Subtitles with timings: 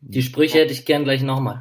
[0.00, 1.60] Die Sprüche hätte ich gern gleich nochmal.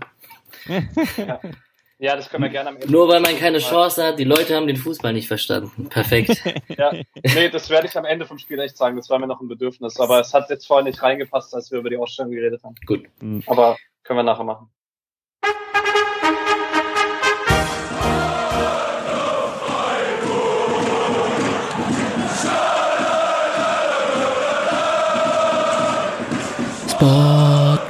[0.67, 1.39] ja.
[1.99, 2.91] ja, das können wir gerne am Ende.
[2.91, 5.89] Nur weil man keine Chance hat, die Leute haben den Fußball nicht verstanden.
[5.89, 6.43] Perfekt.
[6.77, 6.91] ja,
[7.23, 8.95] nee, das werde ich am Ende vom Spiel echt sagen.
[8.95, 9.99] Das war mir noch ein Bedürfnis.
[9.99, 12.75] Aber es hat jetzt vorher nicht reingepasst, als wir über die Ausstellung geredet haben.
[12.85, 13.05] Gut.
[13.47, 14.69] Aber können wir nachher machen.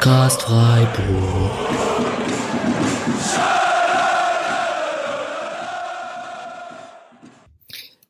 [0.08, 1.52] Podcast Freiburg.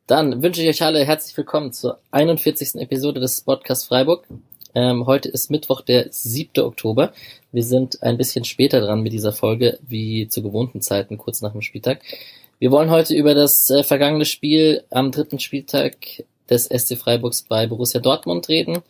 [0.05, 2.75] Dann wünsche ich euch alle herzlich willkommen zur 41.
[2.75, 4.27] Episode des Podcast Freiburg.
[4.75, 6.63] Ähm, heute ist Mittwoch, der 7.
[6.63, 7.13] Oktober.
[7.51, 11.53] Wir sind ein bisschen später dran mit dieser Folge, wie zu gewohnten Zeiten, kurz nach
[11.53, 12.03] dem Spieltag.
[12.59, 15.95] Wir wollen heute über das äh, vergangene Spiel am dritten Spieltag
[16.47, 18.83] des SC Freiburgs bei Borussia Dortmund reden.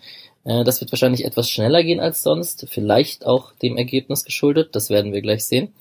[0.48, 4.90] Äh, das wird wahrscheinlich etwas schneller gehen als sonst, vielleicht auch dem Ergebnis geschuldet, das
[4.90, 5.74] werden wir gleich sehen.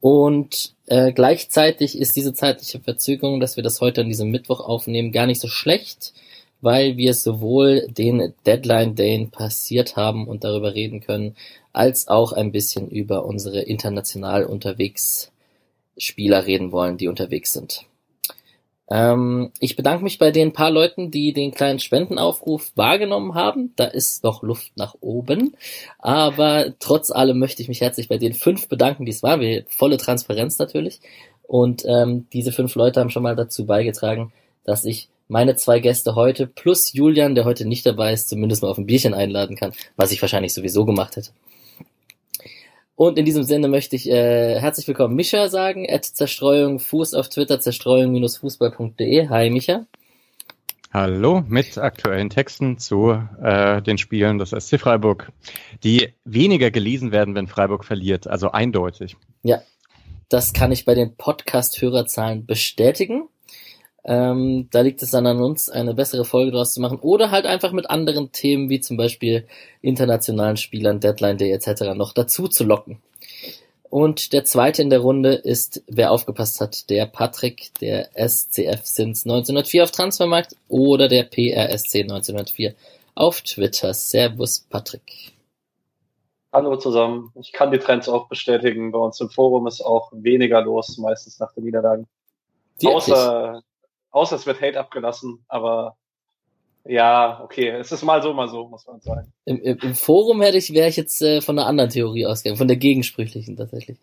[0.00, 5.12] Und äh, gleichzeitig ist diese zeitliche Verzögerung, dass wir das heute an diesem Mittwoch aufnehmen,
[5.12, 6.12] gar nicht so schlecht,
[6.60, 11.36] weil wir sowohl den Deadline Day passiert haben und darüber reden können,
[11.72, 15.30] als auch ein bisschen über unsere international unterwegs
[15.96, 17.86] Spieler reden wollen, die unterwegs sind.
[18.90, 23.72] Ähm, ich bedanke mich bei den paar Leuten, die den kleinen Spendenaufruf wahrgenommen haben.
[23.76, 25.56] Da ist noch Luft nach oben.
[25.98, 29.64] Aber trotz allem möchte ich mich herzlich bei den fünf bedanken, die es waren.
[29.68, 31.00] Volle Transparenz natürlich.
[31.42, 34.32] Und ähm, diese fünf Leute haben schon mal dazu beigetragen,
[34.64, 38.68] dass ich meine zwei Gäste heute plus Julian, der heute nicht dabei ist, zumindest mal
[38.68, 41.30] auf ein Bierchen einladen kann, was ich wahrscheinlich sowieso gemacht hätte.
[42.96, 47.28] Und in diesem Sinne möchte ich äh, herzlich willkommen Mischa sagen, at Zerstreuung Fuß auf
[47.28, 49.28] Twitter, zerstreuung-fußball.de.
[49.28, 49.86] Hi Micha.
[50.92, 55.32] Hallo, mit aktuellen Texten zu äh, den Spielen des SC Freiburg,
[55.82, 59.16] die weniger gelesen werden, wenn Freiburg verliert, also eindeutig.
[59.42, 59.60] Ja,
[60.28, 63.28] das kann ich bei den Podcast-Hörerzahlen bestätigen.
[64.06, 67.46] Ähm, da liegt es dann an uns, eine bessere Folge draus zu machen oder halt
[67.46, 69.46] einfach mit anderen Themen wie zum Beispiel
[69.80, 71.94] internationalen Spielern, Deadline Day etc.
[71.94, 72.98] noch dazu zu locken.
[73.88, 79.24] Und der zweite in der Runde ist, wer aufgepasst hat, der Patrick, der SCF Sins
[79.24, 82.74] 1904 auf Transfermarkt oder der PRSC 1904
[83.14, 83.94] auf Twitter.
[83.94, 85.32] Servus Patrick.
[86.52, 87.32] Hallo zusammen.
[87.40, 88.92] Ich kann die Trends auch bestätigen.
[88.92, 92.06] Bei uns im Forum ist auch weniger los, meistens nach den Niederlagen.
[92.80, 92.94] Wirklich?
[92.94, 93.62] Außer
[94.14, 95.96] Außer es wird Hate abgelassen, aber
[96.84, 99.32] ja, okay, es ist mal so, mal so, muss man sagen.
[99.44, 102.56] Im, im, im Forum hätte ich, wäre ich jetzt äh, von einer anderen Theorie ausgegangen,
[102.56, 103.98] von der gegensprüchlichen tatsächlich.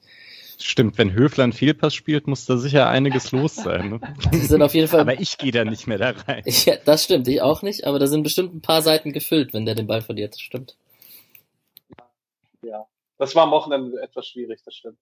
[0.58, 4.02] Stimmt, wenn Höfler einen Fehlpass spielt, muss da sicher einiges los sein.
[4.02, 4.02] Ne?
[4.34, 5.00] sind auf jeden Fall.
[5.00, 6.44] aber ich gehe da nicht mehr da rein.
[6.66, 9.66] Ja, das stimmt, ich auch nicht, aber da sind bestimmt ein paar Seiten gefüllt, wenn
[9.66, 10.76] der den Ball verliert, das stimmt.
[12.64, 12.86] Ja,
[13.18, 14.98] das war am Wochenende etwas schwierig, das stimmt.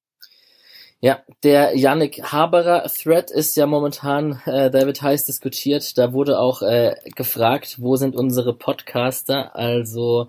[1.02, 5.98] Ja, der Yannick Haberer Thread ist ja momentan, äh, David heiß diskutiert.
[5.98, 9.56] Da wurde auch äh, gefragt, wo sind unsere Podcaster?
[9.56, 10.28] Also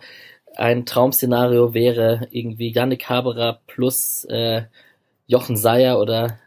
[0.55, 4.63] ein Traumszenario wäre irgendwie Yannick Haberer plus äh,
[5.27, 6.39] Jochen Seyer oder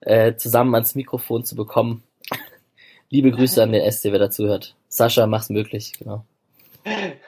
[0.00, 2.02] äh, zusammen ans Mikrofon zu bekommen.
[3.10, 4.74] Liebe Grüße an den SC, wer dazu hört.
[4.88, 6.24] Sascha, mach's möglich, genau.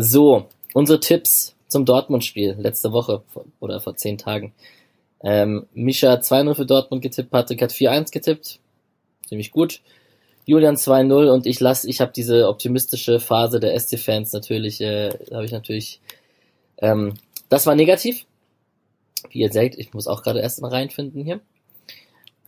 [0.00, 3.22] So, unsere Tipps zum Dortmund-Spiel letzte Woche
[3.60, 4.52] oder vor zehn Tagen.
[5.22, 8.60] Ähm, Mischa hat 2-0 für Dortmund getippt, Patrick hat 4-1 getippt.
[9.28, 9.80] Ziemlich gut.
[10.46, 15.44] Julian 2-0 und ich lasse, ich habe diese optimistische Phase der SC-Fans natürlich, äh, habe
[15.44, 16.00] ich natürlich,
[16.78, 17.14] ähm,
[17.50, 18.24] das war negativ.
[19.30, 21.40] Wie ihr seht, ich muss auch gerade erst mal reinfinden hier.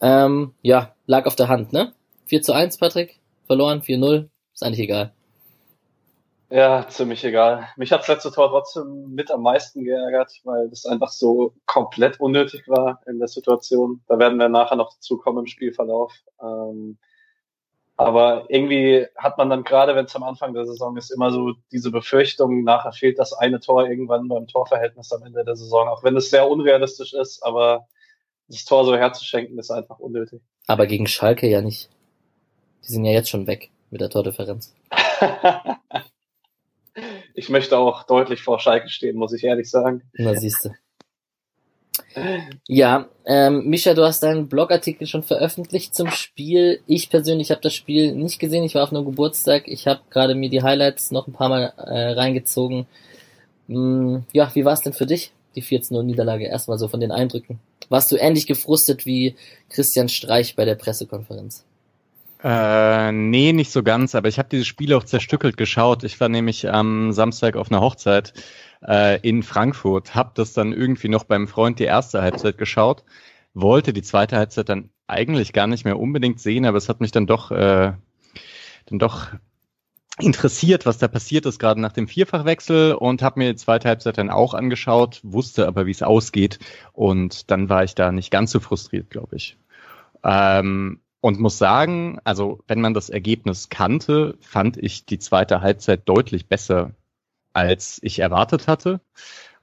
[0.00, 1.92] Ähm, ja, lag auf der Hand, ne?
[2.26, 3.18] 4 zu 1, Patrick.
[3.46, 4.28] Verloren, 4-0.
[4.54, 5.12] Ist eigentlich egal.
[6.50, 7.68] Ja, ziemlich egal.
[7.76, 12.18] Mich hat das letzte Tor trotzdem mit am meisten geärgert, weil das einfach so komplett
[12.18, 14.02] unnötig war in der Situation.
[14.08, 16.12] Da werden wir nachher noch dazu kommen im Spielverlauf.
[16.42, 16.98] Ähm,
[17.96, 21.52] aber irgendwie hat man dann gerade, wenn es am Anfang der Saison ist, immer so
[21.70, 26.02] diese Befürchtung, nachher fehlt das eine Tor irgendwann beim Torverhältnis am Ende der Saison, auch
[26.02, 27.86] wenn es sehr unrealistisch ist, aber
[28.48, 30.40] das Tor so herzuschenken ist einfach unnötig.
[30.66, 31.90] Aber gegen Schalke ja nicht.
[32.88, 34.74] Die sind ja jetzt schon weg mit der Tordifferenz.
[37.34, 40.02] ich möchte auch deutlich vor Schalke stehen, muss ich ehrlich sagen.
[40.14, 40.70] Na, siehst du.
[42.66, 46.80] Ja, ähm, Mischa, du hast deinen Blogartikel schon veröffentlicht zum Spiel.
[46.86, 48.64] Ich persönlich habe das Spiel nicht gesehen.
[48.64, 49.68] Ich war auf einem Geburtstag.
[49.68, 52.86] Ich habe gerade mir die Highlights noch ein paar Mal äh, reingezogen.
[53.68, 56.46] Hm, ja, wie war es denn für dich, die 14-0-Niederlage?
[56.46, 57.60] Erstmal so von den Eindrücken.
[57.88, 59.36] Warst du ähnlich gefrustet wie
[59.68, 61.64] Christian Streich bei der Pressekonferenz?
[62.42, 66.04] Äh, nee, nicht so ganz, aber ich habe dieses Spiel auch zerstückelt geschaut.
[66.04, 68.32] Ich war nämlich am Samstag auf einer Hochzeit
[68.86, 73.04] äh, in Frankfurt, habe das dann irgendwie noch beim Freund die erste Halbzeit geschaut,
[73.52, 77.12] wollte die zweite Halbzeit dann eigentlich gar nicht mehr unbedingt sehen, aber es hat mich
[77.12, 77.92] dann doch, äh,
[78.86, 79.28] dann doch
[80.18, 84.16] interessiert, was da passiert ist, gerade nach dem Vierfachwechsel und habe mir die zweite Halbzeit
[84.16, 86.58] dann auch angeschaut, wusste aber, wie es ausgeht
[86.92, 89.58] und dann war ich da nicht ganz so frustriert, glaube ich.
[90.22, 96.08] Ähm, und muss sagen, also wenn man das Ergebnis kannte, fand ich die zweite Halbzeit
[96.08, 96.92] deutlich besser,
[97.52, 99.00] als ich erwartet hatte.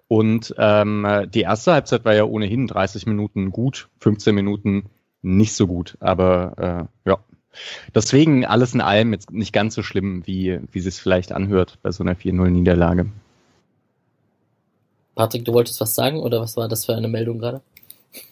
[0.08, 4.86] Und ähm, die erste Halbzeit war ja ohnehin 30 Minuten gut, 15 Minuten
[5.22, 5.98] nicht so gut.
[6.00, 7.18] Aber äh, ja,
[7.94, 11.92] deswegen alles in allem jetzt nicht ganz so schlimm, wie, wie es vielleicht anhört bei
[11.92, 13.08] so einer 4-0-Niederlage.
[15.16, 17.62] Patrick, du wolltest was sagen oder was war das für eine Meldung gerade?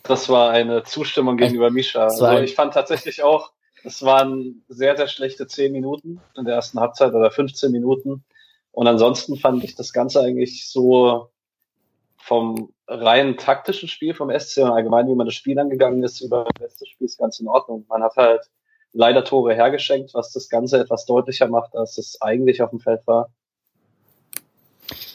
[0.03, 2.05] Das war eine Zustimmung gegenüber Misha.
[2.05, 3.51] Also ich fand tatsächlich auch,
[3.83, 8.23] es waren sehr, sehr schlechte 10 Minuten in der ersten Halbzeit oder 15 Minuten.
[8.71, 11.29] Und ansonsten fand ich das Ganze eigentlich so
[12.17, 16.45] vom rein taktischen Spiel vom SC und allgemein, wie man das Spiel angegangen ist, über
[16.45, 17.85] das letzte Spiel ist ganz in Ordnung.
[17.87, 18.49] Man hat halt
[18.93, 23.05] leider Tore hergeschenkt, was das Ganze etwas deutlicher macht, als es eigentlich auf dem Feld
[23.05, 23.29] war.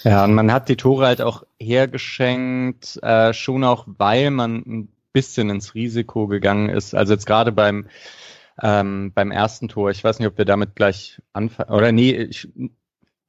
[0.02, 4.88] Ja, und man hat die Tore halt auch hergeschenkt, äh, schon auch, weil man ein
[5.12, 6.94] bisschen ins Risiko gegangen ist.
[6.94, 7.86] Also jetzt gerade beim
[8.62, 12.48] ähm, beim ersten Tor, ich weiß nicht, ob wir damit gleich anfangen, oder nee, ich,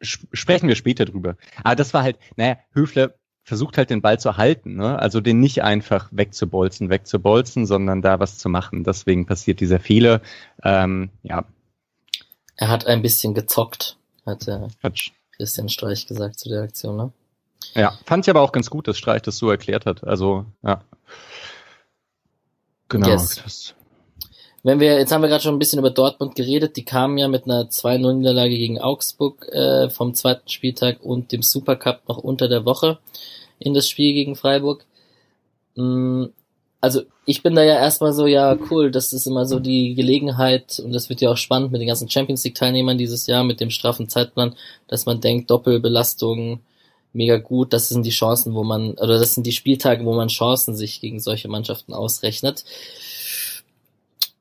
[0.02, 1.38] sprechen wir später drüber.
[1.64, 5.00] Aber das war halt, naja, Höfler versucht halt den Ball zu halten, ne?
[5.00, 8.84] also den nicht einfach wegzubolzen, wegzubolzen, sondern da was zu machen.
[8.84, 10.22] Deswegen passiert dieser Fehler.
[10.64, 11.46] Ähm, ja.
[12.56, 14.68] Er hat ein bisschen gezockt, hat der
[15.42, 16.98] Christian Streich gesagt zu der Aktion.
[16.98, 17.12] Ne?
[17.74, 20.04] Ja, fand ich aber auch ganz gut, dass Streich das so erklärt hat.
[20.04, 20.84] Also ja.
[22.90, 23.08] Genau.
[23.08, 23.42] Yes.
[23.44, 23.74] Das
[24.64, 27.28] wenn wir, jetzt haben wir gerade schon ein bisschen über Dortmund geredet, die kamen ja
[27.28, 32.64] mit einer 2-0-Niederlage gegen Augsburg äh, vom zweiten Spieltag und dem Supercup noch unter der
[32.64, 33.00] Woche
[33.58, 34.86] in das Spiel gegen Freiburg.
[35.76, 36.26] Mm,
[36.82, 40.82] also ich bin da ja erstmal so, ja cool, das ist immer so die Gelegenheit
[40.84, 43.60] und das wird ja auch spannend mit den ganzen Champions League Teilnehmern dieses Jahr, mit
[43.60, 44.56] dem straffen Zeitplan,
[44.88, 46.60] dass man denkt, Doppelbelastung,
[47.14, 50.30] mega gut, das sind die Chancen, wo man, oder das sind die Spieltage, wo man
[50.30, 52.66] Chancen sich gegen solche Mannschaften ausrechnet.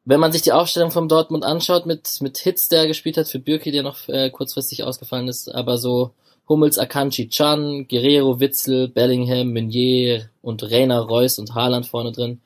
[0.06, 3.38] Wenn man sich die Aufstellung vom Dortmund anschaut, mit, mit Hits, der gespielt hat, für
[3.38, 6.12] Bürki, der noch äh, kurzfristig ausgefallen ist, aber so
[6.50, 12.40] Hummels, Akanji, Chan, Guerrero, Witzel, Bellingham, Meunier und Rainer, Reus und Haaland vorne drin.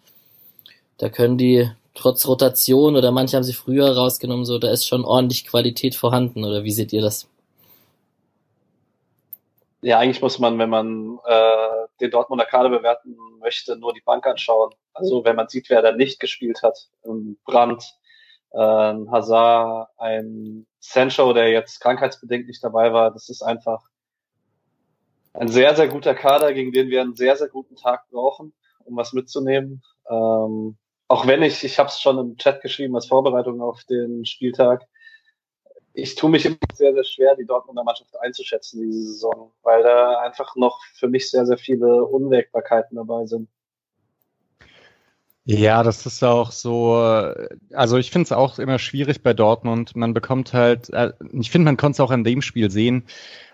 [0.98, 5.06] Da können die trotz Rotation oder manche haben sie früher rausgenommen, so da ist schon
[5.06, 7.30] ordentlich Qualität vorhanden, oder wie seht ihr das?
[9.80, 14.26] Ja, eigentlich muss man, wenn man äh, den Dortmunder Kader bewerten möchte, nur die Bank
[14.26, 14.74] anschauen.
[14.92, 16.88] Also wenn man sieht, wer da nicht gespielt hat,
[17.46, 17.84] Brandt,
[18.52, 23.80] äh, Hazard, ein Sancho, der jetzt krankheitsbedingt nicht dabei war, das ist einfach
[25.34, 28.54] ein sehr, sehr guter Kader, gegen den wir einen sehr, sehr guten Tag brauchen,
[28.84, 29.82] um was mitzunehmen.
[30.08, 30.76] Ähm,
[31.08, 34.86] auch wenn ich, ich habe es schon im Chat geschrieben als Vorbereitung auf den Spieltag,
[35.92, 40.20] ich tue mich immer sehr, sehr schwer, die Dortmunder Mannschaft einzuschätzen diese Saison, weil da
[40.20, 43.48] einfach noch für mich sehr, sehr viele Unwägbarkeiten dabei sind.
[45.44, 46.94] Ja, das ist auch so,
[47.74, 49.94] also ich finde es auch immer schwierig bei Dortmund.
[49.94, 53.04] Man bekommt halt, äh, ich finde, man konnte es auch an dem Spiel sehen.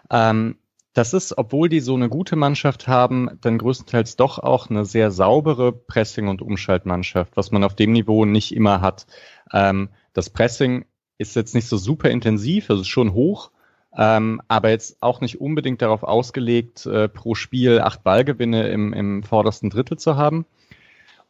[0.09, 0.57] Ähm,
[0.93, 5.11] das ist, obwohl die so eine gute Mannschaft haben, dann größtenteils doch auch eine sehr
[5.11, 9.07] saubere Pressing- und Umschaltmannschaft, was man auf dem Niveau nicht immer hat.
[9.53, 10.85] Ähm, das Pressing
[11.19, 13.53] ist jetzt nicht so super intensiv, also schon hoch,
[13.97, 19.23] ähm, aber jetzt auch nicht unbedingt darauf ausgelegt, äh, pro Spiel acht Ballgewinne im, im
[19.23, 20.45] vordersten Drittel zu haben.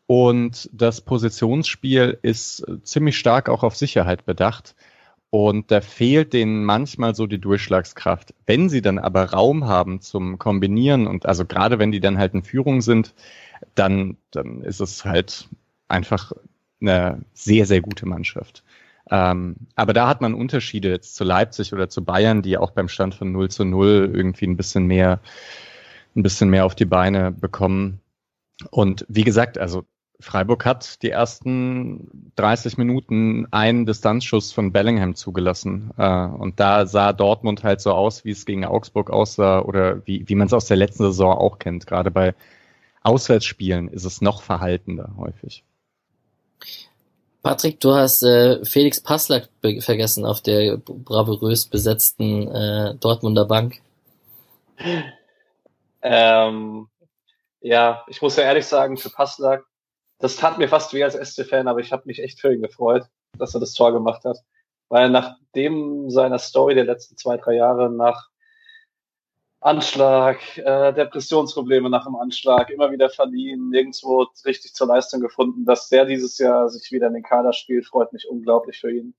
[0.07, 4.75] Und das Positionsspiel ist ziemlich stark auch auf Sicherheit bedacht.
[5.31, 8.35] Und da fehlt denen manchmal so die Durchschlagskraft.
[8.47, 12.35] Wenn sie dann aber Raum haben zum Kombinieren und also gerade wenn die dann halt
[12.35, 13.15] in Führung sind,
[13.77, 15.49] dann, dann ist es halt
[15.89, 16.33] einfach
[16.81, 18.65] eine sehr, sehr gute Mannschaft.
[19.11, 22.89] Ähm, aber da hat man Unterschiede jetzt zu Leipzig oder zu Bayern, die auch beim
[22.89, 25.21] Stand von 0 zu 0 irgendwie ein bisschen mehr,
[26.17, 28.01] ein bisschen mehr auf die Beine bekommen.
[28.71, 29.85] Und wie gesagt, also
[30.21, 35.91] Freiburg hat die ersten 30 Minuten einen Distanzschuss von Bellingham zugelassen.
[35.97, 40.29] Äh, und da sah Dortmund halt so aus, wie es gegen Augsburg aussah oder wie,
[40.29, 41.87] wie man es aus der letzten Saison auch kennt.
[41.87, 42.35] Gerade bei
[43.03, 45.65] Auswärtsspielen ist es noch verhaltender häufig.
[47.43, 49.49] Patrick, du hast äh, Felix Passlack
[49.81, 53.81] vergessen auf der bravourös besetzten äh, Dortmunder Bank.
[56.03, 56.89] Ähm,
[57.61, 59.65] ja, ich muss ja ehrlich sagen, für Passlack,
[60.21, 63.05] das tat mir fast weh als SC-Fan, aber ich habe mich echt für ihn gefreut.
[63.39, 64.39] dass er das Tor gemacht hat.
[64.89, 68.29] Weil nach dem seiner Story der letzten zwei, drei Jahre, nach
[69.61, 75.89] Anschlag, äh, Depressionsprobleme nach dem Anschlag, immer wieder verliehen, nirgendwo richtig zur Leistung gefunden, dass
[75.89, 79.15] der dieses Jahr sich wieder in den Kader spielt, freut mich unglaublich für ihn.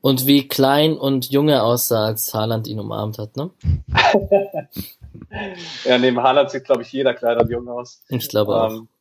[0.00, 3.50] Und wie klein und jung er aussah, als Haaland ihn umarmt hat, ne?
[5.84, 8.02] ja, neben Haaland sieht, glaube ich, jeder klein und jung aus.
[8.08, 8.95] Ich glaube ähm, auch.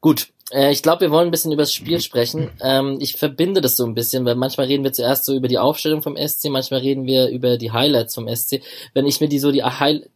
[0.00, 2.50] Gut, äh, ich glaube, wir wollen ein bisschen über das Spiel sprechen.
[2.60, 5.58] Ähm, ich verbinde das so ein bisschen, weil manchmal reden wir zuerst so über die
[5.58, 8.60] Aufstellung vom SC, manchmal reden wir über die Highlights vom SC.
[8.92, 9.64] Wenn ich mir die so die,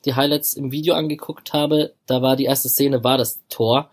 [0.05, 3.91] die Highlights im Video angeguckt habe, da war die erste Szene war das Tor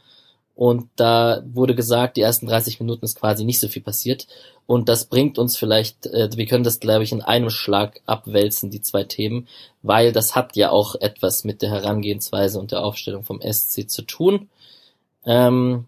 [0.56, 4.26] und da wurde gesagt, die ersten 30 Minuten ist quasi nicht so viel passiert.
[4.68, 8.72] Und das bringt uns vielleicht, äh, wir können das, glaube ich, in einem Schlag abwälzen,
[8.72, 9.48] die zwei Themen,
[9.84, 14.02] weil das hat ja auch etwas mit der Herangehensweise und der Aufstellung vom SC zu
[14.02, 14.50] tun.
[15.26, 15.86] Ähm,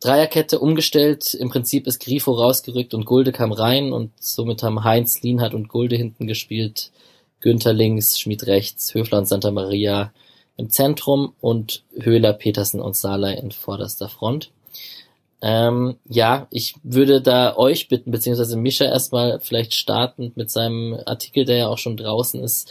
[0.00, 5.20] Dreierkette umgestellt, im Prinzip ist Grifo rausgerückt und Gulde kam rein und somit haben Heinz,
[5.22, 6.90] Lienhardt und Gulde hinten gespielt,
[7.40, 10.12] Günther links, Schmid rechts, Höfler und Santa Maria
[10.56, 14.50] im Zentrum und Höhler, Petersen und Salai in vorderster Front.
[15.42, 21.44] Ähm, ja, ich würde da euch bitten, beziehungsweise Mischa erstmal vielleicht startend mit seinem Artikel,
[21.44, 22.70] der ja auch schon draußen ist.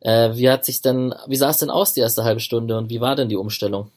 [0.00, 2.90] Äh, wie hat sich denn, wie sah es denn aus die erste halbe Stunde und
[2.90, 3.90] wie war denn die Umstellung?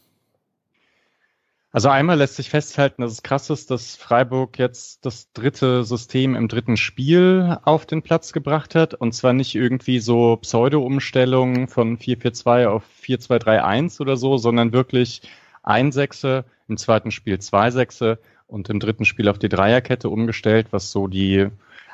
[1.72, 6.36] Also einmal lässt sich festhalten, dass es krass ist, dass Freiburg jetzt das dritte System
[6.36, 8.96] im dritten Spiel auf den Platz gebracht hat.
[8.96, 15.22] Und zwar nicht irgendwie so Pseudo-Umstellungen von 4-4-2 auf 4-2-3-1 oder so, sondern wirklich
[15.62, 20.68] ein Sechse, im zweiten Spiel zwei Sechse und im dritten Spiel auf die Dreierkette umgestellt,
[20.72, 21.48] was so die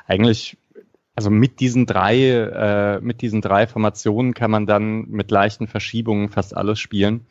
[0.06, 0.56] eigentlich
[1.14, 6.28] also mit diesen drei, äh, mit diesen drei Formationen kann man dann mit leichten Verschiebungen
[6.28, 7.26] fast alles spielen.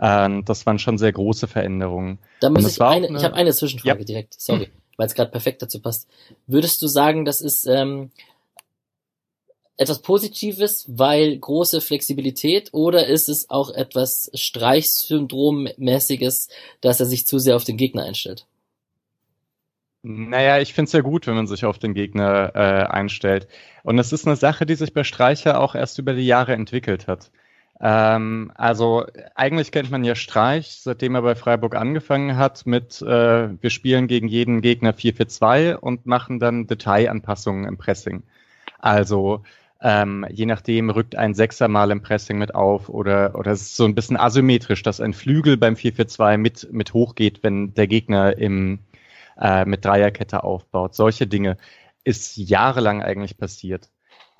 [0.00, 2.18] Ähm, das waren schon sehr große Veränderungen.
[2.40, 4.04] Da muss ich eine, eine, ich habe eine Zwischenfrage ja.
[4.04, 4.72] direkt, sorry, hm.
[4.96, 6.08] weil es gerade perfekt dazu passt.
[6.46, 8.10] Würdest du sagen, das ist ähm,
[9.76, 16.48] etwas Positives, weil große Flexibilität, oder ist es auch etwas Streichsyndrom-mäßiges,
[16.80, 18.46] dass er sich zu sehr auf den Gegner einstellt?
[20.02, 23.48] Naja, ich finde es ja gut, wenn man sich auf den Gegner äh, einstellt.
[23.82, 27.06] Und es ist eine Sache, die sich bei Streicher auch erst über die Jahre entwickelt
[27.06, 27.30] hat.
[27.80, 33.48] Ähm, also eigentlich kennt man ja Streich, seitdem er bei Freiburg angefangen hat, mit äh,
[33.62, 38.22] wir spielen gegen jeden Gegner 4-4-2 und machen dann Detailanpassungen im Pressing.
[38.78, 39.44] Also
[39.82, 43.76] ähm, je nachdem rückt ein Sechser mal im Pressing mit auf oder, oder es ist
[43.76, 48.36] so ein bisschen asymmetrisch, dass ein Flügel beim 4-4-2 mit, mit hochgeht, wenn der Gegner
[48.36, 48.80] im,
[49.40, 50.94] äh, mit Dreierkette aufbaut.
[50.94, 51.56] Solche Dinge
[52.04, 53.88] ist jahrelang eigentlich passiert.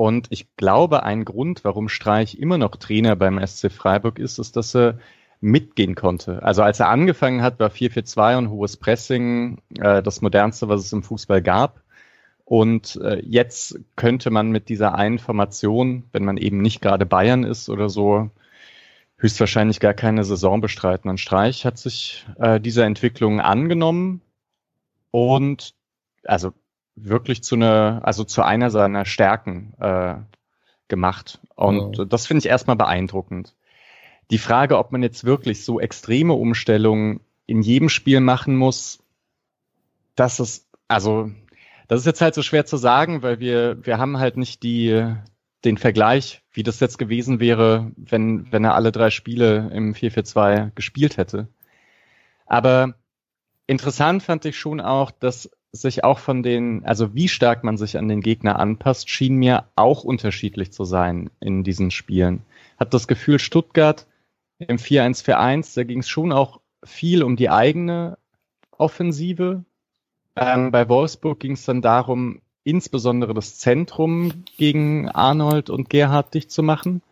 [0.01, 4.57] Und ich glaube, ein Grund, warum Streich immer noch Trainer beim SC Freiburg ist, ist,
[4.57, 4.99] dass er
[5.43, 6.43] mitgehen konnte.
[6.43, 10.95] Also als er angefangen hat, war 4-4-2 und hohes Pressing äh, das modernste, was es
[10.95, 11.83] im Fußball gab.
[12.47, 17.45] Und äh, jetzt könnte man mit dieser einen Formation, wenn man eben nicht gerade Bayern
[17.45, 18.31] ist oder so,
[19.19, 21.11] höchstwahrscheinlich gar keine Saison bestreiten.
[21.11, 24.23] Und Streich hat sich äh, dieser Entwicklung angenommen
[25.11, 25.75] und
[26.25, 26.55] also
[27.05, 30.17] wirklich zu einer, also zu einer seiner Stärken äh,
[30.89, 31.41] gemacht.
[31.55, 32.05] Und ja.
[32.05, 33.55] das finde ich erstmal beeindruckend.
[34.31, 39.03] Die Frage, ob man jetzt wirklich so extreme Umstellungen in jedem Spiel machen muss,
[40.15, 41.31] das ist, also,
[41.89, 45.15] das ist jetzt halt so schwer zu sagen, weil wir, wir haben halt nicht die,
[45.65, 50.73] den Vergleich, wie das jetzt gewesen wäre, wenn, wenn er alle drei Spiele im 4-4-2
[50.75, 51.49] gespielt hätte.
[52.47, 52.95] Aber
[53.67, 57.97] interessant fand ich schon auch, dass sich auch von den, also wie stark man sich
[57.97, 62.43] an den Gegner anpasst, schien mir auch unterschiedlich zu sein in diesen Spielen.
[62.79, 64.07] Hat das Gefühl, Stuttgart
[64.59, 68.19] im 4-1-4-1, da ging es schon auch viel um die eigene
[68.77, 69.65] Offensive.
[70.37, 76.51] Ähm, bei Wolfsburg ging es dann darum, insbesondere das Zentrum gegen Arnold und Gerhard dicht
[76.51, 77.03] zu machen.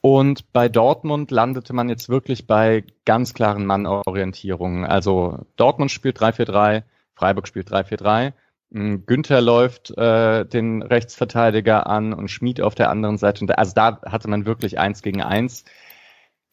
[0.00, 4.84] Und bei Dortmund landete man jetzt wirklich bei ganz klaren Mannorientierungen.
[4.84, 6.84] Also Dortmund spielt 3-4-3,
[7.18, 8.32] Freiburg spielt 3-4-3.
[8.70, 13.42] Mm, Günther läuft äh, den Rechtsverteidiger an und Schmied auf der anderen Seite.
[13.42, 15.64] Und also da hatte man wirklich eins gegen eins.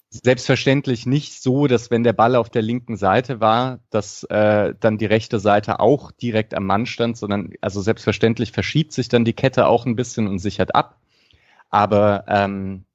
[0.10, 4.98] Selbstverständlich nicht so, dass wenn der Ball auf der linken Seite war, dass äh, dann
[4.98, 9.34] die rechte Seite auch direkt am Mann stand, sondern also selbstverständlich verschiebt sich dann die
[9.34, 11.00] Kette auch ein bisschen und sichert ab.
[11.70, 12.86] Aber ähm,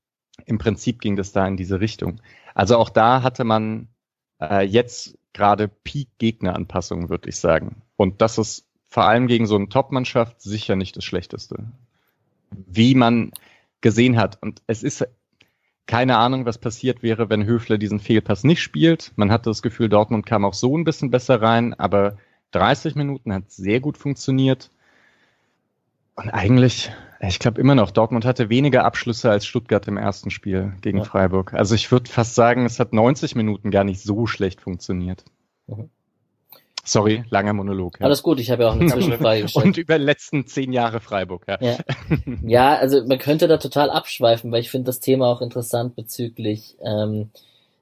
[0.47, 2.21] im Prinzip ging das da in diese Richtung.
[2.55, 3.89] Also auch da hatte man
[4.41, 7.83] äh, jetzt gerade Peak-Gegneranpassung, würde ich sagen.
[7.97, 11.65] Und das ist vor allem gegen so eine Top-Mannschaft sicher nicht das Schlechteste.
[12.51, 13.31] Wie man
[13.81, 14.39] gesehen hat.
[14.43, 15.07] Und es ist
[15.87, 19.13] keine Ahnung, was passiert wäre, wenn Höfler diesen Fehlpass nicht spielt.
[19.17, 22.17] Man hatte das Gefühl, Dortmund kam auch so ein bisschen besser rein, aber
[22.53, 24.71] 30 Minuten hat sehr gut funktioniert.
[26.15, 26.93] Und eigentlich,
[27.29, 31.05] ich glaube immer noch, Dortmund hatte weniger Abschlüsse als Stuttgart im ersten Spiel gegen ja.
[31.05, 31.53] Freiburg.
[31.53, 35.25] Also ich würde fast sagen, es hat 90 Minuten gar nicht so schlecht funktioniert.
[35.67, 35.91] Mhm.
[36.83, 38.01] Sorry, langer Monolog.
[38.01, 38.07] Ja.
[38.07, 39.65] Alles gut, ich habe ja auch eine Zwischenfrage gestellt.
[39.67, 41.59] Und über die letzten zehn Jahre Freiburg, ja.
[41.61, 41.79] ja.
[42.43, 46.77] Ja, also man könnte da total abschweifen, weil ich finde das Thema auch interessant bezüglich,
[46.83, 47.31] ähm,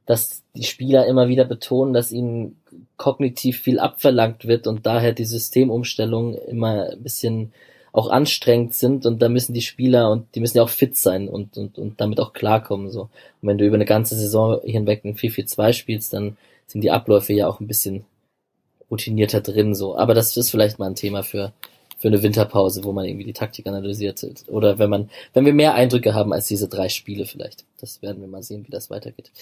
[0.04, 2.60] dass die Spieler immer wieder betonen, dass ihnen
[2.96, 7.52] kognitiv viel abverlangt wird und daher die Systemumstellungen immer ein bisschen
[7.98, 11.28] auch anstrengend sind und da müssen die Spieler und die müssen ja auch fit sein
[11.28, 12.90] und, und, und damit auch klarkommen.
[12.90, 13.02] So.
[13.02, 16.36] Und wenn du über eine ganze Saison hinweg ein 4-4-2 spielst, dann
[16.68, 18.04] sind die Abläufe ja auch ein bisschen
[18.88, 19.96] routinierter drin, so.
[19.96, 21.52] Aber das ist vielleicht mal ein Thema für,
[21.98, 24.24] für eine Winterpause, wo man irgendwie die Taktik analysiert.
[24.46, 27.64] Oder wenn man, wenn wir mehr Eindrücke haben als diese drei Spiele vielleicht.
[27.80, 29.32] Das werden wir mal sehen, wie das weitergeht.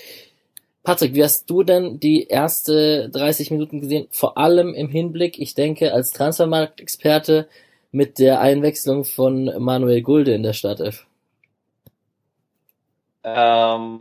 [0.83, 4.07] Patrick, wie hast du denn die erste 30 Minuten gesehen?
[4.11, 7.49] Vor allem im Hinblick, ich denke, als Transfermarktexperte
[7.97, 11.07] mit der Einwechslung von Manuel Gulde in der Startelf.
[13.25, 13.99] Ähm,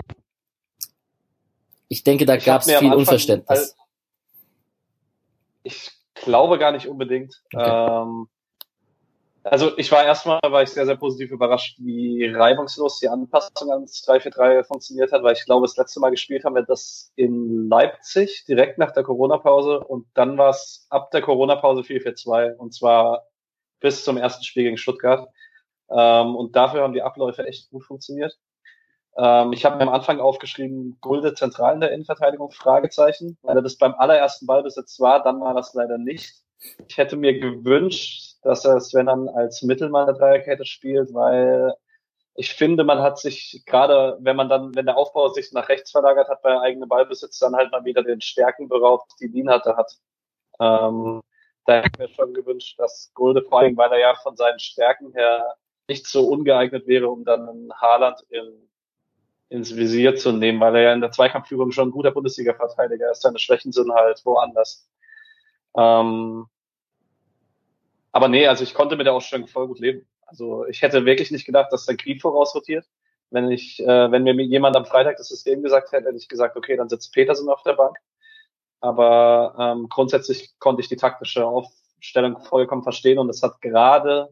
[1.88, 3.78] ich denke, da gab es viel Unverständnis.
[5.64, 7.42] Ich glaube gar nicht unbedingt.
[7.54, 8.02] Okay.
[8.02, 8.28] Ähm,
[9.44, 14.06] also ich war erstmal, war ich sehr, sehr positiv überrascht, wie reibungslos die Anpassung ans
[14.06, 18.44] 3-4-3 funktioniert hat, weil ich glaube, das letzte Mal gespielt haben wir das in Leipzig,
[18.46, 23.24] direkt nach der Corona-Pause und dann war es ab der Corona-Pause 4-4-2 und zwar
[23.86, 25.30] bis zum ersten Spiel gegen Stuttgart.
[25.92, 28.36] Ähm, und dafür haben die Abläufe echt gut funktioniert.
[29.16, 33.62] Ähm, ich habe mir am Anfang aufgeschrieben, Gulde zentral in der Innenverteidigung, Fragezeichen, weil er
[33.62, 36.34] das beim allerersten Ballbesitz war, dann war das leider nicht.
[36.88, 41.72] Ich hätte mir gewünscht, dass er Sven dann als Mittelmann der Dreierkette spielt, weil
[42.34, 45.92] ich finde, man hat sich gerade, wenn man dann, wenn der Aufbau sich nach rechts
[45.92, 49.78] verlagert hat bei eigenem Ballbesitz, dann halt mal wieder den Stärken beraubt, die Wien hatte
[49.78, 49.96] hat.
[50.60, 51.22] Ähm,
[51.66, 54.60] da hätte ich mir schon gewünscht, dass Gulde vor allem, weil er ja von seinen
[54.60, 55.56] Stärken her
[55.88, 58.66] nicht so ungeeignet wäre, um dann einen Haaland in
[59.50, 63.22] ins Visier zu nehmen, weil er ja in der Zweikampfführung schon ein guter Bundesliga-Verteidiger ist.
[63.22, 64.90] Seine Schwächen sind halt woanders.
[65.78, 66.48] Ähm,
[68.12, 70.08] aber nee, also ich konnte mit der Ausstellung voll gut leben.
[70.26, 72.86] Also ich hätte wirklich nicht gedacht, dass der Krieg vorausrotiert.
[73.30, 76.56] Wenn ich, äh, wenn mir jemand am Freitag das System gesagt hätte, hätte ich gesagt,
[76.56, 77.98] okay, dann sitzt Petersen auf der Bank.
[78.86, 84.30] Aber ähm, grundsätzlich konnte ich die taktische Aufstellung vollkommen verstehen und es hat gerade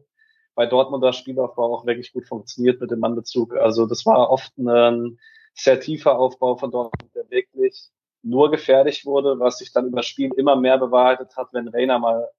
[0.54, 3.56] bei Dortmunder Spielaufbau auch wirklich gut funktioniert mit dem Mannbezug.
[3.56, 5.18] Also das war oft ein
[5.54, 7.90] sehr tiefer Aufbau von Dortmund, der wirklich
[8.22, 12.30] nur gefährlich wurde, was sich dann über Spiel immer mehr bewahrheitet hat, wenn Reiner mal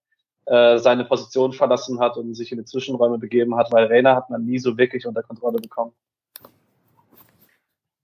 [0.46, 4.30] äh, seine Position verlassen hat und sich in die Zwischenräume begeben hat, weil Reiner hat
[4.30, 5.92] man nie so wirklich unter Kontrolle bekommen.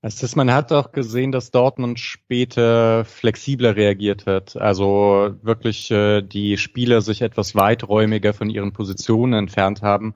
[0.04, 4.58] Es ist, man hat auch gesehen, dass Dortmund später flexibler reagiert hat.
[4.58, 10.16] Also wirklich äh, die Spieler sich etwas weiträumiger von ihren Positionen entfernt haben,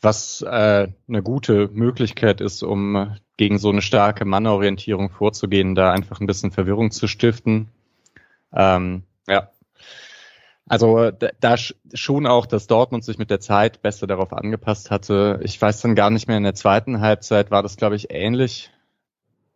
[0.00, 6.20] was äh, eine gute Möglichkeit ist, um gegen so eine starke Mannorientierung vorzugehen, da einfach
[6.20, 7.68] ein bisschen Verwirrung zu stiften.
[8.54, 9.50] Ähm, ja.
[10.66, 15.38] Also da, schon auch, dass Dortmund sich mit der Zeit besser darauf angepasst hatte.
[15.42, 18.71] Ich weiß dann gar nicht mehr, in der zweiten Halbzeit war das, glaube ich, ähnlich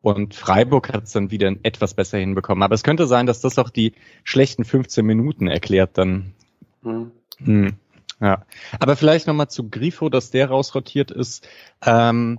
[0.02, 2.62] und Freiburg hat es dann wieder etwas besser hinbekommen.
[2.62, 3.92] Aber es könnte sein, dass das auch die
[4.24, 6.34] schlechten 15 Minuten erklärt dann.
[6.82, 7.10] Mhm.
[7.38, 7.72] Hm.
[8.20, 8.44] Ja.
[8.78, 11.46] Aber vielleicht nochmal zu Grifo, dass der rausrotiert ist.
[11.84, 12.38] Ähm,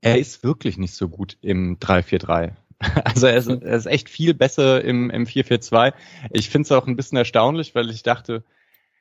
[0.00, 2.52] er ist wirklich nicht so gut im 3-4-3.
[3.04, 5.94] Also er ist, er ist echt viel besser im, im 4-4-2.
[6.30, 8.44] Ich finde es auch ein bisschen erstaunlich, weil ich dachte,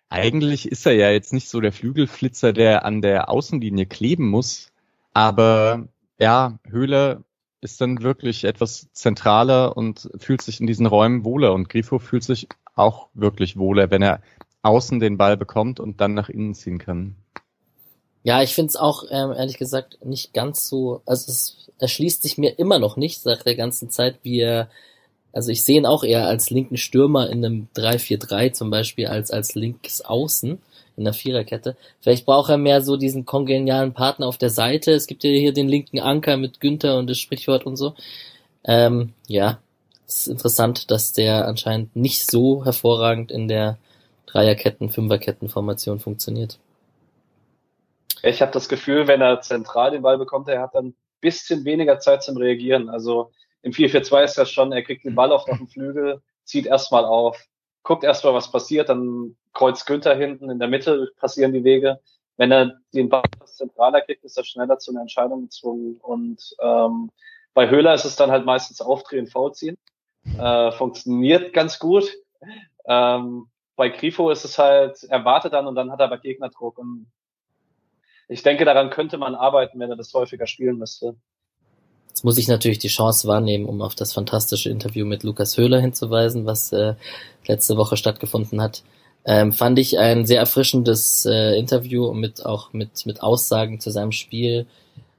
[0.10, 4.72] eigentlich ist er ja jetzt nicht so der Flügelflitzer, der an der Außenlinie kleben muss.
[5.14, 7.24] Aber ja, Höhler
[7.62, 11.54] ist dann wirklich etwas zentraler und fühlt sich in diesen Räumen wohler.
[11.54, 14.22] Und Grifo fühlt sich auch wirklich wohler, wenn er
[14.62, 17.16] außen den Ball bekommt und dann nach innen ziehen kann.
[18.24, 22.38] Ja, ich finde es auch, ähm, ehrlich gesagt, nicht ganz so, also es erschließt sich
[22.38, 24.70] mir immer noch nicht seit der ganzen Zeit, wie er,
[25.32, 29.32] also ich sehe ihn auch eher als linken Stürmer in einem 3-4-3 zum Beispiel, als
[29.32, 30.60] als linkes Außen
[30.98, 31.78] in der Viererkette.
[32.02, 34.92] Vielleicht braucht er mehr so diesen kongenialen Partner auf der Seite.
[34.92, 37.96] Es gibt ja hier den linken Anker mit Günther und das Sprichwort und so.
[38.64, 39.60] Ähm, ja,
[40.08, 43.78] es ist interessant, dass der anscheinend nicht so hervorragend in der
[44.26, 46.60] Dreierketten, Fünferketten-Formation funktioniert.
[48.24, 51.64] Ich habe das Gefühl, wenn er zentral den Ball bekommt, er hat dann ein bisschen
[51.66, 52.90] weniger Zeit zum Reagieren.
[52.90, 53.32] Also
[53.62, 57.38] im 4-4-2 ist das schon, er kriegt den Ball auf dem Flügel, zieht erstmal auf,
[57.88, 62.02] guckt erstmal, was passiert, dann kreuzt Günther hinten, in der Mitte passieren die Wege.
[62.36, 65.96] Wenn er den Ball zentraler kriegt, ist er schneller zu einer Entscheidung gezwungen.
[66.02, 67.10] Und ähm,
[67.54, 69.78] bei Höhler ist es dann halt meistens Aufdrehen, Vorziehen.
[70.38, 72.12] Äh, funktioniert ganz gut.
[72.86, 73.48] Ähm,
[73.78, 77.08] bei Grifo ist es halt, er wartet dann und dann hat er aber Gegnerdruck und
[78.28, 81.16] ich denke, daran könnte man arbeiten, wenn er das häufiger spielen müsste.
[82.18, 85.80] Jetzt muss ich natürlich die Chance wahrnehmen, um auf das fantastische Interview mit Lukas Höhler
[85.80, 86.96] hinzuweisen, was äh,
[87.46, 88.82] letzte Woche stattgefunden hat.
[89.24, 94.12] Ähm, fand ich ein sehr erfrischendes äh, Interview mit auch mit mit Aussagen zu seinem
[94.12, 94.66] Spiel,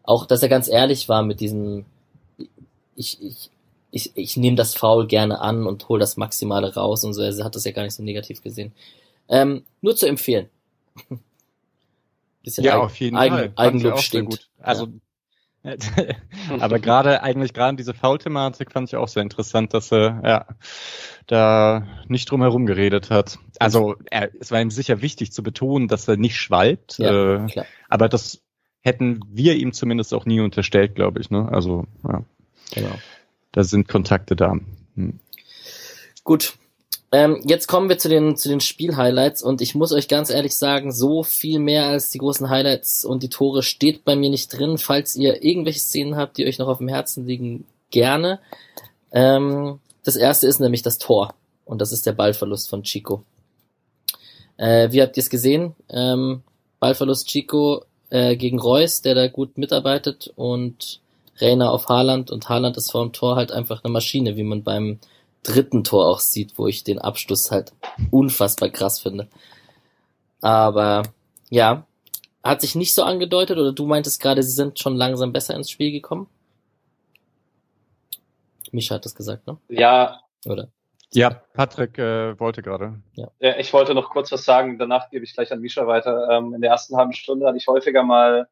[0.02, 1.84] auch dass er ganz ehrlich war mit diesem
[2.96, 3.50] ich ich
[3.92, 7.22] ich, ich nehme das Foul gerne an und hole das Maximale raus und so.
[7.22, 8.72] Er hat das ja gar nicht so negativ gesehen.
[9.28, 10.48] Ähm, nur zu empfehlen.
[12.42, 13.52] Bisschen ja, Eigen, auf jeden Eigen, Fall.
[13.54, 14.50] Eigenlob stinkt.
[14.58, 14.92] Also, ja.
[16.60, 20.46] Aber gerade eigentlich gerade diese Foul-Thematik fand ich auch sehr interessant, dass er ja
[21.26, 23.38] da nicht drum herum geredet hat.
[23.58, 26.98] Also er, es war ihm sicher wichtig zu betonen, dass er nicht schwalbt.
[26.98, 28.40] Ja, äh, aber das
[28.80, 31.30] hätten wir ihm zumindest auch nie unterstellt, glaube ich.
[31.30, 31.48] Ne?
[31.50, 32.22] Also ja.
[32.72, 32.94] Genau
[33.52, 34.56] da sind Kontakte da.
[34.94, 35.18] Hm.
[36.24, 36.54] Gut.
[37.10, 40.56] Ähm, jetzt kommen wir zu den, zu den Spielhighlights und ich muss euch ganz ehrlich
[40.56, 44.48] sagen, so viel mehr als die großen Highlights und die Tore steht bei mir nicht
[44.48, 44.76] drin.
[44.76, 48.40] Falls ihr irgendwelche Szenen habt, die euch noch auf dem Herzen liegen, gerne.
[49.10, 53.22] Ähm, das erste ist nämlich das Tor und das ist der Ballverlust von Chico.
[54.58, 55.74] Äh, wie habt ihr es gesehen?
[55.88, 56.42] Ähm,
[56.78, 61.00] Ballverlust Chico äh, gegen Reus, der da gut mitarbeitet und
[61.40, 64.62] Rainer auf Haaland und Haaland ist vor dem Tor halt einfach eine Maschine, wie man
[64.62, 64.98] beim
[65.42, 67.72] dritten Tor auch sieht, wo ich den Abschluss halt
[68.10, 69.28] unfassbar krass finde.
[70.40, 71.02] Aber
[71.50, 71.86] ja,
[72.42, 75.70] hat sich nicht so angedeutet oder du meintest gerade, sie sind schon langsam besser ins
[75.70, 76.28] Spiel gekommen?
[78.72, 79.56] Mischa hat das gesagt, ne?
[79.68, 80.20] Ja.
[80.46, 80.68] Oder?
[81.12, 83.00] Ja, Patrick äh, wollte gerade.
[83.14, 83.28] Ja.
[83.40, 83.56] ja.
[83.58, 86.28] Ich wollte noch kurz was sagen, danach gebe ich gleich an Mischa weiter.
[86.30, 88.48] Ähm, in der ersten halben Stunde hatte ich häufiger mal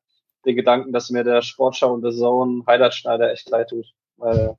[0.46, 3.86] den Gedanken, dass mir der Sportschau und der Zone Highlight Schneider echt leid tut.
[4.16, 4.56] Weil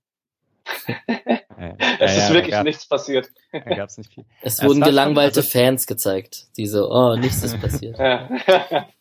[2.00, 3.30] es ist wirklich gab, nichts passiert.
[3.52, 4.26] gab's nicht viel.
[4.42, 7.98] Es, es wurden gelangweilte schon, Fans gezeigt, die so, oh, nichts ist passiert.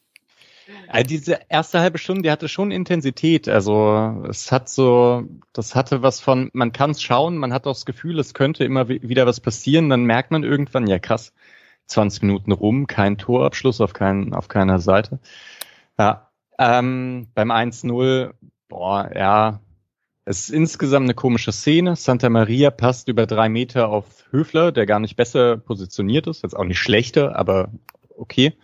[0.89, 3.49] Also diese erste halbe Stunde, die hatte schon Intensität.
[3.49, 7.73] Also es hat so, das hatte was von, man kann es schauen, man hat auch
[7.73, 9.91] das Gefühl, es könnte immer wieder was passieren.
[9.91, 11.33] Dann merkt man irgendwann, ja krass,
[11.87, 15.21] 20 Minuten rum, kein Torabschluss auf, kein, auf keiner Seite.
[15.99, 18.33] Ja, ähm, beim 1-0,
[18.69, 19.61] boah, ja,
[20.29, 21.95] es ist insgesamt eine komische Szene.
[21.95, 26.43] Santa Maria passt über drei Meter auf Höfler, der gar nicht besser positioniert ist.
[26.43, 27.71] Jetzt auch nicht schlechter, aber
[28.17, 28.55] okay.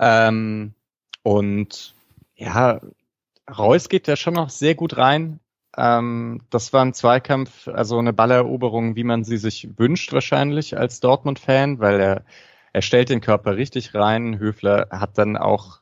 [0.00, 0.74] Ähm,
[1.22, 1.94] und
[2.34, 2.80] ja,
[3.48, 5.38] Reus geht da schon noch sehr gut rein.
[5.76, 10.98] Ähm, das war ein Zweikampf, also eine Balleroberung, wie man sie sich wünscht wahrscheinlich als
[10.98, 12.24] Dortmund-Fan, weil er,
[12.72, 14.40] er stellt den Körper richtig rein.
[14.40, 15.80] Höfler hat dann auch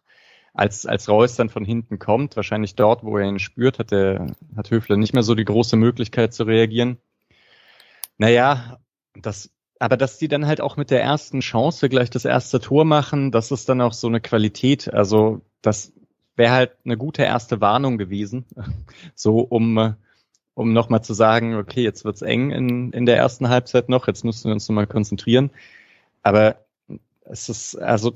[0.57, 4.35] als, als Reus dann von hinten kommt, wahrscheinlich dort, wo er ihn spürt, hat, der,
[4.57, 6.97] hat Höfler nicht mehr so die große Möglichkeit zu reagieren.
[8.17, 8.79] Naja,
[9.15, 12.87] das, aber dass die dann halt auch mit der ersten Chance gleich das erste Tor
[12.87, 14.93] machen, das ist dann auch so eine Qualität.
[14.93, 15.93] Also das
[16.37, 18.47] wäre halt eine gute erste Warnung gewesen,
[19.15, 19.97] so um
[20.55, 24.25] um nochmal zu sagen, okay, jetzt wird's eng in, in der ersten Halbzeit noch, jetzt
[24.25, 25.51] müssen wir uns nochmal konzentrieren.
[26.23, 26.65] Aber
[27.27, 28.15] es ist, also,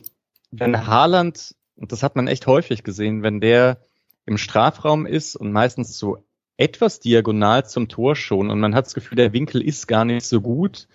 [0.51, 3.79] wenn Haaland und das hat man echt häufig gesehen, wenn der
[4.27, 6.19] im Strafraum ist und meistens so
[6.57, 10.27] etwas diagonal zum Tor schon und man hat das Gefühl, der Winkel ist gar nicht
[10.27, 10.89] so gut,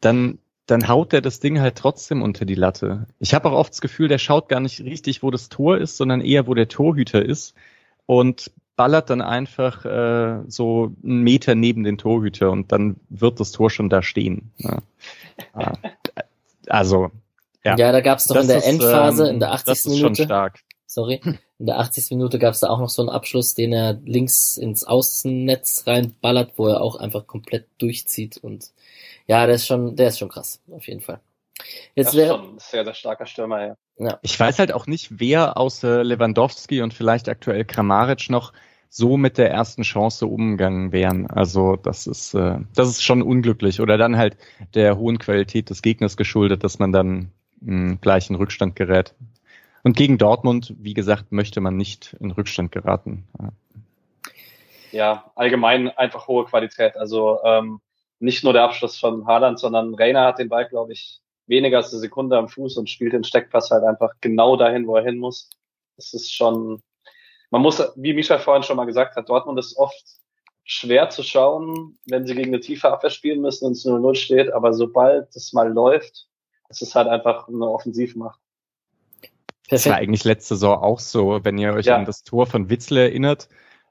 [0.00, 3.06] dann, dann haut der das Ding halt trotzdem unter die Latte.
[3.18, 5.96] Ich habe auch oft das Gefühl, der schaut gar nicht richtig, wo das Tor ist,
[5.96, 7.54] sondern eher, wo der Torhüter ist
[8.06, 13.50] und ballert dann einfach äh, so einen Meter neben den Torhüter und dann wird das
[13.50, 14.52] Tor schon da stehen.
[14.58, 14.78] Ja.
[16.68, 17.10] Also
[17.66, 19.66] ja, ja da gab es doch in der ist, Endphase, ähm, in der 80.
[19.66, 20.16] Das ist Minute.
[20.16, 20.60] Schon stark.
[20.86, 21.20] Sorry.
[21.58, 22.10] In der 80.
[22.10, 26.52] Minute gab es da auch noch so einen Abschluss, den er links ins Außennetz reinballert,
[26.56, 28.36] wo er auch einfach komplett durchzieht.
[28.36, 28.72] Und
[29.26, 31.20] ja, der ist schon, der ist schon krass, auf jeden Fall.
[31.94, 33.76] Jetzt das wäre schon ein sehr, sehr starker Stürmer, ja.
[33.98, 34.18] ja.
[34.22, 38.52] Ich weiß halt auch nicht, wer außer Lewandowski und vielleicht aktuell Kramaric noch
[38.88, 41.26] so mit der ersten Chance umgegangen wären.
[41.26, 43.80] Also das ist, äh, das ist schon unglücklich.
[43.80, 44.36] Oder dann halt
[44.74, 47.32] der hohen Qualität des Gegners geschuldet, dass man dann
[48.00, 49.14] gleich in Rückstand gerät.
[49.82, 53.24] Und gegen Dortmund, wie gesagt, möchte man nicht in Rückstand geraten.
[54.92, 56.96] Ja, allgemein einfach hohe Qualität.
[56.96, 57.80] Also ähm,
[58.18, 61.92] nicht nur der Abschluss von Haaland, sondern Reiner hat den Ball, glaube ich, weniger als
[61.92, 65.18] eine Sekunde am Fuß und spielt den Steckpass halt einfach genau dahin, wo er hin
[65.18, 65.50] muss.
[65.96, 66.82] Das ist schon,
[67.50, 70.02] man muss, wie Micha vorhin schon mal gesagt hat, Dortmund ist oft
[70.64, 74.52] schwer zu schauen, wenn sie gegen eine tiefe Abwehr spielen müssen und es 0-0 steht,
[74.52, 76.26] aber sobald es mal läuft,
[76.68, 78.40] es ist halt einfach eine Offensivmacht.
[79.68, 81.96] Das war eigentlich letzte Saison auch so, wenn ihr euch ja.
[81.96, 83.48] an das Tor von Witzel erinnert.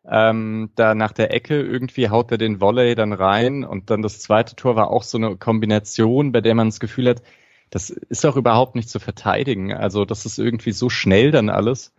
[0.07, 4.19] Ähm, da nach der Ecke irgendwie haut er den Volley dann rein und dann das
[4.19, 7.23] zweite Tor war auch so eine Kombination, bei der man das Gefühl hat,
[7.71, 9.73] das ist auch überhaupt nicht zu verteidigen.
[9.73, 11.93] Also das ist irgendwie so schnell dann alles.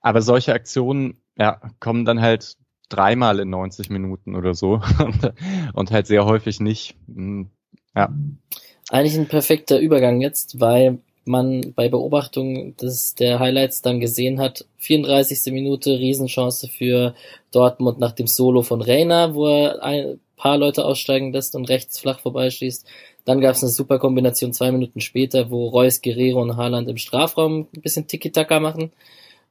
[0.00, 2.56] Aber solche Aktionen ja, kommen dann halt
[2.88, 5.32] dreimal in 90 Minuten oder so und,
[5.74, 6.96] und halt sehr häufig nicht.
[7.06, 7.50] Hm,
[7.94, 8.12] ja.
[8.88, 14.66] Eigentlich ein perfekter Übergang jetzt, weil man bei Beobachtung des, der Highlights dann gesehen hat,
[14.78, 15.52] 34.
[15.52, 17.14] Minute Riesenchance für
[17.52, 22.00] Dortmund nach dem Solo von Reina, wo er ein paar Leute aussteigen lässt und rechts
[22.00, 22.84] flach vorbeischießt.
[23.24, 26.96] Dann gab es eine super Kombination zwei Minuten später, wo Reus, Guerrero und Haaland im
[26.96, 28.90] Strafraum ein bisschen Tiki-Taka machen.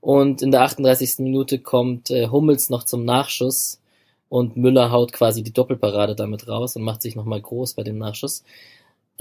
[0.02, 1.20] Und in der 38.
[1.20, 3.80] Minute kommt äh, Hummels noch zum Nachschuss
[4.28, 7.98] und Müller haut quasi die Doppelparade damit raus und macht sich nochmal groß bei dem
[7.98, 8.44] Nachschuss.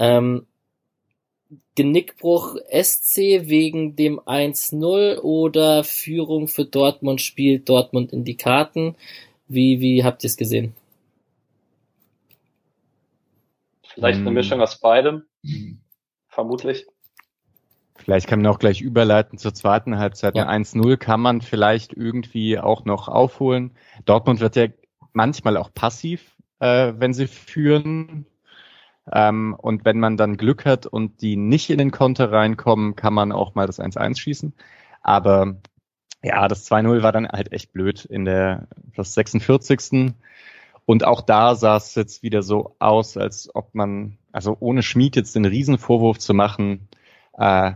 [0.01, 0.47] Ähm,
[1.75, 8.95] Genickbruch SC wegen dem 1-0 oder Führung für Dortmund spielt Dortmund in die Karten?
[9.47, 10.73] Wie, wie habt ihr es gesehen?
[13.83, 14.33] Vielleicht eine hm.
[14.33, 15.23] Mischung aus beidem.
[16.27, 16.87] Vermutlich.
[17.95, 20.35] Vielleicht kann man auch gleich überleiten zur zweiten Halbzeit.
[20.35, 20.49] Ja.
[20.49, 23.75] 1-0 kann man vielleicht irgendwie auch noch aufholen.
[24.05, 24.67] Dortmund wird ja
[25.13, 28.25] manchmal auch passiv, äh, wenn sie führen.
[29.11, 33.13] Ähm, und wenn man dann Glück hat und die nicht in den Konter reinkommen, kann
[33.13, 34.53] man auch mal das 1-1 schießen.
[35.01, 35.55] Aber
[36.23, 40.13] ja, das 2-0 war dann halt echt blöd in der das 46.
[40.85, 45.15] Und auch da sah es jetzt wieder so aus, als ob man, also ohne Schmied
[45.15, 46.89] jetzt den Riesenvorwurf zu machen,
[47.37, 47.73] äh,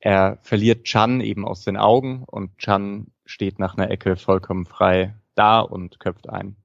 [0.00, 5.14] er verliert Chan eben aus den Augen und Chan steht nach einer Ecke vollkommen frei
[5.34, 6.56] da und köpft ein.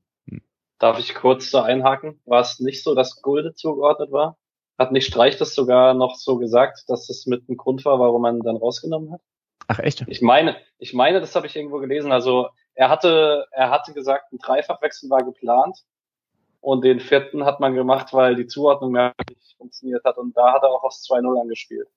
[0.83, 2.19] Darf ich kurz da einhaken?
[2.25, 4.35] War es nicht so, dass Gulde zugeordnet war?
[4.77, 8.23] Hat nicht Streich das sogar noch so gesagt, dass das mit ein Grund war, warum
[8.23, 9.21] man dann rausgenommen hat?
[9.69, 10.03] Ach echt?
[10.09, 12.11] Ich meine, ich meine, das habe ich irgendwo gelesen.
[12.11, 15.85] Also er hatte, er hatte gesagt, ein Dreifachwechsel war geplant
[16.59, 20.51] und den vierten hat man gemacht, weil die Zuordnung mehr nicht funktioniert hat und da
[20.51, 21.87] hat er auch aufs 2-0 angespielt.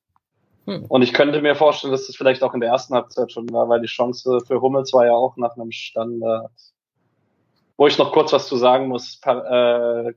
[0.66, 0.84] Hm.
[0.88, 3.68] Und ich könnte mir vorstellen, dass das vielleicht auch in der ersten Halbzeit schon war,
[3.68, 6.52] weil die Chance für Hummels war ja auch nach einem Standard.
[7.76, 10.12] Wo ich noch kurz was zu sagen muss, äh,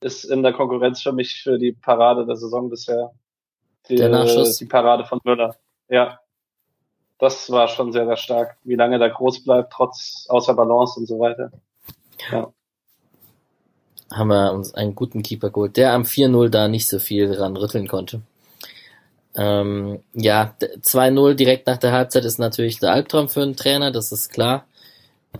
[0.00, 3.12] ist in der Konkurrenz für mich für die Parade der Saison bisher.
[3.88, 4.56] Die, der Nachschuss.
[4.56, 5.56] Die Parade von Müller.
[5.88, 6.20] Ja.
[7.18, 8.58] Das war schon sehr, sehr stark.
[8.64, 11.50] Wie lange der groß bleibt, trotz außer Balance und so weiter.
[12.30, 12.52] Ja.
[14.12, 17.56] Haben wir uns einen guten Keeper geholt, der am 4-0 da nicht so viel ran
[17.56, 18.20] rütteln konnte.
[19.34, 24.12] Ähm, ja, 2-0 direkt nach der Halbzeit ist natürlich der Albtraum für einen Trainer, das
[24.12, 24.66] ist klar.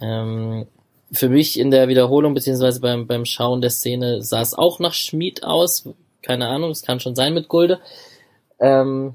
[0.00, 0.66] Ähm,
[1.12, 4.94] für mich in der Wiederholung beziehungsweise beim, beim Schauen der Szene sah es auch nach
[4.94, 5.88] Schmied aus.
[6.22, 7.80] Keine Ahnung, es kann schon sein mit Gulde.
[8.58, 9.14] Ähm,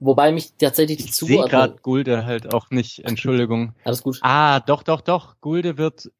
[0.00, 1.44] wobei mich tatsächlich die Zuordnung...
[1.44, 3.74] Ich gerade Gulde halt auch nicht, Entschuldigung.
[3.84, 4.18] Alles gut.
[4.22, 5.34] Ah, doch, doch, doch.
[5.40, 6.10] Gulde wird,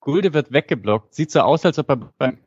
[0.00, 1.14] Gulde wird weggeblockt.
[1.14, 2.38] Sieht so aus, als ob er beim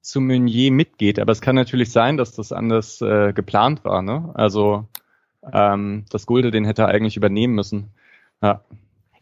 [0.00, 1.18] zu Meunier mitgeht.
[1.18, 4.02] Aber es kann natürlich sein, dass das anders äh, geplant war.
[4.02, 4.30] Ne?
[4.34, 4.86] Also
[5.52, 7.90] ähm, das Gulde, den hätte er eigentlich übernehmen müssen.
[8.42, 8.60] Ja.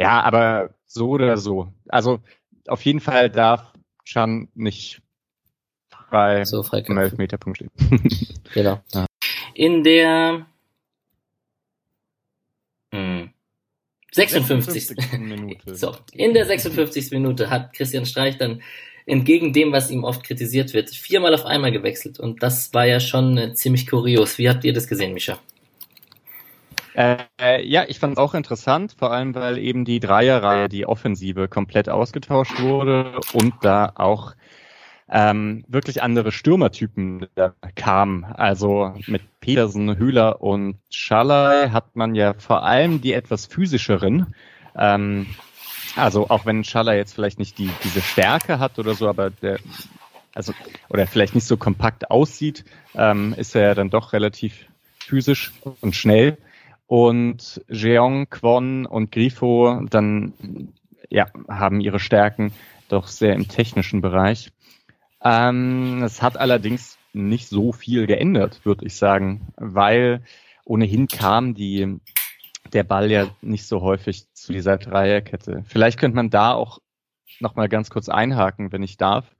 [0.03, 1.73] Ja, aber so oder so.
[1.89, 2.21] Also
[2.67, 3.73] auf jeden Fall darf
[4.05, 5.01] Chan nicht
[5.89, 7.71] frei so am Elfmeterpunkt stehen.
[8.55, 8.81] genau.
[8.93, 9.07] Ja.
[9.55, 10.47] In der
[12.93, 13.31] hm,
[14.13, 14.87] 56.
[14.89, 15.19] 56.
[15.21, 15.75] Minute.
[15.75, 17.11] So, in der 56.
[17.13, 18.63] Minute hat Christian Streich dann
[19.07, 22.21] entgegen dem, was ihm oft kritisiert wird, viermal auf einmal gewechselt.
[22.21, 24.39] Und das war ja schon äh, ziemlich kurios.
[24.39, 25.39] Wie habt ihr das gesehen, Micha?
[26.95, 31.49] Äh, ja, ich fand es auch interessant, vor allem weil eben die Dreierreihe, die Offensive,
[31.49, 34.35] komplett ausgetauscht wurde und da auch
[35.09, 37.27] ähm, wirklich andere Stürmertypen
[37.75, 38.25] kamen.
[38.25, 44.35] Also mit Petersen, Hühler und Schalay hat man ja vor allem die etwas physischeren
[44.77, 45.27] ähm,
[45.97, 49.59] also auch wenn Schaller jetzt vielleicht nicht die, diese Stärke hat oder so, aber der,
[50.35, 50.55] also,
[50.89, 54.67] oder vielleicht nicht so kompakt aussieht, ähm, ist er ja dann doch relativ
[54.99, 56.39] physisch und schnell.
[56.93, 60.35] Und Jeong, Kwon und Grifo dann,
[61.09, 62.53] ja, haben ihre Stärken
[62.89, 64.53] doch sehr im technischen Bereich.
[65.25, 70.23] Ähm, es hat allerdings nicht so viel geändert, würde ich sagen, weil
[70.67, 71.99] ohnehin kam die
[72.75, 75.65] der Ball ja nicht so häufig zu dieser Dreierkette.
[75.67, 76.79] Vielleicht könnte man da auch
[77.41, 79.35] noch mal ganz kurz einhaken, wenn ich darf.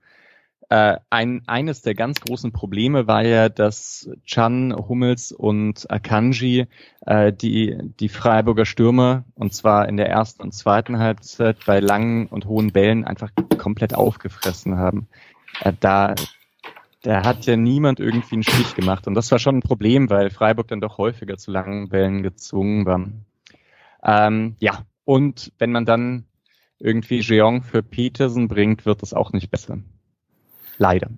[0.69, 6.67] Äh, ein, eines der ganz großen Probleme war ja, dass Chan, Hummels und Akanji
[7.05, 12.27] äh, die, die Freiburger Stürmer, und zwar in der ersten und zweiten Halbzeit bei langen
[12.27, 15.07] und hohen Bällen einfach komplett aufgefressen haben.
[15.61, 16.15] Äh, da,
[17.01, 19.07] da hat ja niemand irgendwie einen Stich gemacht.
[19.07, 22.85] Und das war schon ein Problem, weil Freiburg dann doch häufiger zu langen Bällen gezwungen
[22.85, 23.09] war.
[24.03, 26.25] Ähm, ja, und wenn man dann
[26.79, 29.79] irgendwie Jeong für Peterson bringt, wird das auch nicht besser.
[30.77, 31.09] Leider.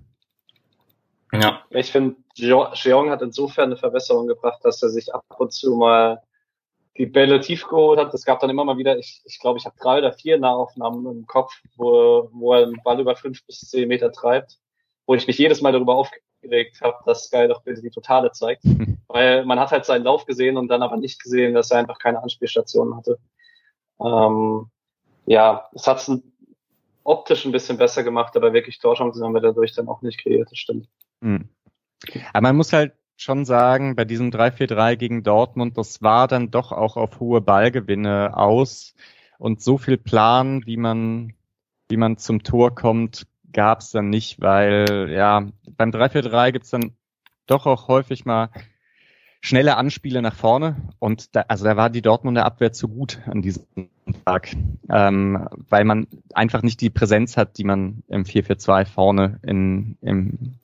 [1.32, 1.62] Ja.
[1.70, 6.22] Ich finde Jeong hat insofern eine Verbesserung gebracht, dass er sich ab und zu mal
[6.96, 8.12] die Bälle tief geholt hat.
[8.14, 11.06] Es gab dann immer mal wieder, ich, ich glaube, ich habe drei oder vier Nahaufnahmen
[11.06, 14.58] im Kopf, wo, wo er einen Ball über fünf bis zehn Meter treibt,
[15.06, 18.62] wo ich mich jedes Mal darüber aufgeregt habe, dass Sky doch bitte die Totale zeigt.
[19.08, 21.98] Weil man hat halt seinen Lauf gesehen und dann aber nicht gesehen, dass er einfach
[21.98, 23.18] keine Anspielstationen hatte.
[24.00, 24.70] Ähm,
[25.26, 26.22] ja, es hat es
[27.06, 30.50] optisch ein bisschen besser gemacht, aber wirklich Torchancen haben wir dadurch dann auch nicht kreiert,
[30.50, 30.88] das stimmt.
[31.20, 31.48] Mhm.
[32.32, 36.72] Aber man muss halt schon sagen, bei diesem 3-4-3 gegen Dortmund, das war dann doch
[36.72, 38.94] auch auf hohe Ballgewinne aus.
[39.38, 41.34] Und so viel Plan, wie man,
[41.88, 46.92] wie man zum Tor kommt, gab es dann nicht, weil ja, beim 3-4-3 gibt's dann
[47.46, 48.50] doch auch häufig mal
[49.40, 50.76] schnelle Anspiele nach vorne.
[50.98, 53.90] Und da, also da war die Dortmunder Abwehr zu gut an diesem
[54.24, 54.54] Tag,
[54.88, 60.54] ähm, weil man einfach nicht die Präsenz hat, die man im 4-4-2 vorne in, im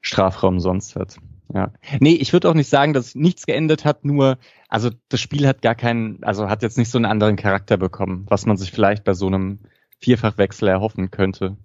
[0.00, 1.16] Strafraum sonst hat.
[1.54, 1.72] Ja.
[2.00, 5.62] Nee, ich würde auch nicht sagen, dass nichts geändert hat, nur, also das Spiel hat
[5.62, 9.04] gar keinen, also hat jetzt nicht so einen anderen Charakter bekommen, was man sich vielleicht
[9.04, 9.60] bei so einem
[9.98, 11.56] Vierfachwechsel erhoffen könnte.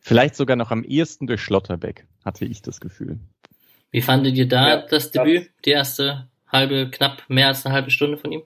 [0.00, 3.20] Vielleicht sogar noch am ehesten durch Schlotterbeck, hatte ich das Gefühl.
[3.90, 7.90] Wie fandet ihr da ja, das Debüt, die erste halbe, knapp mehr als eine halbe
[7.90, 8.42] Stunde von ihm?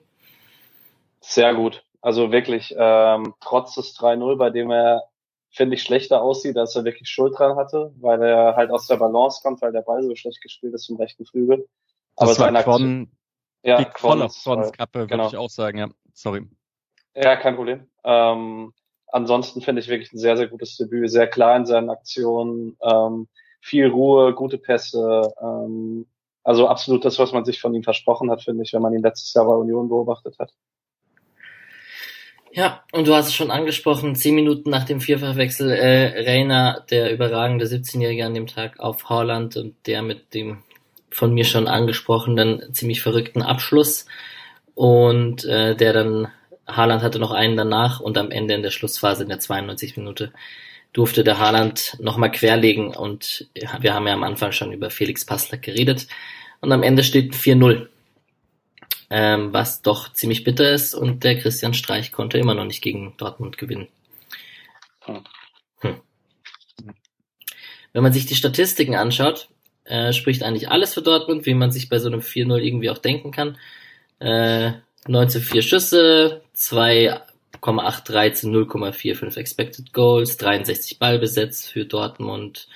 [1.21, 1.83] Sehr gut.
[2.03, 5.03] Also wirklich, ähm, trotz des 3-0, bei dem er
[5.53, 8.97] finde ich, schlechter aussieht, als er wirklich Schuld dran hatte, weil er halt aus der
[8.97, 11.67] Balance kommt, weil der Ball so schlecht gespielt ist zum rechten Flügel.
[12.15, 13.11] Aber das war Quon,
[13.61, 15.25] ja, die voll auf Quons Kappe, genau.
[15.25, 15.89] würde ich auch sagen, ja.
[16.13, 16.47] Sorry.
[17.15, 17.87] Ja, kein Problem.
[18.03, 18.73] Ähm,
[19.07, 23.27] ansonsten finde ich wirklich ein sehr, sehr gutes Debüt, sehr klar in seinen Aktionen, ähm,
[23.61, 26.07] viel Ruhe, gute Pässe, ähm,
[26.43, 29.03] also absolut das, was man sich von ihm versprochen hat, finde ich, wenn man ihn
[29.03, 30.51] letztes Jahr bei Union beobachtet hat.
[32.55, 37.11] Ja, und du hast es schon angesprochen, zehn Minuten nach dem Vierfachwechsel, äh, Reiner, der
[37.11, 40.59] überragende 17-Jährige an dem Tag auf Holland und der mit dem
[41.09, 44.05] von mir schon angesprochenen ziemlich verrückten Abschluss.
[44.75, 46.27] Und äh, der dann,
[46.67, 50.31] Haaland hatte noch einen danach und am Ende in der Schlussphase in der 92 Minute
[50.93, 53.47] durfte der Haaland nochmal querlegen und
[53.79, 56.05] wir haben ja am Anfang schon über Felix Passler geredet.
[56.61, 57.87] Und am Ende steht 4-0
[59.15, 63.13] ähm, was doch ziemlich bitter ist und der Christian Streich konnte immer noch nicht gegen
[63.17, 63.87] Dortmund gewinnen.
[65.01, 65.23] Hm.
[65.81, 66.01] hm.
[67.93, 69.49] Wenn man sich die Statistiken anschaut,
[69.83, 72.97] äh, spricht eigentlich alles für Dortmund, wie man sich bei so einem 4-0 irgendwie auch
[72.97, 73.59] denken kann.
[74.17, 74.71] Äh,
[75.07, 82.67] 19 Schüsse, 2,813, 0,45 Expected Goals, 63 Ballbesetz für Dortmund,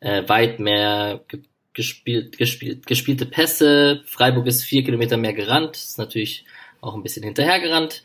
[0.00, 1.20] äh, weit mehr
[1.74, 4.02] gespielt, gespielt, gespielte Pässe.
[4.06, 6.44] Freiburg ist vier Kilometer mehr gerannt, ist natürlich
[6.80, 8.02] auch ein bisschen hinterhergerannt.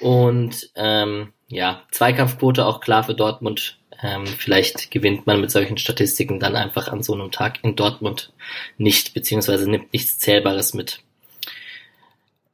[0.00, 3.78] Und ähm, ja, Zweikampfquote auch klar für Dortmund.
[4.02, 8.32] Ähm, vielleicht gewinnt man mit solchen Statistiken dann einfach an so einem Tag in Dortmund
[8.76, 11.00] nicht, beziehungsweise nimmt nichts Zählbares mit.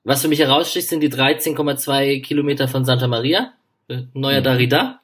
[0.05, 3.53] Was für mich heraussticht, sind die 13,2 Kilometer von Santa Maria.
[4.12, 4.44] Neuer mhm.
[4.44, 5.01] Darida.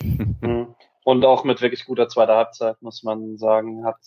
[1.04, 3.98] Und auch mit wirklich guter zweiter Halbzeit, muss man sagen, hat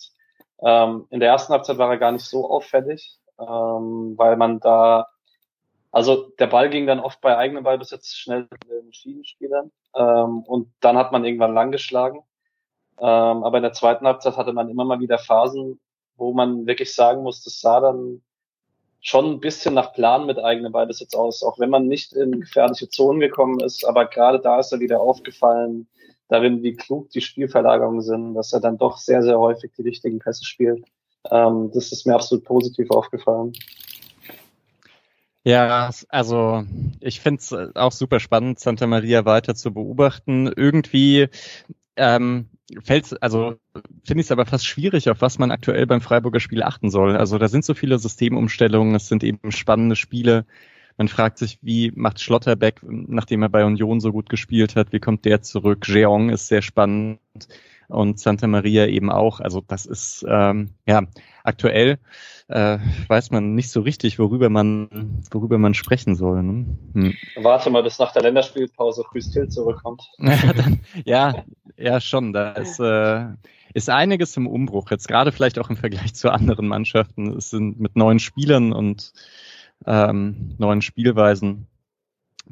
[0.62, 5.08] ähm, in der ersten Halbzeit war er gar nicht so auffällig, ähm, weil man da,
[5.92, 10.96] also der Ball ging dann oft bei eigenem Ballbesitz schnell den Schienenspielern ähm, und dann
[10.96, 12.22] hat man irgendwann lang geschlagen.
[13.00, 15.80] Ähm, aber in der zweiten Halbzeit hatte man immer mal wieder Phasen,
[16.16, 18.22] wo man wirklich sagen muss, das sah dann
[19.00, 22.88] schon ein bisschen nach Plan mit eigenem Ballbesitz aus, auch wenn man nicht in gefährliche
[22.88, 23.84] Zonen gekommen ist.
[23.84, 25.88] Aber gerade da ist er wieder aufgefallen,
[26.28, 30.18] darin, wie klug die Spielverlagerungen sind, dass er dann doch sehr, sehr häufig die richtigen
[30.18, 30.84] Pässe spielt.
[31.30, 33.52] Ähm, das ist mir absolut positiv aufgefallen.
[35.44, 36.64] Ja, also
[37.00, 40.46] ich finde es auch super spannend, Santa Maria weiter zu beobachten.
[40.54, 41.28] Irgendwie
[41.96, 42.48] ähm,
[42.84, 43.56] fällt also
[44.04, 47.16] finde ich es aber fast schwierig, auf was man aktuell beim Freiburger Spiel achten soll.
[47.16, 50.44] Also da sind so viele Systemumstellungen, es sind eben spannende Spiele.
[50.98, 55.00] Man fragt sich, wie macht Schlotterbeck, nachdem er bei Union so gut gespielt hat, wie
[55.00, 55.86] kommt der zurück?
[55.88, 57.20] Jeong ist sehr spannend
[57.88, 59.40] und Santa Maria eben auch.
[59.40, 61.02] Also das ist ähm, ja
[61.44, 61.98] aktuell
[62.48, 66.42] äh, weiß man nicht so richtig, worüber man worüber man sprechen soll.
[66.42, 66.66] Ne?
[66.94, 67.14] Hm.
[67.36, 70.02] Warte mal, bis nach der Länderspielpause Christil zurückkommt.
[70.18, 71.44] ja, dann, ja,
[71.76, 72.32] ja, schon.
[72.32, 73.26] Da ist äh,
[73.74, 74.90] ist einiges im Umbruch.
[74.90, 77.36] Jetzt gerade vielleicht auch im Vergleich zu anderen Mannschaften.
[77.36, 79.12] Es sind mit neuen Spielern und
[79.86, 81.66] ähm, neuen Spielweisen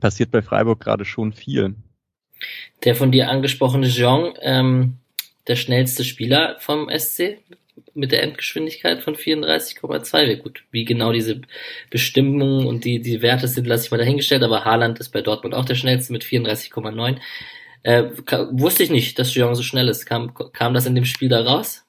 [0.01, 1.74] passiert bei Freiburg gerade schon viel.
[2.85, 4.99] Der von dir angesprochene Jean, ähm,
[5.47, 7.39] der schnellste Spieler vom SC
[7.95, 10.37] mit der Endgeschwindigkeit von 34,2.
[10.37, 11.41] Gut, wie genau diese
[11.91, 15.55] Bestimmungen und die, die Werte sind, lasse ich mal dahingestellt, aber Haaland ist bei Dortmund
[15.55, 17.16] auch der schnellste mit 34,9.
[17.83, 18.05] Äh,
[18.51, 20.07] wusste ich nicht, dass Jean so schnell ist.
[20.07, 21.86] Kam, kam das in dem Spiel da raus?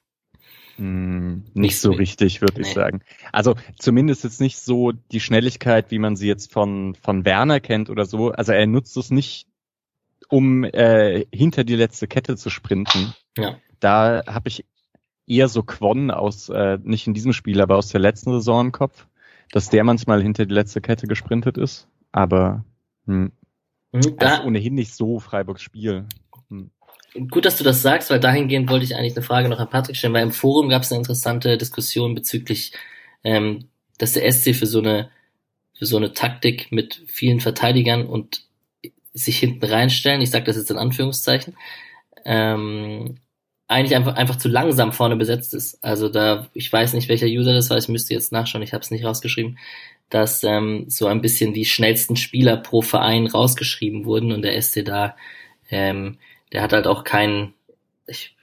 [0.77, 2.67] Hm, nicht so richtig, würde nee.
[2.67, 3.01] ich sagen.
[3.31, 7.89] Also zumindest jetzt nicht so die Schnelligkeit, wie man sie jetzt von, von Werner kennt
[7.89, 8.31] oder so.
[8.31, 9.47] Also er nutzt es nicht,
[10.29, 13.13] um äh, hinter die letzte Kette zu sprinten.
[13.37, 13.57] Ja.
[13.79, 14.65] Da habe ich
[15.25, 18.71] eher so Quon aus, äh, nicht in diesem Spiel, aber aus der letzten Saison im
[18.71, 19.07] Kopf,
[19.51, 21.87] dass der manchmal hinter die letzte Kette gesprintet ist.
[22.11, 22.63] Aber
[23.05, 23.31] hm,
[23.93, 26.05] hm da, ist ohnehin nicht so Freiburgs Spiel.
[27.29, 29.95] Gut, dass du das sagst, weil dahingehend wollte ich eigentlich eine Frage noch an Patrick
[29.95, 32.73] stellen, weil im Forum gab es eine interessante Diskussion bezüglich,
[33.23, 35.09] ähm, dass der SC für so eine
[35.77, 38.43] für so eine Taktik mit vielen Verteidigern und
[39.13, 41.55] sich hinten reinstellen, ich sage das jetzt in Anführungszeichen,
[42.25, 43.19] ähm,
[43.67, 45.83] eigentlich einfach, einfach zu langsam vorne besetzt ist.
[45.83, 48.81] Also da, ich weiß nicht, welcher User das war, ich müsste jetzt nachschauen, ich habe
[48.81, 49.57] es nicht rausgeschrieben,
[50.09, 54.85] dass ähm, so ein bisschen die schnellsten Spieler pro Verein rausgeschrieben wurden und der SC
[54.85, 55.15] da
[55.69, 56.17] ähm,
[56.51, 57.53] der hat halt auch keinen,
[58.05, 58.35] ich,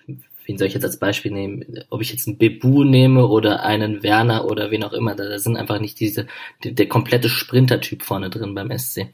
[0.47, 4.03] wen soll ich jetzt als Beispiel nehmen, ob ich jetzt einen Bebu nehme oder einen
[4.03, 6.27] Werner oder wen auch immer, da, da sind einfach nicht diese,
[6.63, 9.13] die, der komplette Sprinter-Typ vorne drin beim SC.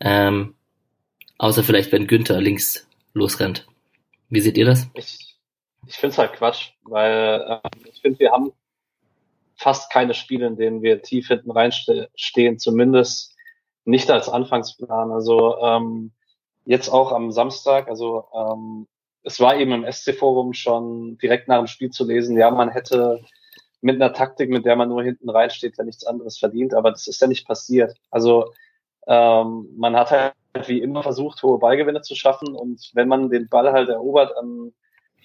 [0.00, 0.54] Ähm,
[1.38, 3.66] außer vielleicht, wenn Günther links losrennt.
[4.28, 4.88] Wie seht ihr das?
[4.94, 5.36] Ich,
[5.86, 8.52] ich finde es halt Quatsch, weil äh, ich finde, wir haben
[9.56, 13.34] fast keine Spiele, in denen wir tief hinten reinstehen, zumindest
[13.84, 15.10] nicht als Anfangsplan.
[15.10, 16.12] Also ähm,
[16.70, 18.86] jetzt auch am Samstag, also ähm,
[19.24, 23.20] es war eben im SC-Forum schon direkt nach dem Spiel zu lesen, ja, man hätte
[23.80, 27.08] mit einer Taktik, mit der man nur hinten reinsteht, ja nichts anderes verdient, aber das
[27.08, 27.96] ist ja nicht passiert.
[28.10, 28.52] Also
[29.08, 30.34] ähm, man hat halt
[30.66, 34.72] wie immer versucht, hohe Ballgewinne zu schaffen und wenn man den Ball halt erobert an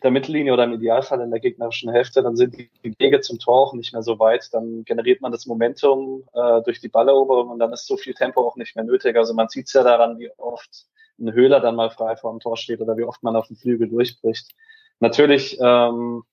[0.01, 3.67] der Mittellinie oder im Idealfall in der gegnerischen Hälfte, dann sind die Wege zum Tor
[3.67, 4.49] auch nicht mehr so weit.
[4.51, 8.41] Dann generiert man das Momentum äh, durch die Balleroberung und dann ist so viel Tempo
[8.41, 9.15] auch nicht mehr nötig.
[9.15, 10.87] Also man sieht es ja daran, wie oft
[11.19, 13.55] ein Höhler dann mal frei vor dem Tor steht oder wie oft man auf dem
[13.55, 14.51] Flügel durchbricht.
[14.99, 16.23] Natürlich, ähm,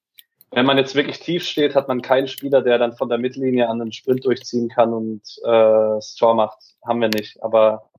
[0.50, 3.68] wenn man jetzt wirklich tief steht, hat man keinen Spieler, der dann von der Mittellinie
[3.68, 6.58] an den Sprint durchziehen kann und äh, das Tor macht.
[6.86, 7.42] Haben wir nicht.
[7.42, 7.90] Aber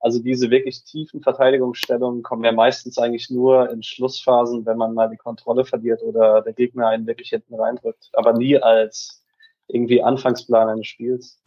[0.00, 5.10] also diese wirklich tiefen Verteidigungsstellungen kommen ja meistens eigentlich nur in Schlussphasen, wenn man mal
[5.10, 8.08] die Kontrolle verliert oder der Gegner einen wirklich hinten reindrückt.
[8.12, 9.24] Aber nie als
[9.66, 11.40] irgendwie Anfangsplan eines Spiels.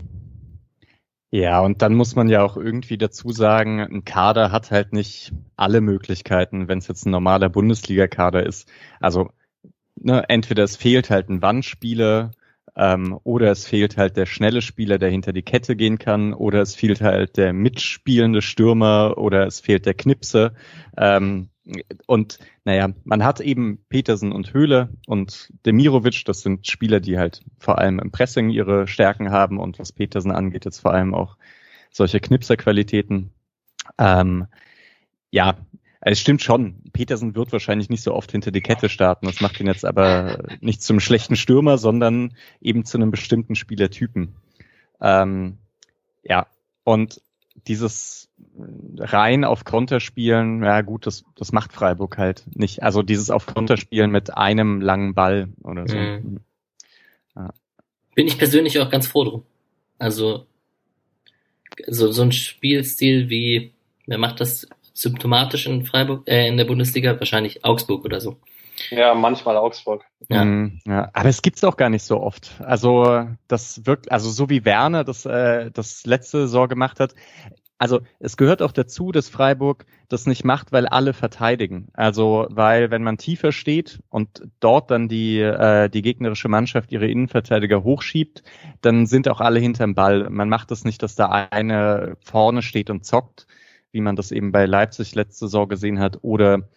[1.34, 5.32] Ja, und dann muss man ja auch irgendwie dazu sagen, ein Kader hat halt nicht
[5.56, 8.70] alle Möglichkeiten, wenn es jetzt ein normaler Bundesliga-Kader ist.
[9.00, 9.30] Also
[9.96, 12.32] ne, entweder es fehlt halt ein Wandspieler
[12.76, 16.62] ähm, oder es fehlt halt der schnelle Spieler, der hinter die Kette gehen kann, oder
[16.62, 20.54] es fehlt halt der mitspielende Stürmer oder es fehlt der Knipse.
[20.98, 21.51] Ähm,
[22.08, 27.44] und naja, man hat eben Petersen und Höhle und Demirovic, das sind Spieler, die halt
[27.60, 31.38] vor allem im Pressing ihre Stärken haben und was Petersen angeht, jetzt vor allem auch
[31.92, 33.32] solche Knipserqualitäten.
[33.98, 34.48] Ähm,
[35.30, 35.58] ja,
[36.02, 36.82] es stimmt schon.
[36.94, 39.28] Petersen wird wahrscheinlich nicht so oft hinter die Kette starten.
[39.28, 44.36] Das macht ihn jetzt aber nicht zum schlechten Stürmer, sondern eben zu einem bestimmten Spielertypen.
[45.00, 45.60] Ähm,
[46.24, 46.48] ja,
[46.84, 47.22] und
[47.68, 48.30] dieses
[48.98, 52.84] rein auf Konter spielen, ja gut, das, das macht Freiburg halt nicht.
[52.84, 55.96] Also dieses auf Konter spielen mit einem langen Ball oder so.
[55.96, 56.40] Mhm.
[57.36, 57.54] Ja.
[58.16, 59.44] Bin ich persönlich auch ganz froh drum.
[60.00, 60.46] Also
[61.88, 63.72] so, so ein Spielstil wie,
[64.06, 67.18] wer macht das symptomatisch in Freiburg, äh, in der Bundesliga?
[67.20, 68.38] Wahrscheinlich Augsburg oder so.
[68.90, 70.04] Ja, manchmal Augsburg.
[70.30, 70.44] Ja.
[70.44, 71.10] Mhm, ja.
[71.14, 72.52] Aber es gibt's auch gar nicht so oft.
[72.60, 77.14] Also das wirkt, also so wie Werner das, äh, das letzte Saison gemacht hat.
[77.78, 81.88] Also es gehört auch dazu, dass Freiburg das nicht macht, weil alle verteidigen.
[81.94, 87.08] Also weil wenn man tiefer steht und dort dann die äh, die gegnerische Mannschaft ihre
[87.08, 88.44] Innenverteidiger hochschiebt,
[88.82, 90.30] dann sind auch alle hinterm Ball.
[90.30, 93.48] Man macht das nicht, dass da eine vorne steht und zockt,
[93.92, 96.70] wie man das eben bei Leipzig letzte Saison gesehen hat, oder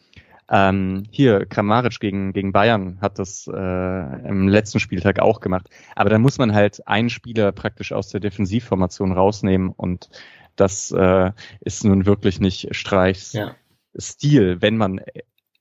[0.51, 5.69] ähm, hier, Kramaric gegen, gegen Bayern hat das äh, im letzten Spieltag auch gemacht.
[5.97, 10.11] Aber da muss man halt einen Spieler praktisch aus der Defensivformation rausnehmen und
[10.57, 13.57] das äh, ist nun wirklich nicht Streichs ja.
[13.97, 14.61] Stil.
[14.61, 15.01] Wenn man,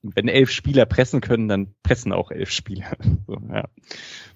[0.02, 2.92] wenn elf Spieler pressen können, dann pressen auch elf Spieler.
[3.26, 3.64] so, ja.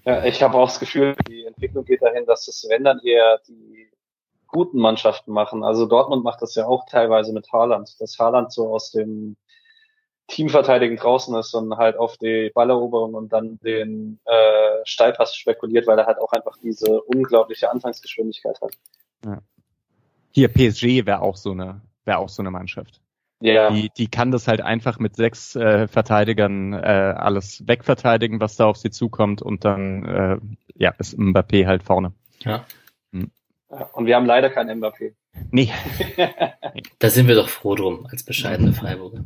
[0.05, 3.39] ja, ich habe auch das Gefühl, die Entwicklung geht dahin, dass es, wenn dann eher
[3.47, 3.87] die
[4.47, 5.63] guten Mannschaften machen.
[5.63, 9.37] Also Dortmund macht das ja auch teilweise mit Haaland, dass Haaland so aus dem
[10.29, 15.99] Teamverteidigen draußen ist und halt auf die Balleroberung und dann den äh, Steilpass spekuliert, weil
[15.99, 18.71] er halt auch einfach diese unglaubliche Anfangsgeschwindigkeit hat.
[19.25, 19.39] Ja.
[20.31, 23.01] Hier PSG wäre auch so eine wäre auch so eine Mannschaft.
[23.41, 23.71] Ja.
[23.71, 28.65] Die, die kann das halt einfach mit sechs äh, Verteidigern äh, alles wegverteidigen, was da
[28.65, 30.37] auf sie zukommt und dann äh,
[30.75, 32.13] ja ist Mbappé halt vorne.
[32.39, 32.65] Ja.
[33.93, 35.13] Und wir haben leider kein Mbappé.
[35.51, 35.71] Nee.
[36.99, 39.25] da sind wir doch froh drum, als bescheidene Freiburger.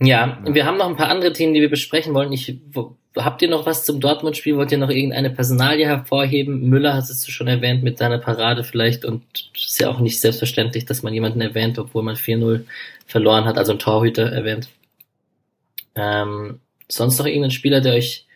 [0.00, 2.32] Ja, wir haben noch ein paar andere Themen, die wir besprechen wollen.
[2.32, 4.56] Ich, wo, habt ihr noch was zum Dortmund-Spiel?
[4.56, 6.68] Wollt ihr noch irgendeine Personalie hervorheben?
[6.68, 9.24] Müller hast du schon erwähnt mit deiner Parade vielleicht und
[9.56, 12.64] es ist ja auch nicht selbstverständlich, dass man jemanden erwähnt, obwohl man 4-0
[13.06, 14.68] verloren hat, also einen Torhüter erwähnt.
[15.96, 18.26] Ähm, sonst noch irgendein Spieler, der euch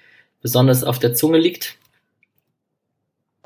[0.40, 1.76] besonders auf der Zunge liegt?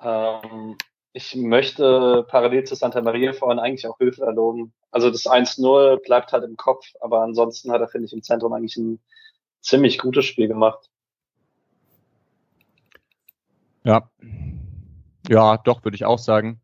[0.02, 0.76] Ähm,
[1.16, 4.74] ich möchte parallel zu Santa Maria vorhin eigentlich auch Hilfe erloben.
[4.90, 8.52] Also das 1-0 bleibt halt im Kopf, aber ansonsten hat er, finde ich, im Zentrum
[8.52, 9.00] eigentlich ein
[9.62, 10.90] ziemlich gutes Spiel gemacht.
[13.82, 14.10] Ja.
[15.26, 16.60] Ja, doch, würde ich auch sagen.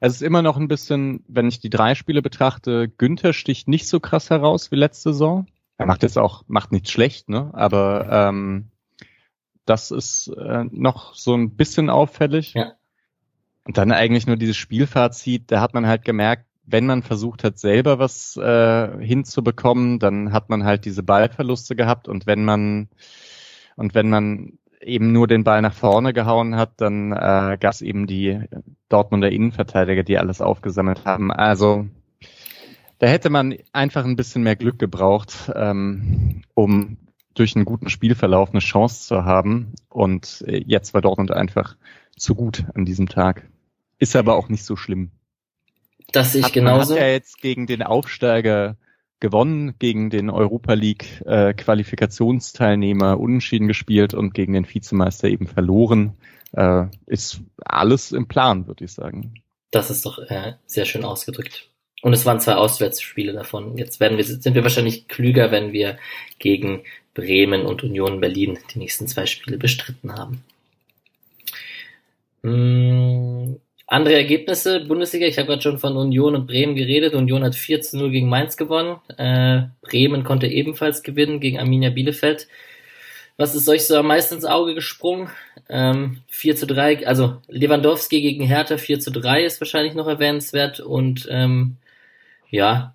[0.00, 3.88] Es ist immer noch ein bisschen, wenn ich die drei Spiele betrachte, Günther sticht nicht
[3.88, 5.48] so krass heraus wie letzte Saison.
[5.76, 7.50] Er macht jetzt auch, macht nichts schlecht, ne?
[7.52, 8.70] Aber ähm,
[9.64, 12.54] das ist äh, noch so ein bisschen auffällig.
[12.54, 12.77] Ja.
[13.68, 17.58] Und dann eigentlich nur dieses Spielfazit, da hat man halt gemerkt, wenn man versucht hat,
[17.58, 22.88] selber was äh, hinzubekommen, dann hat man halt diese Ballverluste gehabt und wenn man
[23.76, 27.82] und wenn man eben nur den Ball nach vorne gehauen hat, dann äh, gab es
[27.82, 28.40] eben die
[28.88, 31.30] Dortmunder Innenverteidiger, die alles aufgesammelt haben.
[31.30, 31.86] Also
[33.00, 36.96] da hätte man einfach ein bisschen mehr Glück gebraucht, ähm, um
[37.34, 39.74] durch einen guten Spielverlauf eine Chance zu haben.
[39.90, 41.76] Und äh, jetzt war Dortmund einfach
[42.16, 43.46] zu gut an diesem Tag.
[43.98, 45.10] Ist aber auch nicht so schlimm.
[46.12, 46.94] Das sehe ich hat, genauso.
[46.94, 48.76] Man hat ja jetzt gegen den Aufsteiger
[49.20, 56.14] gewonnen, gegen den Europa League äh, Qualifikationsteilnehmer unentschieden gespielt und gegen den Vizemeister eben verloren.
[56.52, 59.42] Äh, ist alles im Plan, würde ich sagen.
[59.70, 61.68] Das ist doch äh, sehr schön ausgedrückt.
[62.00, 63.76] Und es waren zwei Auswärtsspiele davon.
[63.76, 65.98] Jetzt werden wir, sind wir wahrscheinlich klüger, wenn wir
[66.38, 70.44] gegen Bremen und Union Berlin die nächsten zwei Spiele bestritten haben.
[72.44, 73.60] Hm,
[73.90, 77.14] andere Ergebnisse, Bundesliga, ich habe gerade schon von Union und Bremen geredet.
[77.14, 79.00] Union hat 4 zu 0 gegen Mainz gewonnen.
[79.16, 82.48] Äh, Bremen konnte ebenfalls gewinnen gegen Arminia Bielefeld.
[83.38, 85.30] Was ist euch so am meisten ins Auge gesprungen?
[85.70, 90.80] Ähm, 4 zu 3, also Lewandowski gegen Hertha 4 zu 3 ist wahrscheinlich noch erwähnenswert
[90.80, 91.78] und ähm,
[92.50, 92.94] ja,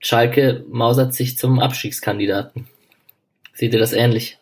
[0.00, 2.68] Schalke mausert sich zum Abstiegskandidaten.
[3.54, 4.38] Seht ihr das ähnlich?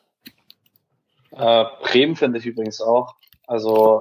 [1.30, 3.14] Äh, Bremen finde ich übrigens auch.
[3.46, 4.00] Also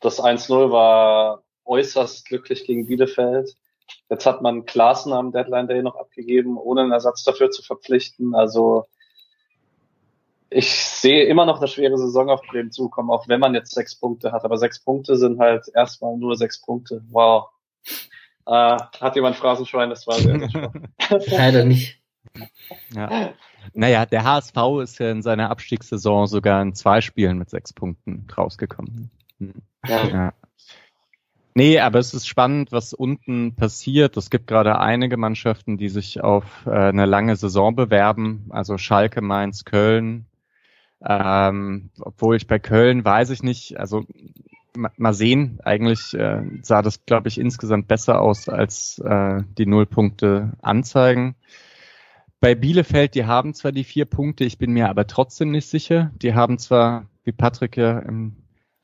[0.00, 3.54] das 1-0 war äußerst glücklich gegen Bielefeld.
[4.10, 8.34] Jetzt hat man Klaassen am Deadline Day noch abgegeben, ohne einen Ersatz dafür zu verpflichten.
[8.34, 8.86] Also
[10.50, 13.94] ich sehe immer noch eine schwere Saison auf Bremen zukommen, auch wenn man jetzt sechs
[13.94, 14.44] Punkte hat.
[14.44, 17.02] Aber sechs Punkte sind halt erstmal nur sechs Punkte.
[17.10, 17.48] Wow.
[18.46, 19.90] Äh, hat jemand Phrasenschwein?
[19.90, 20.40] Das war sehr,
[21.20, 21.38] sehr.
[21.38, 22.00] Leider nicht.
[22.94, 23.34] Ja.
[23.74, 28.26] Naja, der HSV ist ja in seiner Abstiegssaison sogar in zwei Spielen mit sechs Punkten
[28.36, 29.10] rausgekommen.
[29.86, 30.08] Ja.
[30.08, 30.32] Ja.
[31.54, 34.16] Nee, aber es ist spannend, was unten passiert.
[34.16, 39.20] Es gibt gerade einige Mannschaften, die sich auf äh, eine lange Saison bewerben, also Schalke,
[39.22, 40.26] Mainz, Köln.
[41.04, 44.04] Ähm, obwohl ich bei Köln weiß ich nicht, also
[44.76, 49.66] ma- mal sehen, eigentlich äh, sah das, glaube ich, insgesamt besser aus, als äh, die
[49.66, 51.34] Nullpunkte anzeigen.
[52.40, 56.12] Bei Bielefeld, die haben zwar die vier Punkte, ich bin mir aber trotzdem nicht sicher.
[56.22, 58.36] Die haben zwar, wie Patrick ja im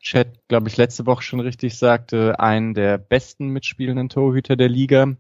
[0.04, 5.16] Chat, glaube ich, letzte Woche schon richtig sagte, einen der besten mitspielenden Torhüter der Liga.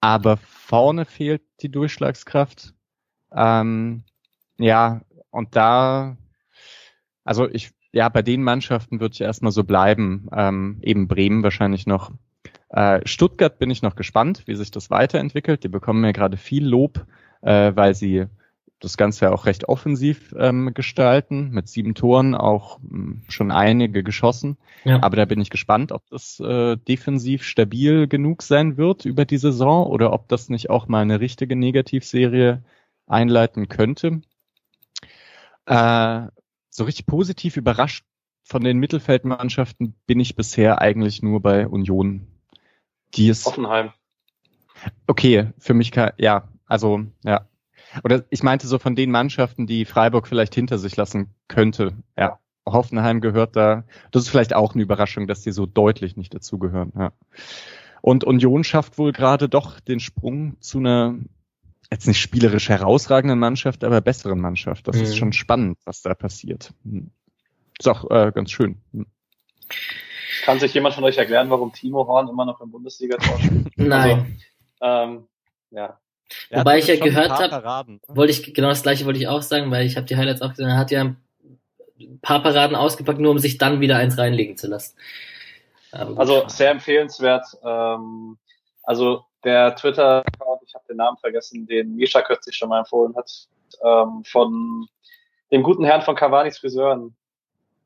[0.00, 2.72] Aber vorne fehlt die Durchschlagskraft.
[3.34, 4.04] Ähm,
[4.58, 6.16] ja, und da,
[7.24, 10.28] also ich, ja, bei den Mannschaften würde ich erstmal so bleiben.
[10.32, 12.12] Ähm, eben Bremen wahrscheinlich noch.
[12.68, 15.64] Äh, Stuttgart bin ich noch gespannt, wie sich das weiterentwickelt.
[15.64, 17.04] Die bekommen ja gerade viel Lob,
[17.42, 18.26] äh, weil sie
[18.80, 24.02] das Ganze ja auch recht offensiv ähm, gestalten, mit sieben Toren auch mh, schon einige
[24.02, 24.58] geschossen.
[24.84, 25.02] Ja.
[25.02, 29.38] Aber da bin ich gespannt, ob das äh, defensiv stabil genug sein wird über die
[29.38, 32.62] Saison oder ob das nicht auch mal eine richtige Negativserie
[33.06, 34.20] einleiten könnte.
[35.66, 36.22] Äh,
[36.68, 38.04] so richtig positiv überrascht
[38.42, 42.26] von den Mittelfeldmannschaften bin ich bisher eigentlich nur bei Union.
[43.14, 43.92] Die ist Offenheim.
[45.06, 47.48] okay für mich, kann, ja, also ja.
[48.04, 51.92] Oder ich meinte so von den Mannschaften, die Freiburg vielleicht hinter sich lassen könnte.
[52.16, 53.84] Ja, Hoffenheim gehört da.
[54.10, 56.92] Das ist vielleicht auch eine Überraschung, dass die so deutlich nicht dazugehören.
[56.98, 57.12] Ja.
[58.02, 61.16] Und Union schafft wohl gerade doch den Sprung zu einer
[61.90, 64.88] jetzt nicht spielerisch herausragenden Mannschaft, aber besseren Mannschaft.
[64.88, 65.02] Das Mhm.
[65.02, 66.72] ist schon spannend, was da passiert.
[66.84, 67.10] Hm.
[67.78, 68.80] Ist auch äh, ganz schön.
[68.92, 69.06] Hm.
[70.44, 73.68] Kann sich jemand von euch erklären, warum Timo Horn immer noch im Bundesliga-Tor spielt?
[73.76, 74.38] Nein.
[74.80, 75.26] Ähm,
[75.70, 75.98] ja.
[76.50, 78.00] Er Wobei ich ja gehört paar hab- Paraden.
[78.08, 80.50] Wollte ich, genau das gleiche wollte ich auch sagen, weil ich habe die Highlights auch
[80.50, 80.68] gesehen.
[80.68, 84.66] Er hat ja ein paar Paraden ausgepackt, nur um sich dann wieder eins reinlegen zu
[84.66, 84.96] lassen.
[85.92, 86.18] Aber gut.
[86.18, 87.46] Also sehr empfehlenswert.
[87.64, 88.38] Ähm,
[88.82, 93.30] also der Twitter-Account, ich habe den Namen vergessen, den Misha kürzlich schon mal empfohlen hat,
[93.82, 94.88] ähm, von
[95.52, 97.14] dem guten Herrn von Cavani's Friseuren,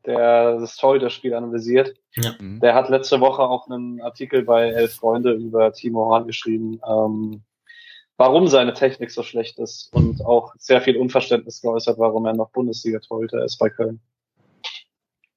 [0.07, 1.95] der das Torhüter-Spiel analysiert.
[2.14, 2.32] Ja.
[2.38, 2.61] Mhm.
[2.61, 7.43] Der hat letzte Woche auch einen Artikel bei Elf Freunde über Timo Horn geschrieben, ähm,
[8.21, 12.51] warum seine Technik so schlecht ist und auch sehr viel Unverständnis geäußert, warum er noch
[12.51, 13.99] Bundesliga-Torhüter ist bei Köln.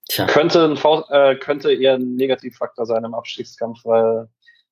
[0.09, 0.25] Tja.
[0.25, 4.27] Könnte, ein, äh, könnte eher ein Negativfaktor sein im Abstiegskampf, weil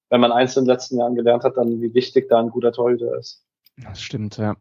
[0.09, 2.73] wenn man eins in den letzten Jahren gelernt hat, dann wie wichtig da ein guter
[2.73, 3.45] Torhüter ist.
[3.77, 4.57] Das stimmt, ja.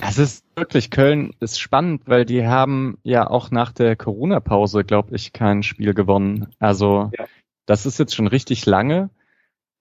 [0.00, 5.14] Es ist wirklich, Köln ist spannend, weil die haben ja auch nach der Corona-Pause, glaube
[5.14, 6.48] ich, kein Spiel gewonnen.
[6.58, 7.26] Also ja.
[7.66, 9.10] das ist jetzt schon richtig lange.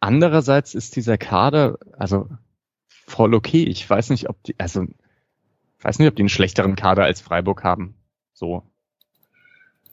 [0.08, 2.30] Andererseits ist dieser Kader, also
[2.88, 3.64] voll okay.
[3.64, 7.20] Ich weiß nicht, ob die, also ich weiß nicht, ob die einen schlechteren Kader als
[7.20, 7.94] Freiburg haben.
[8.32, 8.64] So.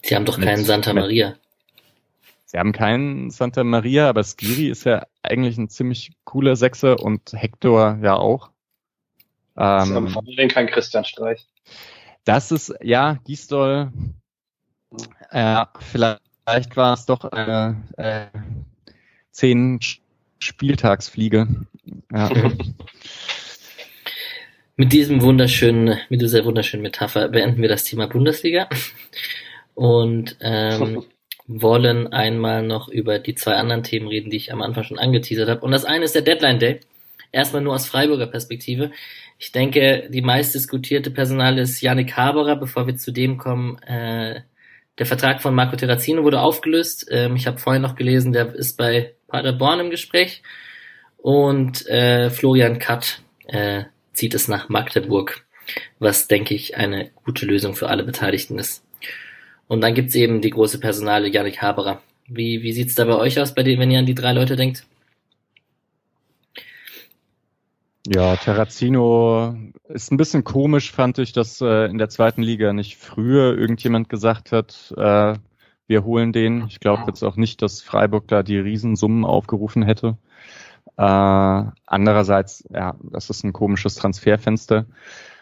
[0.05, 1.35] Sie haben doch keinen mit, Santa Maria.
[2.45, 7.33] Sie haben keinen Santa Maria, aber Skiri ist ja eigentlich ein ziemlich cooler Sechser und
[7.33, 8.53] Hector ja auch.
[9.57, 11.49] Ähm, Sie haben vor allem kein Christian Streich.
[12.23, 13.91] Das ist, ja, Gisdol,
[15.31, 18.27] äh, vielleicht war es doch eine äh,
[19.33, 19.81] zehn
[20.45, 21.49] Spieltagsfliege.
[22.13, 22.31] Ja.
[24.77, 28.69] Mit diesem wunderschönen, mit dieser wunderschönen Metapher beenden wir das Thema Bundesliga
[29.75, 31.05] und ähm,
[31.47, 35.49] wollen einmal noch über die zwei anderen Themen reden, die ich am Anfang schon angeteasert
[35.49, 35.61] habe.
[35.61, 36.81] Und das eine ist der Deadline Day.
[37.31, 38.91] Erstmal nur aus Freiburger Perspektive.
[39.39, 42.57] Ich denke, die meist diskutierte Personal ist Yannick Haberer.
[42.57, 44.41] Bevor wir zu dem kommen, äh,
[44.99, 47.07] der Vertrag von Marco Terrazino wurde aufgelöst.
[47.11, 50.43] Ähm, ich habe vorhin noch gelesen, der ist bei Paderborn im Gespräch.
[51.19, 55.45] Und äh, Florian Katt äh, zieht es nach Magdeburg,
[55.99, 58.85] was, denke ich, eine gute Lösung für alle Beteiligten ist.
[59.67, 62.03] Und dann gibt's eben die große Personale Yannick Haberer.
[62.27, 64.57] Wie, wie sieht's da bei euch aus, bei dem, wenn ihr an die drei Leute
[64.57, 64.85] denkt?
[68.07, 69.57] Ja, Terrazino
[69.89, 74.11] ist ein bisschen komisch, fand ich, dass äh, in der zweiten Liga nicht früher irgendjemand
[74.11, 75.37] gesagt hat, äh,
[75.87, 76.67] wir holen den.
[76.67, 80.19] Ich glaube jetzt auch nicht, dass Freiburg da die Riesensummen aufgerufen hätte.
[80.97, 81.03] Äh,
[81.87, 84.87] andererseits, ja, das ist ein komisches Transferfenster.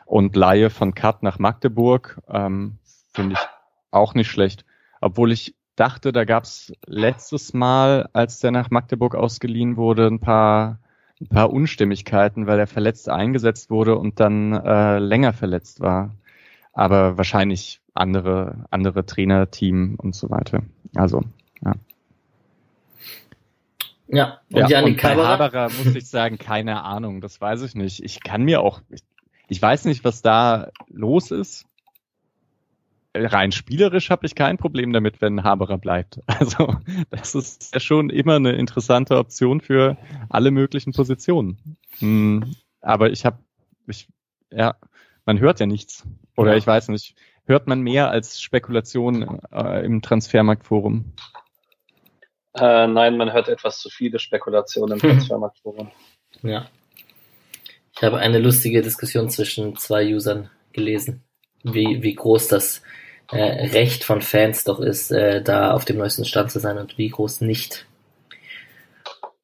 [0.07, 2.79] Und Laie von Kat nach Magdeburg ähm,
[3.13, 3.49] finde ich
[3.91, 4.65] auch nicht schlecht.
[5.01, 10.79] Obwohl ich dachte, da gab's letztes Mal, als der nach Magdeburg ausgeliehen wurde, ein paar
[11.23, 16.17] ein paar Unstimmigkeiten, weil er verletzt eingesetzt wurde und dann äh, länger verletzt war.
[16.73, 20.63] Aber wahrscheinlich andere, andere Trainerteam und so weiter.
[20.95, 21.23] Also,
[21.65, 21.73] ja.
[24.09, 27.75] Ja, und ja, Janik und bei Haberer muss ich sagen, keine Ahnung, das weiß ich
[27.75, 28.03] nicht.
[28.05, 29.01] Ich kann mir auch, ich,
[29.49, 31.67] ich weiß nicht, was da los ist
[33.15, 36.21] rein spielerisch habe ich kein Problem damit, wenn Haberer bleibt.
[36.27, 36.77] Also
[37.11, 39.97] das ist ja schon immer eine interessante Option für
[40.29, 41.77] alle möglichen Positionen.
[41.99, 43.39] Hm, aber ich habe,
[43.87, 44.09] ich,
[44.51, 44.75] ja,
[45.25, 46.07] man hört ja nichts.
[46.37, 46.59] Oder ja.
[46.59, 47.15] ich weiß nicht,
[47.47, 51.13] hört man mehr als Spekulation äh, im Transfermarktforum?
[52.55, 55.91] Äh, nein, man hört etwas zu viele Spekulationen im Transfermarktforum.
[56.43, 56.67] Ja.
[57.95, 61.23] Ich habe eine lustige Diskussion zwischen zwei Usern gelesen,
[61.63, 62.83] wie, wie groß das
[63.31, 66.99] äh, Recht von Fans doch ist, äh, da auf dem neuesten Stand zu sein und
[66.99, 67.87] wie groß nicht.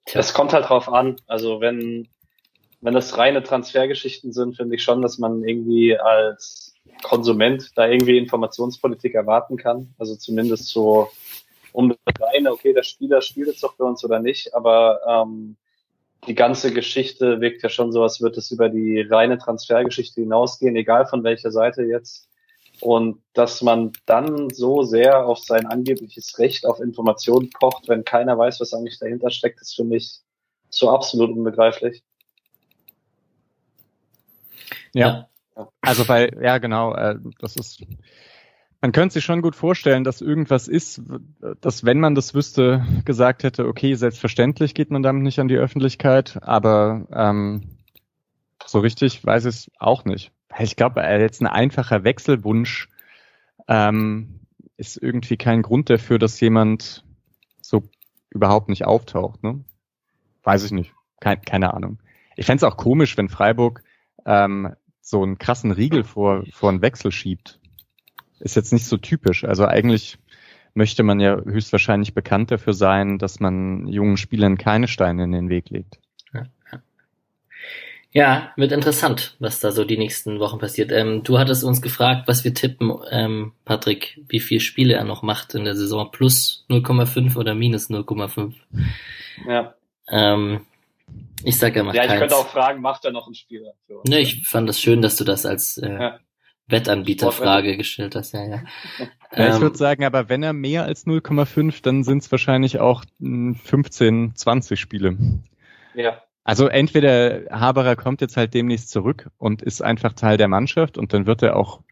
[0.05, 0.21] Tja.
[0.21, 1.17] Es kommt halt drauf an.
[1.27, 2.09] Also wenn,
[2.81, 6.68] wenn das reine Transfergeschichten sind, finde ich schon, dass man irgendwie als
[7.03, 9.95] Konsument da irgendwie Informationspolitik erwarten kann.
[9.99, 11.11] Also zumindest so
[11.73, 15.57] um das reine, okay, der Spieler spielt jetzt doch für uns oder nicht, aber ähm,
[16.27, 20.75] die ganze Geschichte wirkt ja schon so, als würde es über die reine Transfergeschichte hinausgehen,
[20.77, 22.29] egal von welcher Seite jetzt.
[22.81, 28.39] Und dass man dann so sehr auf sein angebliches Recht auf Informationen pocht, wenn keiner
[28.39, 30.21] weiß, was eigentlich dahinter steckt, ist für mich
[30.71, 32.03] so absolut unbegreiflich.
[34.95, 35.29] Ja.
[35.81, 37.85] Also weil, ja genau, äh, das ist,
[38.81, 41.03] man könnte sich schon gut vorstellen, dass irgendwas ist,
[41.61, 45.57] dass wenn man das wüsste, gesagt hätte, okay, selbstverständlich geht man damit nicht an die
[45.57, 47.79] Öffentlichkeit, aber ähm,
[48.65, 52.89] so richtig weiß ich es auch nicht ich glaube, äh, jetzt ein einfacher Wechselwunsch
[53.69, 54.41] ähm,
[54.77, 57.05] ist irgendwie kein Grund dafür, dass jemand
[57.61, 57.83] so
[58.31, 59.43] überhaupt nicht auftaucht.
[59.43, 59.65] Ne?
[60.43, 60.93] Weiß ich nicht.
[61.21, 61.99] Kein, keine Ahnung.
[62.37, 63.83] Ich fände es auch komisch, wenn Freiburg
[64.25, 64.75] ähm,
[65.09, 67.59] so einen krassen Riegel vor, vor einen Wechsel schiebt.
[68.41, 69.45] Ist jetzt nicht so typisch.
[69.45, 70.19] Also eigentlich
[70.75, 75.49] möchte man ja höchstwahrscheinlich bekannt dafür sein, dass man jungen Spielern keine Steine in den
[75.49, 75.99] Weg legt.
[78.11, 80.93] Ja, wird interessant, was da so die nächsten Wochen passiert.
[80.93, 85.23] Ähm, du hattest uns gefragt, was wir tippen, ähm, Patrick, wie viele Spiele er noch
[85.23, 86.11] macht in der Saison.
[86.11, 88.55] Plus 0,5 oder minus 0,5.
[89.47, 89.75] Ja.
[90.09, 90.61] Ähm,
[91.45, 92.21] Ich sage, er macht Ja, ich keins.
[92.21, 93.73] könnte auch fragen, macht er noch einen Spieler?
[93.89, 94.09] Uns?
[94.11, 96.19] Ne, ich fand das schön, dass du das als äh, Ja.
[96.67, 98.33] Wettanbieterfrage gestellt hast.
[98.33, 98.63] Ja, ja.
[99.37, 102.81] Ja, ich Ähm, würde sagen, aber wenn er mehr als 0,5, dann sind es wahrscheinlich
[102.81, 105.17] auch mh, 15, 20 Spiele.
[105.95, 106.23] ja.
[106.45, 111.13] Also entweder Haberer kommt jetzt halt demnächst zurück und ist einfach Teil der Mannschaft und
[111.13, 111.83] dann wird er auch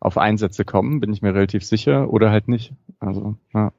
[0.00, 2.72] auf Einsätze kommen, bin ich mir relativ sicher, oder halt nicht.
[2.98, 3.72] Also, ja.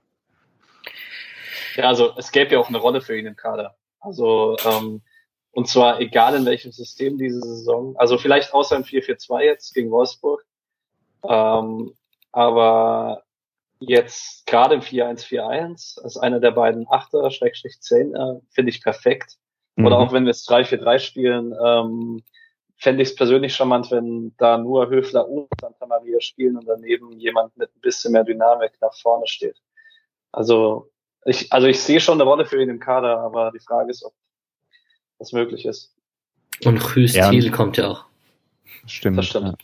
[1.76, 3.76] Ja, also es gäbe ja auch eine Rolle für ihn im Kader.
[4.02, 5.02] Also ähm,
[5.52, 7.96] und zwar egal in welchem System diese Saison.
[7.98, 10.46] Also vielleicht außer im 4-4-2 jetzt gegen Wolfsburg.
[11.24, 11.94] Ähm,
[12.32, 13.24] aber
[13.80, 19.38] jetzt gerade im 4-1-4-1 als einer der beiden Achter, Schrägstrich 10, äh, finde ich perfekt.
[19.78, 20.04] Oder Mhm.
[20.08, 22.24] auch wenn wir es 3-4-3 spielen, ähm,
[22.78, 27.12] fände ich es persönlich charmant, wenn da nur Höfler und Santa Maria spielen und daneben
[27.20, 29.58] jemand mit ein bisschen mehr Dynamik nach vorne steht.
[30.32, 30.90] Also
[31.26, 34.04] ich, also ich sehe schon eine Rolle für ihn im Kader, aber die Frage ist,
[34.04, 34.14] ob
[35.20, 35.94] das möglich ist.
[36.66, 37.30] und Rüst Ja.
[37.30, 38.06] Thiel kommt ja auch.
[38.84, 39.18] Das Stimmt.
[39.18, 39.24] Ja.
[39.24, 39.56] stimmt.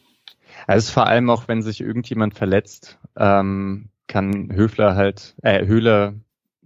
[0.67, 6.13] Also vor allem auch, wenn sich irgendjemand verletzt, ähm, kann Höfler halt, äh, Höhler,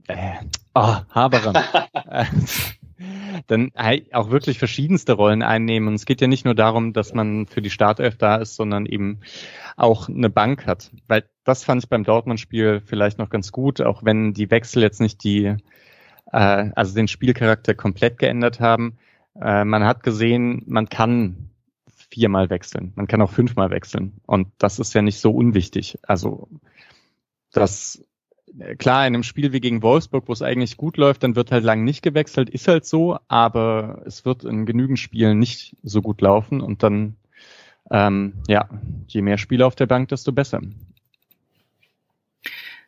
[0.07, 0.33] äh,
[0.73, 1.53] oh, Haberer,
[3.47, 5.87] dann halt auch wirklich verschiedenste Rollen einnehmen.
[5.89, 8.85] Und es geht ja nicht nur darum, dass man für die Startelf da ist, sondern
[8.85, 9.21] eben
[9.77, 10.91] auch eine Bank hat.
[11.07, 15.01] Weil das fand ich beim Dortmund-Spiel vielleicht noch ganz gut, auch wenn die Wechsel jetzt
[15.01, 15.55] nicht die,
[16.31, 18.97] äh, also den Spielcharakter komplett geändert haben.
[19.39, 21.49] Äh, man hat gesehen, man kann
[22.09, 22.93] viermal wechseln.
[22.95, 24.13] Man kann auch fünfmal wechseln.
[24.25, 25.97] Und das ist ja nicht so unwichtig.
[26.03, 26.49] Also
[27.51, 28.03] das
[28.59, 31.51] äh, klar, in einem Spiel wie gegen Wolfsburg, wo es eigentlich gut läuft, dann wird
[31.51, 36.01] halt lang nicht gewechselt, ist halt so, aber es wird in genügend Spielen nicht so
[36.01, 37.15] gut laufen und dann,
[37.89, 38.69] ähm, ja,
[39.07, 40.61] je mehr Spieler auf der Bank, desto besser.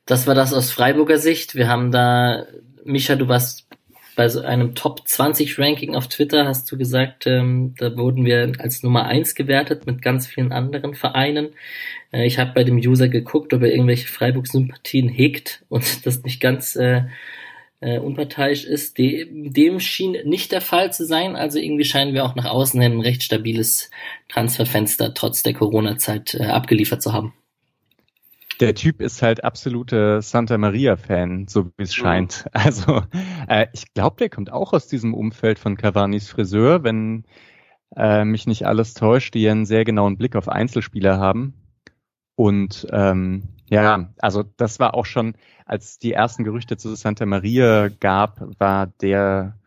[0.06, 1.56] Das war das aus Freiburger Sicht.
[1.56, 2.46] Wir haben da,
[2.84, 3.68] Micha, du warst
[4.16, 8.54] bei so einem Top 20 Ranking auf Twitter, hast du gesagt, ähm, da wurden wir
[8.60, 11.50] als Nummer eins gewertet mit ganz vielen anderen Vereinen.
[12.12, 16.42] Äh, ich habe bei dem User geguckt, ob er irgendwelche Freiburg-Sympathien hegt und das nicht
[16.42, 17.04] ganz äh,
[17.80, 18.98] äh, unparteiisch ist.
[18.98, 21.36] Dem, dem schien nicht der Fall zu sein.
[21.36, 23.90] Also irgendwie scheinen wir auch nach außen hin ein recht stabiles
[24.30, 27.34] Transferfenster trotz der Corona-Zeit äh, abgeliefert zu haben.
[28.60, 32.02] Der Typ ist halt absolute Santa Maria-Fan, so wie es Mhm.
[32.02, 32.46] scheint.
[32.54, 33.02] Also
[33.48, 37.26] äh, ich glaube, der kommt auch aus diesem Umfeld von Cavanis Friseur, wenn
[37.96, 41.54] äh, mich nicht alles täuscht, die einen sehr genauen Blick auf Einzelspieler haben.
[42.36, 45.36] Und ähm, ja, also das war auch schon,
[45.66, 49.58] als die ersten Gerüchte zu Santa Maria gab, war der,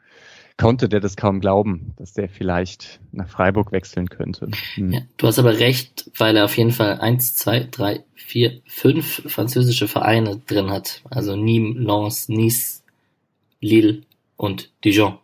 [0.59, 4.48] konnte der das kaum glauben, dass der vielleicht nach Freiburg wechseln könnte.
[4.74, 4.92] Hm.
[4.92, 9.22] Ja, du hast aber recht, weil er auf jeden Fall eins, zwei, drei, vier, fünf
[9.26, 11.02] französische Vereine drin hat.
[11.11, 12.84] Also Nîmes, Lens, Nice,
[13.61, 14.02] Lille
[14.36, 15.18] und Dijon.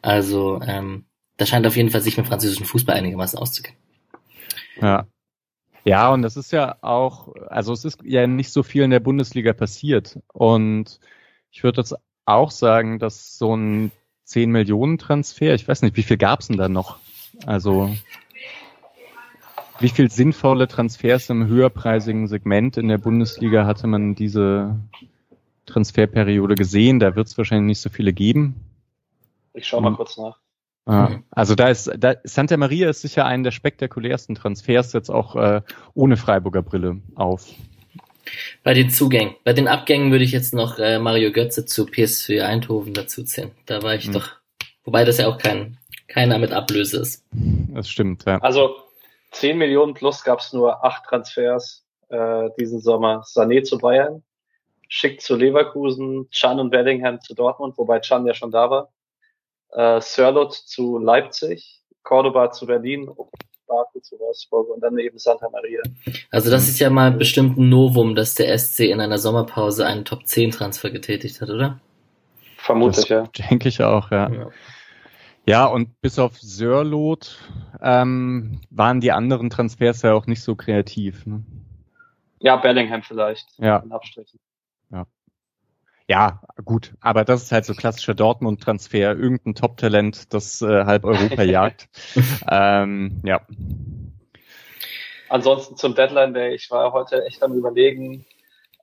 [0.00, 1.04] Also ähm,
[1.36, 3.78] da scheint auf jeden Fall sich mit französischem Fußball einigermaßen auszukennen.
[4.80, 5.06] Ja.
[5.86, 9.00] Ja, und das ist ja auch, also es ist ja nicht so viel in der
[9.00, 10.18] Bundesliga passiert.
[10.32, 10.98] Und
[11.50, 11.94] ich würde jetzt
[12.24, 13.92] auch sagen, dass so ein
[14.24, 16.98] 10 Millionen Transfer, ich weiß nicht, wie viel gab's denn da noch?
[17.46, 17.94] Also
[19.80, 24.76] wie viel sinnvolle Transfers im höherpreisigen Segment in der Bundesliga hatte man diese
[25.66, 27.00] Transferperiode gesehen?
[27.00, 28.54] Da wird es wahrscheinlich nicht so viele geben.
[29.52, 29.96] Ich schaue mal Mhm.
[29.96, 30.38] kurz nach.
[30.86, 31.24] Mhm.
[31.30, 35.62] also da ist da, Santa Maria ist sicher einer der spektakulärsten Transfers jetzt auch äh,
[35.94, 37.46] ohne Freiburger Brille auf.
[38.62, 42.40] Bei den Zugängen, bei den Abgängen würde ich jetzt noch äh, Mario Götze zu PSV
[42.42, 43.50] Eindhoven dazuzählen.
[43.66, 44.12] Da war ich Mhm.
[44.14, 44.30] doch,
[44.84, 47.24] wobei das ja auch kein keiner mit Ablöse ist.
[47.32, 48.38] Das stimmt, ja.
[48.38, 48.76] Also
[49.32, 53.22] 10 Millionen plus gab es nur acht Transfers äh, diesen Sommer.
[53.22, 54.22] Sané zu Bayern,
[54.88, 58.92] Schick zu Leverkusen, Chan und Bellingham zu Dortmund, wobei Chan ja schon da war.
[59.72, 63.10] Äh, Sörlot zu Leipzig, Cordoba zu Berlin,
[63.66, 65.82] Barco zu Wolfsburg und dann eben Santa Maria.
[66.30, 70.04] Also das ist ja mal bestimmt ein Novum, dass der SC in einer Sommerpause einen
[70.04, 71.80] Top 10 Transfer getätigt hat, oder?
[72.58, 73.28] Vermutlich, ja.
[73.34, 74.30] Das denke ich auch, ja.
[74.30, 74.50] Ja.
[75.46, 77.38] Ja, und bis auf Sörlot
[77.82, 81.26] ähm, waren die anderen Transfers ja auch nicht so kreativ.
[81.26, 81.44] Ne?
[82.40, 83.46] Ja, Bellingham vielleicht.
[83.58, 83.78] Ja.
[83.78, 84.40] In Abstrichen.
[86.06, 91.42] Ja, gut, aber das ist halt so klassischer Dortmund-Transfer, irgendein Top-Talent, das äh, halb Europa
[91.42, 91.88] jagt.
[92.50, 93.40] ähm, ja.
[95.30, 96.54] Ansonsten zum Deadline Day.
[96.54, 98.26] Ich war heute echt am überlegen,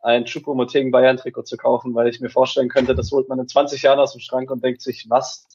[0.01, 3.83] ein Choupo-Moting Bayern-Trikot zu kaufen, weil ich mir vorstellen könnte, das holt man in 20
[3.83, 5.47] Jahren aus dem Schrank und denkt sich, was?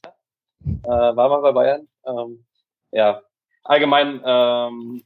[0.65, 1.89] Äh, war mal bei Bayern?
[2.07, 2.45] Ähm,
[2.93, 3.23] ja,
[3.65, 5.03] allgemein, ähm,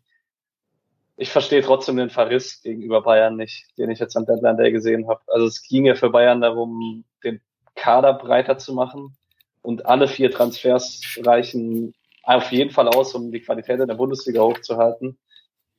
[1.21, 5.07] ich verstehe trotzdem den Verriss gegenüber Bayern nicht, den ich jetzt am Deadline Day gesehen
[5.07, 5.21] habe.
[5.27, 7.43] Also es ging ja für Bayern darum, den
[7.75, 9.17] Kader breiter zu machen
[9.63, 14.41] Und alle vier Transfers reichen auf jeden Fall aus, um die Qualität in der Bundesliga
[14.41, 15.19] hochzuhalten.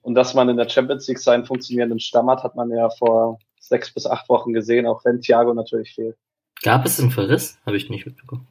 [0.03, 3.39] Und dass man in der Champions League seinen funktionierenden Stamm hat, hat man ja vor
[3.59, 6.17] sechs bis acht Wochen gesehen, auch wenn Thiago natürlich fehlt.
[6.61, 7.57] Gab es einen Verriss?
[7.65, 8.47] Habe ich nicht mitbekommen.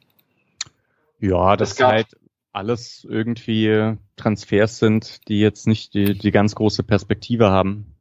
[1.19, 2.07] Ja, das ist halt
[2.51, 7.95] alles irgendwie Transfers sind, die jetzt nicht die, die ganz große Perspektive haben.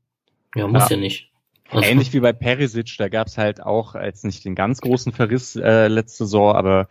[0.55, 1.31] Ja, muss ja, ja nicht.
[1.71, 5.55] Also Ähnlich wie bei Perisic, da gab's halt auch als nicht den ganz großen Verriss
[5.55, 6.89] äh, letzte Saison, aber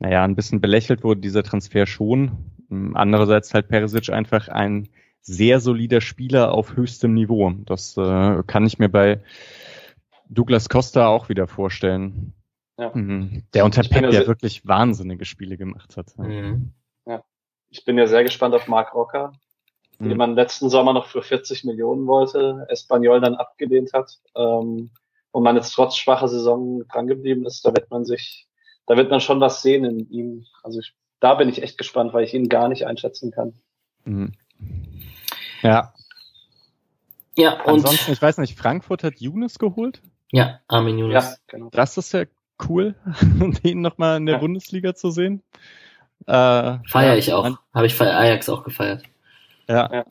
[0.00, 2.50] naja, ein bisschen belächelt wurde dieser Transfer schon.
[2.94, 4.88] Andererseits halt Perisic einfach ein
[5.22, 7.52] sehr solider Spieler auf höchstem Niveau.
[7.64, 9.20] Das äh, kann ich mir bei
[10.28, 12.32] Douglas Costa auch wieder vorstellen.
[12.78, 12.90] Ja.
[12.94, 13.44] Mhm.
[13.54, 16.18] Der unter Pep ja wirklich wahnsinnige Spiele gemacht hat.
[16.18, 16.72] Mhm.
[17.70, 19.32] Ich bin ja sehr gespannt auf Mark Rocker,
[19.98, 20.08] mhm.
[20.08, 24.90] den man letzten Sommer noch für 40 Millionen wollte, Espanyol dann abgelehnt hat ähm,
[25.32, 27.64] und man jetzt trotz schwacher Saison drangeblieben ist.
[27.64, 28.46] Da wird man sich,
[28.86, 30.46] da wird man schon was sehen in ihm.
[30.62, 33.54] Also ich, da bin ich echt gespannt, weil ich ihn gar nicht einschätzen kann.
[34.04, 34.32] Mhm.
[35.62, 35.92] Ja.
[37.36, 40.00] Ja, und ansonsten, ich weiß nicht, Frankfurt hat Younes geholt?
[40.32, 41.24] Ja, Armin Younes.
[41.24, 41.68] Ja, genau.
[41.70, 42.24] Das ist ja
[42.68, 42.94] cool,
[43.64, 44.40] den nochmal in der ja.
[44.40, 45.42] Bundesliga zu sehen.
[46.26, 47.56] Äh, Feier ich auch.
[47.74, 49.02] Habe ich bei Ajax auch gefeiert.
[49.68, 49.90] Ja.
[49.92, 50.04] ja.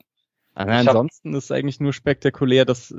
[0.54, 2.94] ansonsten ist eigentlich nur spektakulär, dass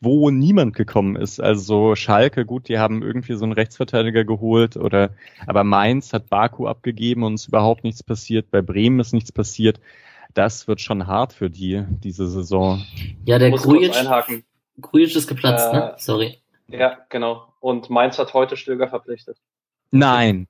[0.00, 1.40] wo niemand gekommen ist.
[1.40, 5.10] Also Schalke, gut, die haben irgendwie so einen Rechtsverteidiger geholt oder
[5.46, 8.50] aber Mainz hat Baku abgegeben und es ist überhaupt nichts passiert.
[8.50, 9.80] Bei Bremen ist nichts passiert.
[10.34, 12.84] Das wird schon hart für die diese Saison.
[13.24, 13.94] Ja, der Grujic,
[14.80, 15.78] Grujic ist geplatzt, ne?
[15.78, 15.94] äh, ne?
[15.98, 16.38] Sorry.
[16.68, 17.52] Ja, genau.
[17.60, 19.38] Und Mainz hat heute Stöger verpflichtet.
[19.90, 20.46] Nein.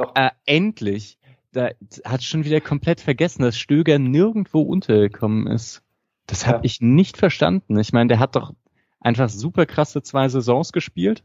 [0.00, 0.14] Doch.
[0.14, 1.18] Äh, endlich.
[1.52, 1.70] Da
[2.04, 5.82] hat schon wieder komplett vergessen, dass Stöger nirgendwo untergekommen ist.
[6.26, 6.64] Das habe ja.
[6.64, 7.78] ich nicht verstanden.
[7.78, 8.54] Ich meine, der hat doch
[9.00, 11.22] einfach super krasse zwei Saisons gespielt.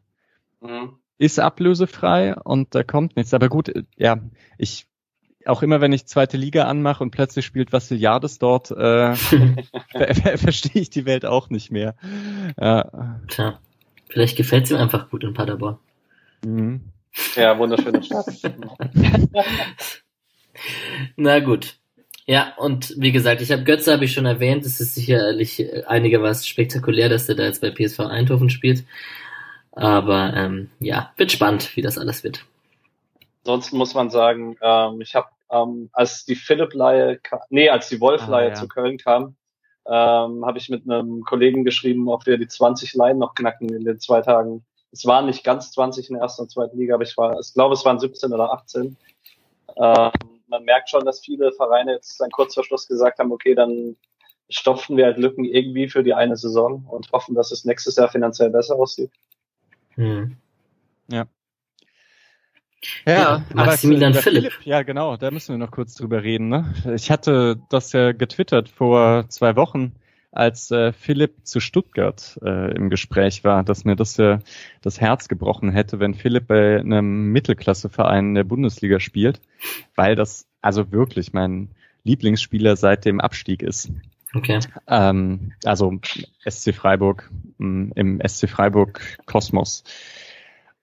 [0.59, 0.97] Mhm.
[1.17, 3.34] Ist ablösefrei und da kommt nichts.
[3.34, 4.17] Aber gut, ja,
[4.57, 4.88] ich
[5.45, 10.82] auch immer, wenn ich zweite Liga anmache und plötzlich spielt Vassiliades dort, äh, ver verstehe
[10.82, 11.95] ich die Welt auch nicht mehr.
[12.59, 13.21] Ja.
[13.30, 13.59] Tja.
[14.09, 15.78] Vielleicht gefällt es ihm einfach gut in Paderborn.
[16.43, 16.82] Mhm.
[17.36, 18.26] Ja, wunderschöne Stadt.
[21.16, 21.78] Na gut.
[22.28, 26.45] Ja, und wie gesagt, ich habe Götze habe ich schon erwähnt, es ist sicherlich einigermaßen
[26.45, 28.84] spektakulär, dass der da jetzt bei PSV Eindhoven spielt.
[29.72, 32.45] Aber ähm, ja, wird spannend, wie das alles wird.
[33.43, 38.47] Ansonsten muss man sagen, ähm, ich habe, ähm, als die Philipp-Leihe, nee, als die Wolf-Leihe
[38.47, 38.55] ah, ja.
[38.55, 39.36] zu Köln kam,
[39.86, 43.86] ähm, habe ich mit einem Kollegen geschrieben, ob wir die 20 Leinen noch knacken in
[43.86, 44.66] den zwei Tagen.
[44.96, 47.54] Es waren nicht ganz 20 in der ersten und zweiten Liga, aber ich war, ich
[47.54, 48.96] glaube, es waren 17 oder 18.
[49.76, 50.12] Ähm,
[50.48, 53.98] man merkt schon, dass viele Vereine jetzt dann kurz vor Schluss gesagt haben, okay, dann
[54.50, 58.08] stopfen wir halt Lücken irgendwie für die eine Saison und hoffen, dass es nächstes Jahr
[58.08, 59.12] finanziell besser aussieht.
[59.96, 60.38] Hm.
[61.10, 61.26] Ja.
[63.06, 64.54] Ja, ja Maximilian Philipp.
[64.54, 64.66] Philipp.
[64.66, 66.48] Ja, genau, da müssen wir noch kurz drüber reden.
[66.48, 66.74] Ne?
[66.96, 69.93] Ich hatte das ja getwittert vor zwei Wochen,
[70.36, 74.39] als äh, Philipp zu Stuttgart äh, im Gespräch war, dass mir das ja
[74.81, 79.41] das Herz gebrochen hätte, wenn Philipp bei einem Mittelklasseverein in der Bundesliga spielt,
[79.95, 81.69] weil das also wirklich mein
[82.03, 83.91] Lieblingsspieler seit dem Abstieg ist.
[84.33, 84.59] Okay.
[84.88, 85.99] Ähm, also
[86.47, 89.83] SC Freiburg, im SC Freiburg Kosmos.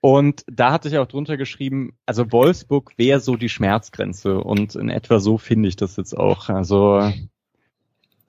[0.00, 4.88] Und da hatte ich auch drunter geschrieben, also Wolfsburg wäre so die Schmerzgrenze und in
[4.88, 6.48] etwa so finde ich das jetzt auch.
[6.48, 7.12] Also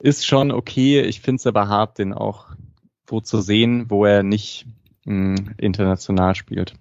[0.04, 2.47] ist schon okay, ich finde es aber hart, den auch
[3.08, 4.66] wo zu sehen, wo er nicht
[5.06, 6.74] mh, hm, international spielt.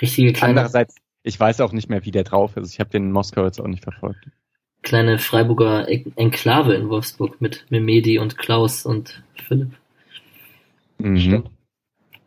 [0.00, 0.60] Richtige kleine.
[0.60, 0.94] Andererseits,
[1.24, 2.72] ich weiß auch nicht mehr, wie der drauf ist.
[2.72, 4.24] Ich habe den in Moskau jetzt auch nicht verfolgt.
[4.82, 9.72] Kleine Freiburger Enklave in Wolfsburg mit Memedi und Klaus und Philipp.
[10.98, 11.44] Mhm.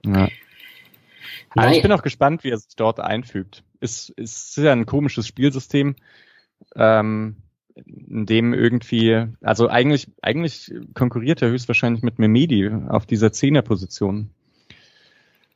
[0.06, 0.28] Ja.
[1.52, 3.64] Aber ich bin auch gespannt, wie er sich dort einfügt.
[3.80, 5.96] Ist, ist ja ein komisches Spielsystem,
[6.76, 7.38] ähm,
[7.76, 14.30] in dem irgendwie, also eigentlich, eigentlich konkurriert er höchstwahrscheinlich mit Memedi auf dieser Zehnerposition.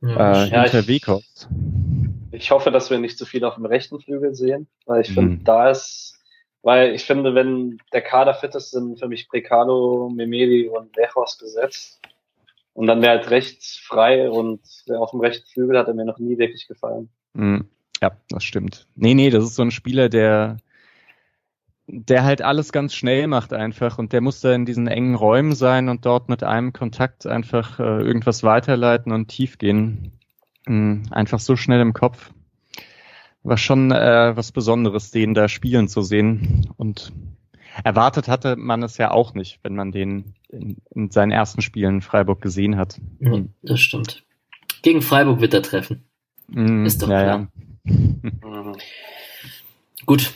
[0.01, 1.05] Ja, äh, ja, hinter ich,
[2.31, 5.13] ich hoffe, dass wir nicht zu viel auf dem rechten Flügel sehen, weil ich mhm.
[5.13, 6.19] finde, da ist,
[6.61, 11.37] weil ich finde, wenn der Kader fit ist, sind für mich Precalo, Memedi und Lechos
[11.37, 11.99] gesetzt.
[12.73, 14.61] Und dann wäre halt rechts frei und
[14.99, 17.09] auf dem rechten Flügel hat er mir noch nie wirklich gefallen.
[17.33, 17.61] Mm,
[18.03, 18.85] ja, das stimmt.
[18.95, 20.57] Nee, nee, das ist so ein Spieler, der,
[21.87, 25.55] der halt alles ganz schnell macht einfach und der muss da in diesen engen Räumen
[25.55, 30.11] sein und dort mit einem Kontakt einfach äh, irgendwas weiterleiten und tief gehen.
[30.65, 32.31] Mm, einfach so schnell im Kopf.
[33.43, 36.69] War schon äh, was Besonderes, den da spielen zu sehen.
[36.75, 37.13] Und
[37.85, 41.95] erwartet hatte man es ja auch nicht, wenn man den in, in seinen ersten Spielen
[41.95, 42.99] in Freiburg gesehen hat.
[43.21, 44.25] Ja, das stimmt.
[44.81, 46.03] Gegen Freiburg wird er treffen.
[46.49, 47.47] Mm, Ist doch ja, klar.
[47.85, 48.73] Ja.
[50.05, 50.33] Gut,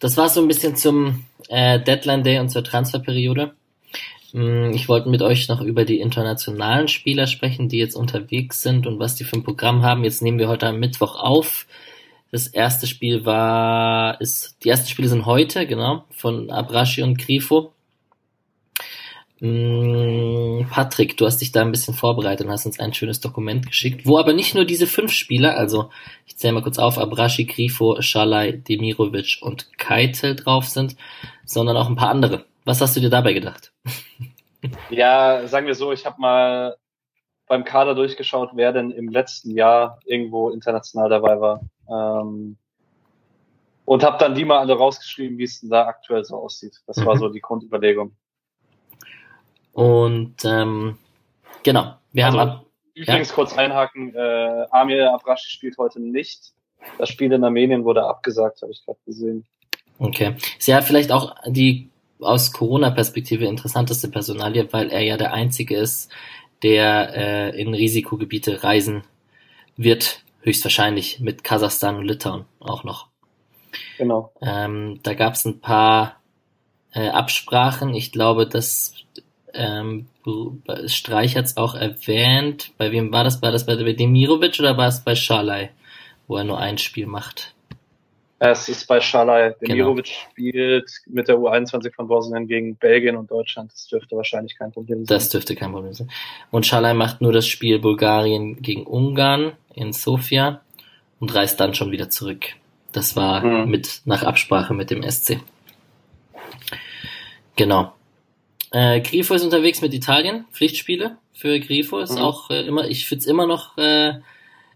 [0.00, 3.52] das war so ein bisschen zum äh, Deadline Day und zur Transferperiode.
[4.32, 8.86] Mm, ich wollte mit euch noch über die internationalen Spieler sprechen, die jetzt unterwegs sind
[8.86, 10.04] und was die für ein Programm haben.
[10.04, 11.66] Jetzt nehmen wir heute am Mittwoch auf.
[12.30, 17.72] Das erste Spiel war, ist, die ersten Spiele sind heute, genau, von Abrashi und Grifo.
[19.40, 23.66] Mm, Patrick, du hast dich da ein bisschen vorbereitet und hast uns ein schönes Dokument
[23.66, 25.90] geschickt, wo aber nicht nur diese fünf Spieler, also
[26.26, 30.96] ich zähle mal kurz auf, Abrashi, Grifo, Schalai, Demirovic und Keitel drauf sind,
[31.44, 32.46] sondern auch ein paar andere.
[32.64, 33.72] Was hast du dir dabei gedacht?
[34.90, 36.76] Ja, sagen wir so, ich habe mal
[37.46, 41.60] beim Kader durchgeschaut, wer denn im letzten Jahr irgendwo international dabei war.
[41.88, 42.56] Ähm,
[43.84, 46.82] und habe dann die mal alle rausgeschrieben, wie es denn da aktuell so aussieht.
[46.88, 47.06] Das mhm.
[47.06, 48.16] war so die Grundüberlegung.
[49.78, 50.98] Und ähm,
[51.62, 53.34] genau, wir also, haben ab, übrigens ja.
[53.36, 56.52] kurz einhaken, äh, Amir Abrashi spielt heute nicht.
[56.98, 59.46] Das Spiel in Armenien wurde abgesagt, habe ich gerade gesehen.
[60.00, 60.34] Okay.
[60.58, 66.10] Ist ja vielleicht auch die aus Corona-Perspektive interessanteste Personalie, weil er ja der Einzige ist,
[66.64, 69.04] der äh, in Risikogebiete reisen
[69.76, 73.06] wird, höchstwahrscheinlich mit Kasachstan und Litauen auch noch.
[73.96, 74.32] Genau.
[74.42, 76.16] Ähm, da gab es ein paar
[76.92, 77.94] äh, Absprachen.
[77.94, 78.94] Ich glaube, dass
[79.58, 80.06] ähm,
[80.86, 82.72] Streich hat es auch erwähnt.
[82.78, 83.42] Bei wem war das?
[83.42, 85.70] War das bei Demirovic oder war es bei Schalai,
[86.26, 87.54] wo er nur ein Spiel macht?
[88.40, 89.56] Es ist bei Schalai.
[89.60, 90.18] Demirovic genau.
[90.30, 93.72] spielt mit der U21 von Bosnien gegen Belgien und Deutschland.
[93.72, 95.06] Das dürfte wahrscheinlich kein Problem sein.
[95.06, 96.08] Das dürfte kein Problem sein.
[96.50, 100.60] Und Schalai macht nur das Spiel Bulgarien gegen Ungarn in Sofia
[101.18, 102.46] und reist dann schon wieder zurück.
[102.92, 103.70] Das war mhm.
[103.70, 105.40] mit nach Absprache mit dem SC.
[107.56, 107.92] Genau.
[108.70, 112.22] Äh, Grifo ist unterwegs mit Italien, Pflichtspiele für Grifo ist mhm.
[112.22, 114.14] auch äh, immer, ich find's immer noch äh,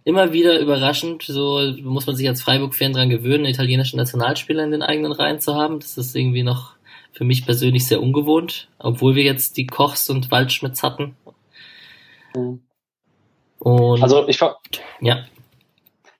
[0.05, 4.82] immer wieder überraschend, so muss man sich als Freiburg-Fan dran gewöhnen, italienische Nationalspieler in den
[4.82, 5.80] eigenen Reihen zu haben.
[5.80, 6.74] Das ist irgendwie noch
[7.12, 11.16] für mich persönlich sehr ungewohnt, obwohl wir jetzt die Kochs und Waldschmidts hatten.
[12.34, 12.62] Mhm.
[13.59, 14.57] Und, also ich, ver
[15.01, 15.24] ja.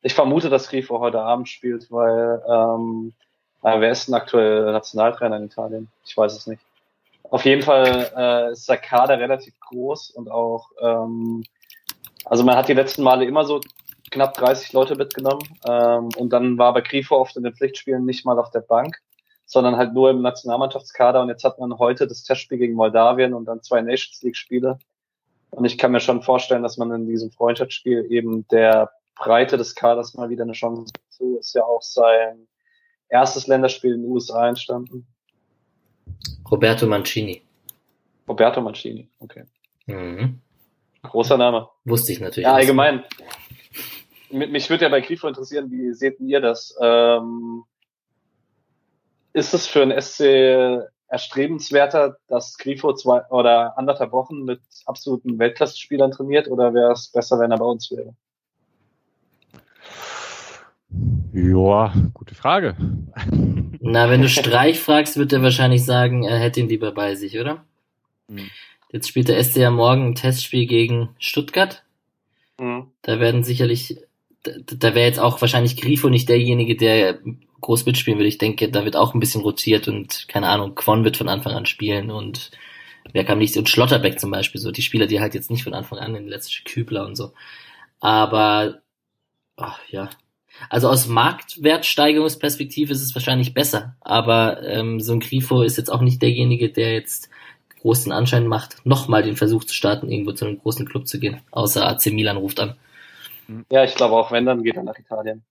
[0.03, 3.13] ich vermute, dass Grifo heute Abend spielt, weil ähm,
[3.63, 5.89] äh, wer ist denn aktuell Nationaltrainer in Italien?
[6.05, 6.63] Ich weiß es nicht.
[7.33, 11.43] Auf jeden Fall äh, ist der Kader relativ groß und auch, ähm,
[12.27, 13.59] also man hat die letzten Male immer so
[14.11, 18.27] knapp 30 Leute mitgenommen ähm, und dann war bei Grifo oft in den Pflichtspielen nicht
[18.27, 18.99] mal auf der Bank,
[19.47, 21.23] sondern halt nur im Nationalmannschaftskader.
[21.23, 24.79] Und jetzt hat man heute das Testspiel gegen Moldawien und dann zwei Nations League Spiele.
[25.49, 29.75] Und ich kann mir schon vorstellen, dass man in diesem Freundschaftsspiel eben der Breite des
[29.75, 32.47] Kaders mal wieder eine Chance zu ist ja auch sein
[33.09, 35.07] erstes Länderspiel in den USA entstanden
[36.51, 37.43] Roberto Mancini.
[38.29, 39.45] Roberto Mancini, okay.
[39.87, 40.41] Mhm.
[41.03, 41.69] Großer Name.
[41.85, 42.47] Wusste ich natürlich.
[42.47, 43.05] Ja, allgemein.
[44.31, 46.77] Mich würde ja bei Grifo interessieren, wie seht ihr das?
[46.81, 47.65] Ähm,
[49.33, 56.11] ist es für ein SC erstrebenswerter, dass Grifo zwei oder anderthalb Wochen mit absoluten Weltklasse-Spielern
[56.11, 58.15] trainiert oder wäre es besser, wenn er bei uns wäre?
[61.33, 62.77] Ja, gute Frage.
[63.81, 67.39] Na, wenn du Streich fragst, wird er wahrscheinlich sagen, er hätte ihn lieber bei sich,
[67.39, 67.65] oder?
[68.29, 68.51] Mhm.
[68.93, 71.83] Jetzt spielt der SC ja morgen ein Testspiel gegen Stuttgart.
[72.61, 72.89] Mhm.
[73.01, 73.97] Da werden sicherlich,
[74.43, 77.19] da, da wäre jetzt auch wahrscheinlich Grifo nicht derjenige, der
[77.63, 78.27] groß mitspielen will.
[78.27, 81.55] Ich denke, da wird auch ein bisschen rotiert und keine Ahnung, Quon wird von Anfang
[81.55, 82.51] an spielen und
[83.13, 85.75] wer kam nicht, und Schlotterbeck zum Beispiel, so die Spieler, die halt jetzt nicht von
[85.75, 87.33] Anfang an in den letzten Kübler und so.
[88.01, 88.83] Aber,
[89.57, 90.11] ach, ja,
[90.69, 96.01] also aus Marktwertsteigerungsperspektive ist es wahrscheinlich besser, aber ähm, so ein Grifo ist jetzt auch
[96.01, 97.31] nicht derjenige, der jetzt
[97.81, 101.41] großen Anschein macht, nochmal den Versuch zu starten, irgendwo zu einem großen Club zu gehen,
[101.51, 102.77] außer AC Milan ruft an.
[103.71, 105.43] Ja, ich glaube auch, wenn, dann geht er nach Italien.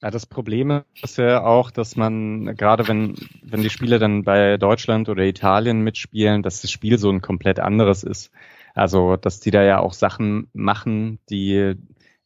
[0.00, 4.56] Ja, das Problem ist ja auch, dass man, gerade wenn, wenn die Spieler dann bei
[4.56, 8.32] Deutschland oder Italien mitspielen, dass das Spiel so ein komplett anderes ist.
[8.74, 11.74] Also, dass die da ja auch Sachen machen, die,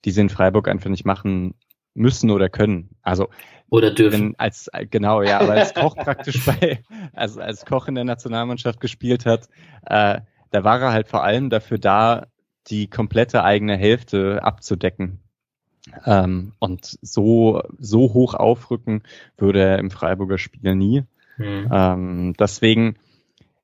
[0.05, 1.55] die sie in Freiburg einfach nicht machen
[1.97, 2.91] müssen oder können.
[3.03, 3.29] Also
[3.69, 4.35] oder dürfen.
[4.39, 6.83] Als genau, ja, aber als Koch praktisch bei,
[7.13, 9.49] also als Koch in der Nationalmannschaft gespielt hat,
[9.87, 10.21] äh,
[10.51, 12.27] da war er halt vor allem dafür da,
[12.69, 15.21] die komplette eigene Hälfte abzudecken.
[16.05, 19.03] Ähm, und so so hoch aufrücken
[19.39, 21.05] würde er im Freiburger Spiel nie.
[21.39, 21.69] Mhm.
[21.71, 22.97] Ähm, deswegen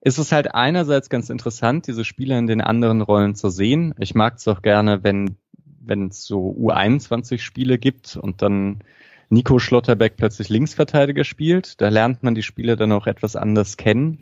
[0.00, 3.94] ist es halt einerseits ganz interessant, diese Spieler in den anderen Rollen zu sehen.
[3.98, 5.36] Ich mag es auch gerne, wenn
[5.84, 8.82] wenn es so U21-Spiele gibt und dann
[9.28, 11.80] Nico Schlotterbeck plötzlich Linksverteidiger spielt.
[11.80, 14.18] Da lernt man die Spieler dann auch etwas anders kennen.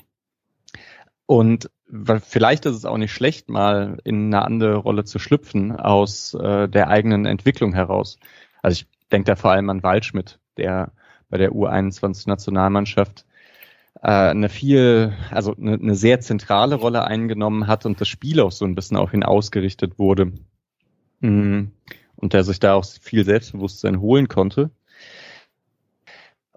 [1.26, 1.70] Und
[2.22, 6.68] vielleicht ist es auch nicht schlecht, mal in eine andere Rolle zu schlüpfen aus äh,
[6.68, 8.18] der eigenen Entwicklung heraus.
[8.62, 10.92] Also ich denke da vor allem an Waldschmidt, der
[11.28, 13.26] bei der U21-Nationalmannschaft
[14.02, 18.52] äh, eine viel, also eine, eine sehr zentrale Rolle eingenommen hat und das Spiel auch
[18.52, 20.32] so ein bisschen auf ihn ausgerichtet wurde.
[21.20, 21.72] Mhm.
[22.16, 24.70] Und der sich da auch viel Selbstbewusstsein holen konnte.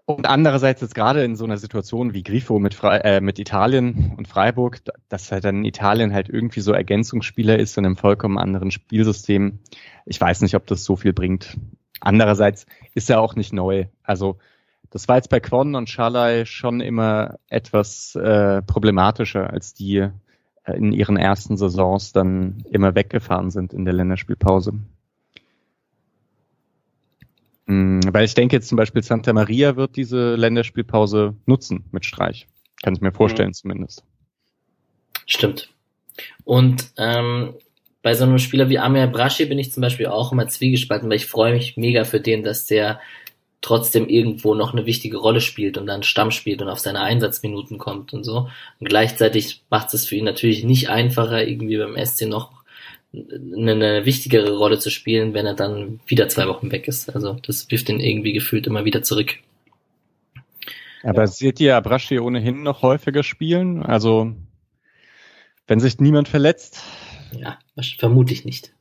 [0.06, 4.14] Und andererseits jetzt gerade in so einer Situation wie Grifo mit, Fre äh, mit Italien
[4.18, 8.70] und Freiburg, dass halt dann Italien halt irgendwie so Ergänzungsspieler ist in einem vollkommen anderen
[8.70, 9.60] Spielsystem.
[10.06, 11.58] Ich weiß nicht, ob das so viel bringt.
[12.02, 13.86] Andererseits ist er auch nicht neu.
[14.04, 14.40] Also
[14.90, 20.10] das war jetzt bei Quon und Schalai schon immer etwas äh, problematischer, als die
[20.68, 24.74] in ihren ersten Saisons dann immer weggefahren sind in der Länderspielpause.
[27.66, 32.48] Mhm, weil ich denke jetzt zum Beispiel Santa Maria wird diese Länderspielpause nutzen mit Streich.
[32.82, 33.54] Kann ich mir vorstellen mhm.
[33.54, 34.04] zumindest.
[35.26, 35.70] Stimmt.
[36.44, 37.54] Und ähm,
[38.02, 41.16] bei so einem Spieler wie Amir Braschi bin ich zum Beispiel auch immer zwiegespalten, weil
[41.16, 43.00] ich freue mich mega für den, dass der
[43.64, 47.80] trotzdem irgendwo noch eine wichtige Rolle spielt und dann Stamm spielt und auf seine Einsatzminuten
[47.80, 48.50] kommt und so.
[48.80, 52.52] Und gleichzeitig macht es für ihn natürlich nicht einfacher, irgendwie beim SC noch
[53.14, 57.14] eine wichtigere Rolle zu spielen, wenn er dann wieder zwei Wochen weg ist.
[57.14, 59.40] Also das wirft ihn irgendwie gefühlt immer wieder zurück.
[61.04, 61.28] Aber ja.
[61.28, 63.84] seht ihr Abraschi ohnehin noch häufiger spielen?
[63.84, 64.34] Also
[65.68, 66.84] wenn sich niemand verletzt?
[67.32, 67.60] Ja,
[67.98, 68.74] vermute ich nicht.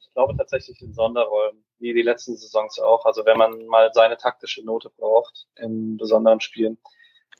[0.00, 3.04] Ich glaube tatsächlich in Sonderrollen, wie die letzten Saisons auch.
[3.04, 6.78] Also wenn man mal seine taktische Note braucht in besonderen Spielen.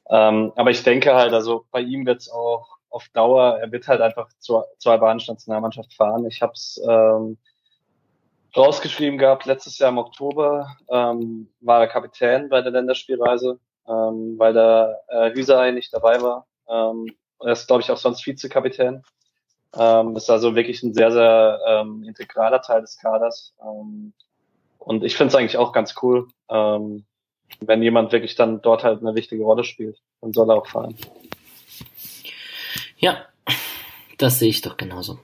[0.09, 3.87] Ähm, aber ich denke halt, also bei ihm wird es auch auf Dauer, er wird
[3.87, 6.27] halt einfach zur, zur albanischen Nationalmannschaft fahren.
[6.27, 7.39] Ich habe es ähm,
[8.57, 14.53] rausgeschrieben gehabt, letztes Jahr im Oktober ähm, war er Kapitän bei der Länderspielreise, ähm, weil
[14.53, 16.47] der äh, Hüsei nicht dabei war.
[16.69, 17.07] Ähm,
[17.41, 19.03] er ist, glaube ich, auch sonst Vizekapitän.
[19.77, 23.55] Ähm, ist also wirklich ein sehr, sehr ähm, integraler Teil des Kaders.
[23.63, 24.13] Ähm,
[24.81, 27.05] und ich finde es eigentlich auch ganz cool, ähm,
[27.61, 29.99] wenn jemand wirklich dann dort halt eine wichtige Rolle spielt.
[30.21, 30.97] Dann soll er auch fahren.
[32.99, 33.27] Ja,
[34.19, 35.19] das sehe ich doch genauso.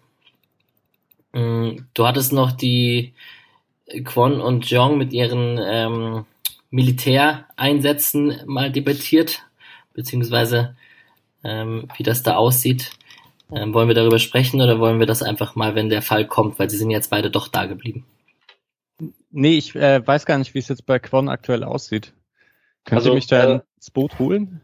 [1.32, 3.14] Mm, du hattest noch die
[4.04, 6.24] Kwon und Jong mit ihren ähm,
[6.70, 9.42] Militäreinsätzen mal debattiert,
[9.94, 10.76] beziehungsweise
[11.44, 12.90] ähm, wie das da aussieht.
[13.52, 16.58] Ähm, wollen wir darüber sprechen oder wollen wir das einfach mal, wenn der Fall kommt,
[16.58, 18.04] weil sie sind jetzt beide doch da geblieben?
[19.38, 22.14] Nee, ich äh, weiß gar nicht, wie es jetzt bei Kwon aktuell aussieht.
[22.86, 24.62] Könnt also, ihr mich da äh, ins Boot holen?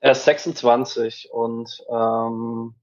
[0.00, 2.74] Er ist 26 und ähm,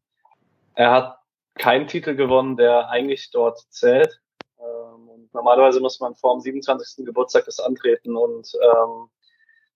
[0.75, 1.17] er hat
[1.55, 4.21] keinen Titel gewonnen, der eigentlich dort zählt.
[4.59, 7.03] Ähm, und normalerweise muss man vor dem 27.
[7.03, 9.09] Geburtstag das antreten und ähm,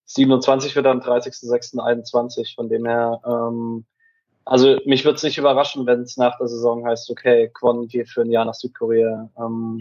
[0.05, 2.53] 27 wird dann 30.06.21.
[2.53, 3.85] Von dem her, ähm,
[4.45, 8.09] also mich würde es nicht überraschen, wenn es nach der Saison heißt, okay, Kwon geht
[8.09, 9.31] für ein Jahr nach Südkorea.
[9.35, 9.79] Ähm,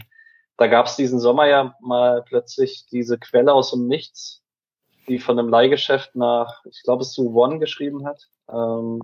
[0.62, 4.44] da gab es diesen Sommer ja mal plötzlich diese Quelle aus dem Nichts,
[5.08, 8.28] die von einem Leihgeschäft nach, ich glaube, es zu One geschrieben hat.
[8.48, 9.00] Ähm,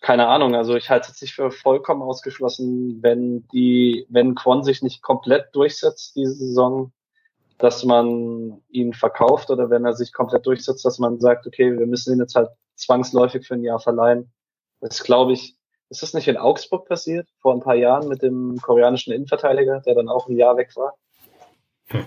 [0.00, 4.80] keine Ahnung, also ich halte es nicht für vollkommen ausgeschlossen, wenn die, wenn Quan sich
[4.80, 6.90] nicht komplett durchsetzt diese Saison,
[7.58, 11.86] dass man ihn verkauft oder wenn er sich komplett durchsetzt, dass man sagt, okay, wir
[11.86, 14.32] müssen ihn jetzt halt zwangsläufig für ein Jahr verleihen.
[14.80, 15.57] Das glaube ich,
[15.90, 19.94] ist das nicht in Augsburg passiert, vor ein paar Jahren mit dem koreanischen Innenverteidiger, der
[19.94, 20.94] dann auch ein Jahr weg war?
[21.86, 22.06] Hm.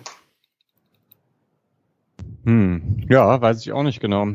[2.44, 4.28] Hm, ja, weiß ich auch nicht genau.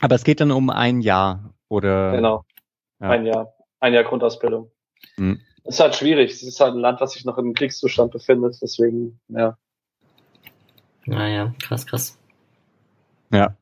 [0.00, 2.12] Aber es geht dann um ein Jahr, oder?
[2.12, 2.44] Genau.
[3.00, 3.10] Ja.
[3.10, 3.54] Ein Jahr.
[3.80, 4.70] Ein Jahr Grundausbildung.
[5.16, 5.40] Hm.
[5.64, 6.32] ist halt schwierig.
[6.32, 9.56] Es ist halt ein Land, was sich noch im Kriegszustand befindet, deswegen, ja.
[11.04, 12.18] Naja, krass, krass.
[13.30, 13.56] Ja.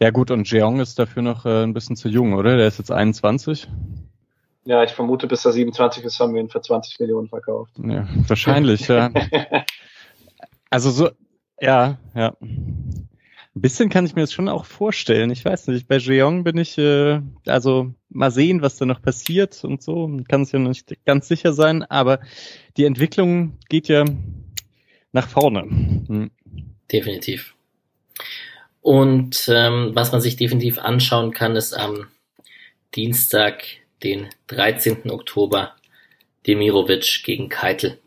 [0.00, 2.56] Ja gut, und Jeong ist dafür noch äh, ein bisschen zu jung, oder?
[2.56, 3.68] Der ist jetzt 21.
[4.64, 7.72] Ja, ich vermute, bis er 27 ist, haben wir ihn für 20 Millionen verkauft.
[7.82, 9.10] Ja, wahrscheinlich, ja.
[10.70, 11.08] Also so,
[11.60, 12.36] ja, ja.
[12.40, 13.08] Ein
[13.54, 15.30] bisschen kann ich mir das schon auch vorstellen.
[15.30, 19.64] Ich weiß nicht, bei Jeong bin ich, äh, also mal sehen, was da noch passiert
[19.64, 20.14] und so.
[20.28, 22.20] Kann es ja noch nicht ganz sicher sein, aber
[22.76, 24.04] die Entwicklung geht ja
[25.12, 25.62] nach vorne.
[25.62, 26.30] Hm.
[26.92, 27.56] Definitiv.
[28.80, 32.08] Und ähm, was man sich definitiv anschauen kann, ist am
[32.94, 33.64] Dienstag,
[34.02, 35.10] den 13.
[35.10, 35.74] Oktober,
[36.46, 37.98] Demirovic gegen Keitel.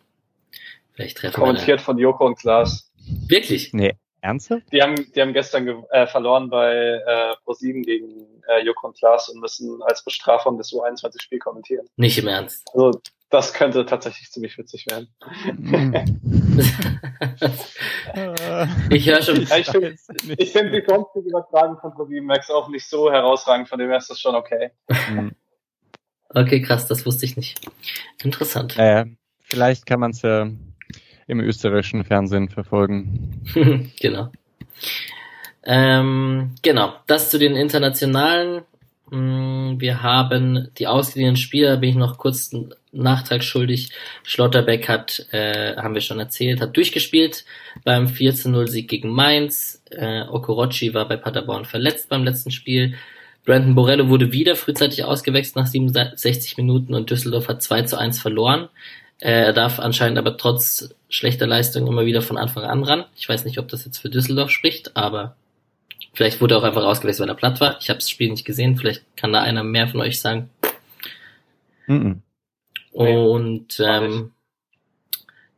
[0.93, 2.91] Vielleicht treffen Kommentiert wir von Joko und Klaas.
[3.27, 3.73] Wirklich?
[3.73, 3.93] Nee.
[4.21, 4.71] Ernsthaft?
[4.71, 9.29] Die haben, die haben gestern äh, verloren bei äh, ProSieben gegen äh, Joko und Klaas
[9.29, 11.87] und müssen als Bestrafung das U21-Spiel kommentieren.
[11.95, 12.69] Nicht im Ernst.
[12.73, 13.01] Also
[13.31, 15.07] das könnte tatsächlich ziemlich witzig werden.
[18.89, 19.41] ich höre schon.
[19.43, 23.79] Ja, ich finde find die sonstige Übertragung von ProSieben Max auch nicht so herausragend, von
[23.79, 24.71] dem her ist das schon okay.
[25.09, 25.31] Mhm.
[26.29, 27.59] Okay, krass, das wusste ich nicht.
[28.23, 28.77] Interessant.
[28.77, 29.05] Äh,
[29.39, 30.49] vielleicht kann man es ja
[31.27, 33.41] im österreichischen Fernsehen verfolgen.
[33.99, 34.31] genau.
[35.63, 38.63] Ähm, genau, das zu den internationalen.
[39.11, 43.91] Mm, wir haben die ausgeliehenen Spieler, bin ich noch kurz einen Nachtrag schuldig.
[44.23, 47.43] Schlotterbeck hat, äh, haben wir schon erzählt, hat durchgespielt
[47.83, 49.83] beim 14-0-Sieg gegen Mainz.
[49.91, 52.95] Äh, Okorochi war bei Paderborn verletzt beim letzten Spiel.
[53.45, 58.21] Brandon Borello wurde wieder frühzeitig ausgewechselt nach 67 Minuten und Düsseldorf hat 2 zu 1
[58.21, 58.69] verloren.
[59.19, 63.05] Äh, er darf anscheinend aber trotz schlechter Leistung immer wieder von Anfang an ran.
[63.17, 65.35] Ich weiß nicht, ob das jetzt für Düsseldorf spricht, aber
[66.13, 67.77] Vielleicht wurde er auch einfach ausgewechselt, weil er platt war.
[67.79, 68.77] Ich habe das Spiel nicht gesehen.
[68.77, 70.49] Vielleicht kann da einer mehr von euch sagen.
[71.87, 72.21] Mhm.
[72.91, 74.31] Und ähm,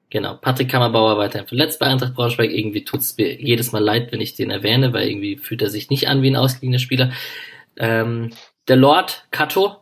[0.10, 2.52] genau, Patrick Kammerbauer weiterhin verletzt bei Eintracht Braunschweig.
[2.52, 5.70] Irgendwie tut es mir jedes Mal leid, wenn ich den erwähne, weil irgendwie fühlt er
[5.70, 7.12] sich nicht an wie ein ausgeliehener Spieler.
[7.78, 8.30] Ähm,
[8.68, 9.78] der Lord Kato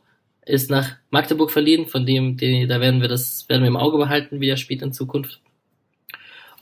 [0.46, 3.98] ist nach Magdeburg verliehen, von dem, den, da werden wir das, werden wir im Auge
[3.98, 5.40] behalten, wie er spielt in Zukunft.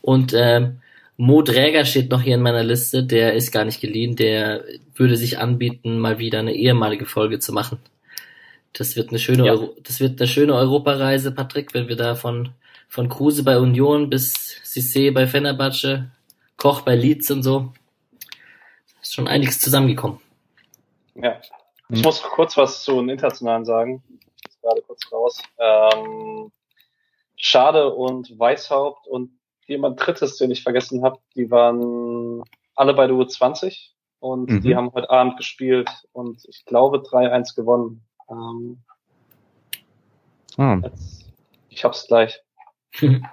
[0.02, 0.82] Und ähm,
[1.22, 4.64] Mo Dräger steht noch hier in meiner Liste, der ist gar nicht geliehen, der
[4.96, 7.78] würde sich anbieten, mal wieder eine ehemalige Folge zu machen.
[8.72, 9.52] Das wird eine schöne, ja.
[9.52, 12.52] Euro, das wird eine schöne Europareise, Patrick, wenn wir da von,
[12.88, 14.34] von Kruse bei Union bis
[14.64, 16.10] Cissé bei Fenerbahce,
[16.56, 17.74] Koch bei Leeds und so.
[19.02, 20.22] Ist schon einiges zusammengekommen.
[21.16, 21.42] Ja.
[21.90, 22.02] Ich hm.
[22.04, 24.02] muss kurz was zu den Internationalen sagen.
[24.50, 25.42] Ich gerade kurz raus.
[25.58, 26.50] Ähm,
[27.36, 29.32] Schade und Weißhaupt und
[29.70, 32.44] jemand Drittes, den ich vergessen habe, die waren
[32.76, 34.62] alle bei der U20 und mhm.
[34.62, 38.04] die haben heute Abend gespielt und ich glaube 3-1 gewonnen.
[38.30, 38.84] Ähm,
[40.58, 40.78] oh.
[40.84, 41.32] jetzt,
[41.70, 42.42] ich hab's gleich.
[43.02, 43.26] ähm,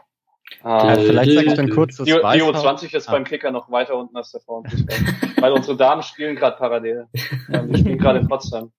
[0.62, 3.12] ja, vielleicht sage ich dann kurz, das die, die U20 ist ah.
[3.12, 4.98] beim Kicker noch weiter unten als der Frauenfußball.
[5.40, 7.08] weil unsere Damen spielen gerade parallel.
[7.52, 8.72] Ähm, die spielen gerade in Potsdam.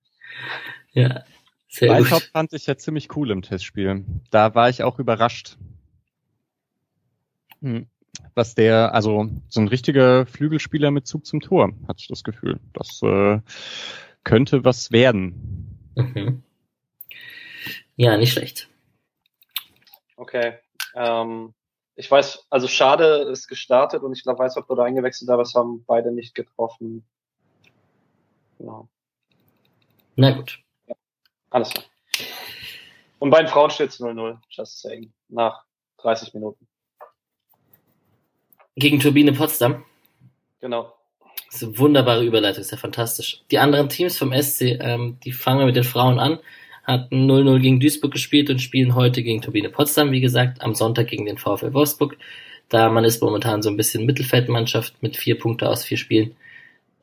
[0.91, 1.23] Ja.
[1.69, 4.05] Sehr Weißhaupt fand ich ja ziemlich cool im Testspiel.
[4.31, 5.57] Da war ich auch überrascht.
[7.61, 7.87] Hm.
[8.33, 12.59] Was der, also so ein richtiger Flügelspieler mit Zug zum Tor, hatte ich das Gefühl.
[12.73, 13.39] Das äh,
[14.23, 15.93] könnte was werden.
[15.95, 16.43] Mhm.
[17.95, 18.69] Ja, nicht schlecht.
[20.15, 20.57] Okay.
[20.95, 21.53] Ähm,
[21.95, 25.55] ich weiß, also Schade ist gestartet und ich glaube, weiß, ob wurde eingewechselt, aber es
[25.55, 27.07] haben beide nicht getroffen.
[28.59, 28.87] Genau.
[30.15, 30.59] Na gut.
[30.87, 30.95] Ja,
[31.49, 31.85] alles klar.
[33.19, 35.65] Und bei den Frauen steht es 0-0, just saying, nach
[35.97, 36.67] 30 Minuten.
[38.77, 39.83] Gegen Turbine Potsdam.
[40.61, 40.93] Genau.
[41.47, 43.41] Das ist eine wunderbare Überleitung, ist ja fantastisch.
[43.49, 46.37] Die anderen Teams vom SC, ähm, die fangen wir mit den Frauen an,
[46.83, 51.07] hatten 0-0 gegen Duisburg gespielt und spielen heute gegen Turbine Potsdam, wie gesagt, am Sonntag
[51.07, 52.17] gegen den VfL Wolfsburg.
[52.69, 56.35] Da man ist momentan so ein bisschen Mittelfeldmannschaft mit vier Punkte aus vier Spielen.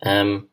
[0.01, 0.47] Ähm,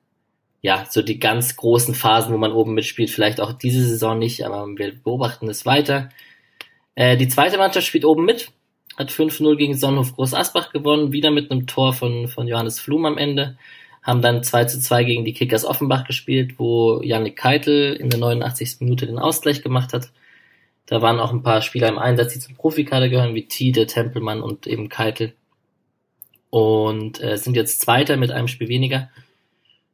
[0.62, 4.44] ja, so die ganz großen Phasen, wo man oben mitspielt, vielleicht auch diese Saison nicht,
[4.44, 6.10] aber wir beobachten es weiter.
[6.96, 8.52] Äh, die zweite Mannschaft spielt oben mit,
[8.98, 13.06] hat 5-0 gegen Sonnenhof Groß Asbach gewonnen, wieder mit einem Tor von, von Johannes Flum
[13.06, 13.58] am Ende.
[14.04, 18.20] Haben dann 2 zu 2 gegen die Kickers Offenbach gespielt, wo Yannick Keitel in der
[18.20, 18.78] 89.
[18.80, 20.10] Minute den Ausgleich gemacht hat.
[20.88, 24.42] Da waren auch ein paar Spieler im Einsatz, die zum Profikader gehören, wie Tide, Tempelmann
[24.42, 25.34] und eben Keitel.
[26.50, 29.10] Und äh, sind jetzt Zweiter mit einem Spiel weniger.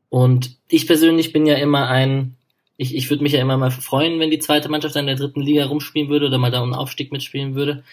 [0.09, 2.35] Und ich persönlich bin ja immer ein,
[2.77, 5.41] ich, ich würde mich ja immer mal freuen, wenn die zweite Mannschaft in der dritten
[5.41, 7.83] Liga rumspielen würde oder mal da um Aufstieg mitspielen würde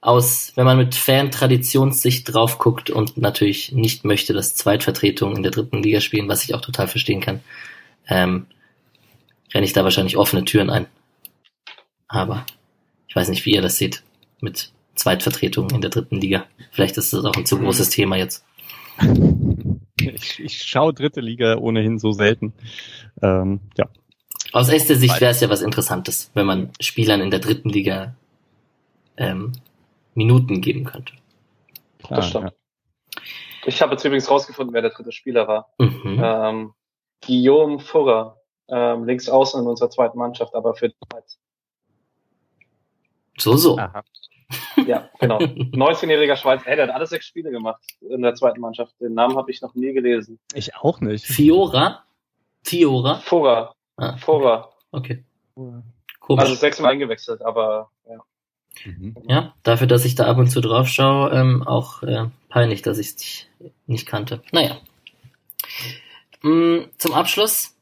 [0.00, 5.52] aus, wenn man mit Fan-Traditionssicht drauf guckt und natürlich nicht möchte, dass Zweitvertretungen in der
[5.52, 7.40] dritten Liga spielen, was ich auch total verstehen kann,
[8.08, 8.46] ähm,
[9.52, 10.86] renne ich da wahrscheinlich offene Türen ein.
[12.06, 12.46] Aber
[13.08, 14.02] ich weiß nicht, wie ihr das seht
[14.40, 16.46] mit Zweitvertretungen in der dritten Liga.
[16.70, 18.44] Vielleicht ist das auch ein zu großes Thema jetzt.
[20.00, 22.52] Ich, ich schaue dritte Liga ohnehin so selten.
[23.20, 23.86] Ähm, ja.
[24.52, 28.14] Aus echter Sicht wäre es ja was Interessantes, wenn man Spielern in der dritten Liga
[29.16, 29.52] ähm,
[30.18, 31.14] Minuten geben könnte.
[32.02, 32.44] Klar, das stimmt.
[32.44, 33.22] Ja.
[33.64, 35.72] Ich habe jetzt übrigens rausgefunden, wer der dritte Spieler war.
[35.78, 36.20] Mhm.
[36.22, 36.72] Ähm,
[37.24, 41.38] Guillaume Furrer, ähm, links außen in unserer zweiten Mannschaft, aber für die Schweiz.
[43.38, 43.78] So, so.
[43.78, 44.02] Aha.
[44.86, 45.38] Ja, genau.
[45.38, 46.62] 19-jähriger Schweiz.
[46.64, 48.94] Ey, der hat alle sechs Spiele gemacht in der zweiten Mannschaft.
[49.00, 50.38] Den Namen habe ich noch nie gelesen.
[50.54, 51.24] Ich auch nicht.
[51.26, 52.04] Fiora?
[52.64, 53.16] Fiora?
[53.16, 53.74] Furrer.
[53.96, 54.16] Ah.
[54.16, 54.72] Furrer.
[54.92, 55.24] Okay.
[56.20, 56.44] Komisch.
[56.44, 58.18] Also sechsmal eingewechselt, aber ja.
[58.84, 59.16] Mhm.
[59.28, 62.98] Ja, dafür, dass ich da ab und zu drauf schaue, ähm, auch äh, peinlich, dass
[62.98, 63.46] ich es
[63.86, 64.42] nicht kannte.
[64.52, 64.78] Naja.
[66.42, 67.74] Mm, zum Abschluss.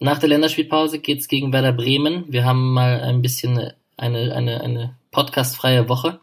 [0.00, 2.24] Nach der Länderspielpause geht's gegen Werder Bremen.
[2.28, 6.20] Wir haben mal ein bisschen eine, eine, eine podcastfreie Woche.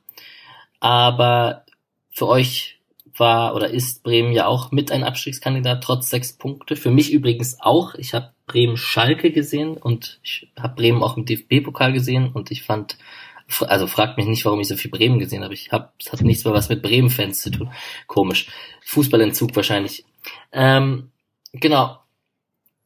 [0.79, 1.65] Aber
[2.11, 2.79] für euch
[3.17, 6.75] war oder ist Bremen ja auch mit ein Abstiegskandidat, trotz sechs Punkte.
[6.75, 7.95] Für mich übrigens auch.
[7.95, 12.63] Ich habe Bremen Schalke gesehen und ich habe Bremen auch im DFB-Pokal gesehen und ich
[12.63, 12.97] fand
[13.61, 15.53] Also fragt mich nicht, warum ich so viel Bremen gesehen habe.
[15.53, 17.71] Ich habe, es hat nichts mehr was mit Bremen-Fans zu tun.
[18.07, 18.47] Komisch.
[18.85, 20.05] Fußballentzug wahrscheinlich.
[20.51, 21.11] Ähm,
[21.53, 21.99] genau.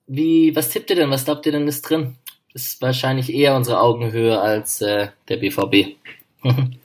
[0.07, 1.11] Wie, was tippt ihr denn?
[1.11, 2.15] Was glaubt ihr denn ist drin?
[2.53, 5.97] Ist wahrscheinlich eher unsere Augenhöhe als äh, der BVB.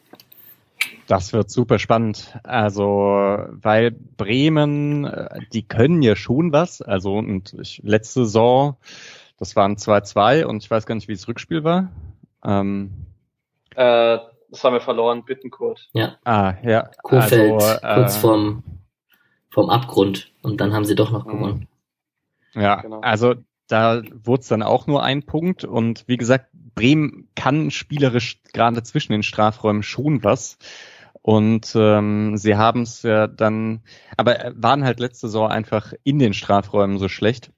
[1.10, 2.38] Das wird super spannend.
[2.44, 6.82] Also, weil Bremen, äh, die können ja schon was.
[6.82, 8.76] Also, und ich, letzte Saison,
[9.36, 11.90] das waren 2-2 und ich weiß gar nicht, wie das Rückspiel war.
[12.44, 12.92] Ähm,
[13.80, 14.18] äh,
[14.50, 15.88] das haben wir verloren, Bittenkurt.
[15.94, 16.18] Ja.
[16.24, 16.90] Ah, ja.
[17.02, 18.62] Kurfeld, also, äh, kurz vorm,
[19.48, 20.32] vorm Abgrund.
[20.42, 21.30] Und dann haben sie doch noch mhm.
[21.30, 21.68] gewonnen.
[22.52, 23.00] Ja, genau.
[23.00, 23.36] also
[23.68, 25.64] da wurde es dann auch nur ein Punkt.
[25.64, 30.58] Und wie gesagt, Bremen kann spielerisch gerade zwischen den Strafräumen schon was.
[31.22, 33.80] Und ähm, sie haben es ja dann,
[34.16, 37.52] aber waren halt letzte Saison einfach in den Strafräumen so schlecht.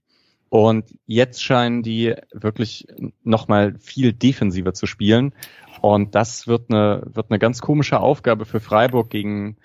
[0.52, 2.86] Und jetzt scheinen die wirklich
[3.22, 5.34] nochmal viel defensiver zu spielen.
[5.80, 9.56] Und das wird eine, wird eine ganz komische Aufgabe für Freiburg gegen,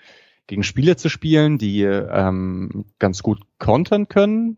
[0.46, 4.56] gegen Spieler zu spielen, die ähm, ganz gut kontern können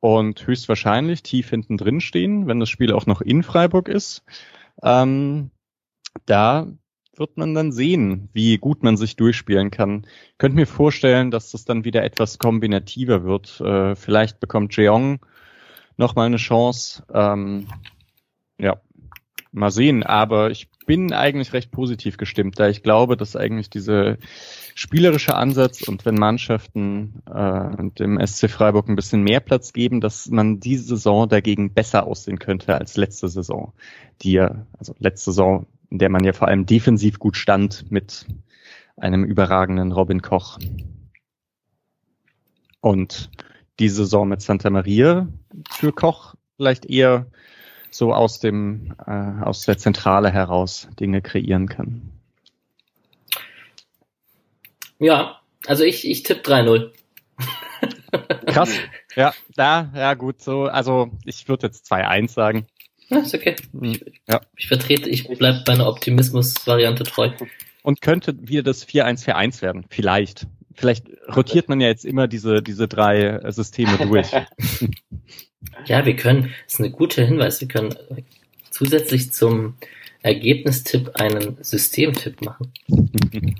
[0.00, 4.24] und höchstwahrscheinlich tief hinten drin stehen, wenn das Spiel auch noch in Freiburg ist.
[4.82, 5.52] Ähm,
[6.26, 6.66] da
[7.14, 10.04] wird man dann sehen, wie gut man sich durchspielen kann.
[10.32, 13.60] Ich könnte mir vorstellen, dass das dann wieder etwas kombinativer wird.
[13.60, 15.20] Äh, vielleicht bekommt Jeong
[15.96, 17.04] noch mal eine Chance.
[17.12, 17.66] Ähm,
[18.58, 18.80] ja,
[19.52, 20.02] mal sehen.
[20.02, 24.18] Aber ich bin eigentlich recht positiv gestimmt, da ich glaube, dass eigentlich diese
[24.74, 30.28] spielerische Ansatz und wenn Mannschaften äh, dem SC Freiburg ein bisschen mehr Platz geben, dass
[30.28, 33.72] man diese Saison dagegen besser aussehen könnte als letzte Saison,
[34.22, 38.26] die ja, also letzte Saison, in der man ja vor allem defensiv gut stand mit
[38.96, 40.58] einem überragenden Robin Koch.
[42.80, 43.30] Und
[43.78, 45.28] diese Saison mit Santa Maria
[45.70, 47.26] für Koch vielleicht eher
[47.90, 49.10] so aus dem äh,
[49.42, 52.10] aus der Zentrale heraus Dinge kreieren kann.
[54.98, 56.90] Ja, also ich ich tippe 3-0.
[58.46, 58.70] Krass.
[59.16, 62.66] Ja, da, ja gut, so, also ich würde jetzt 2-1 sagen.
[63.08, 63.54] Ja, ist okay.
[63.82, 64.40] Ich, ja.
[64.56, 67.30] ich vertrete, ich bleibe bei einer Optimismus-Variante treu.
[67.82, 70.46] Und könnte wieder das 4-1-4-1 werden, vielleicht.
[70.74, 74.30] Vielleicht rotiert man ja jetzt immer diese, diese drei Systeme durch.
[75.86, 77.94] Ja, wir können, das ist ein guter Hinweis, wir können
[78.70, 79.76] zusätzlich zum
[80.22, 82.72] Ergebnistipp einen Systemtipp machen.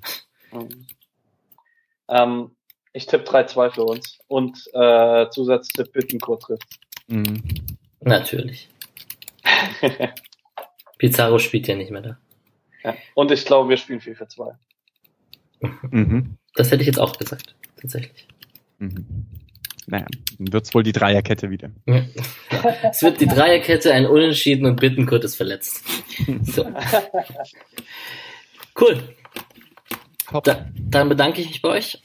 [2.08, 2.50] ähm,
[2.92, 6.80] ich tippe 3-2 für uns und äh, Zusatztipp Bittenkurt trifft.
[7.08, 7.42] Mhm.
[8.00, 8.68] Natürlich.
[10.98, 12.18] Pizarro spielt ja nicht mehr da.
[12.82, 12.96] Ja.
[13.14, 14.54] Und ich glaube, wir spielen 4 für 2.
[15.90, 16.38] Mhm.
[16.54, 18.26] Das hätte ich jetzt auch gesagt, tatsächlich.
[18.78, 19.26] Mhm.
[19.86, 20.06] Naja,
[20.38, 21.70] dann wird's wohl die Dreierkette wieder.
[21.86, 22.04] Ja.
[22.90, 25.84] Es wird die Dreierkette, ein Unentschieden und Bittenkurt ist verletzt.
[26.42, 26.66] So.
[28.80, 29.14] Cool.
[30.42, 32.02] Da, dann bedanke ich mich bei euch.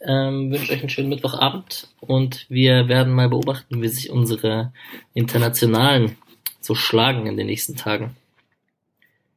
[0.00, 4.72] Ähm, wünsche euch einen schönen Mittwochabend und wir werden mal beobachten, wie sich unsere
[5.14, 6.16] Internationalen
[6.60, 8.14] so schlagen in den nächsten Tagen.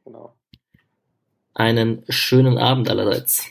[0.04, 0.32] Genau.
[1.54, 3.46] Einen schönen Abend allerseits.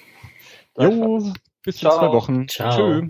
[0.80, 1.34] Jo,
[1.64, 2.48] bis in zwei Wochen.
[2.48, 2.72] Ciao.
[2.72, 3.08] Tschö.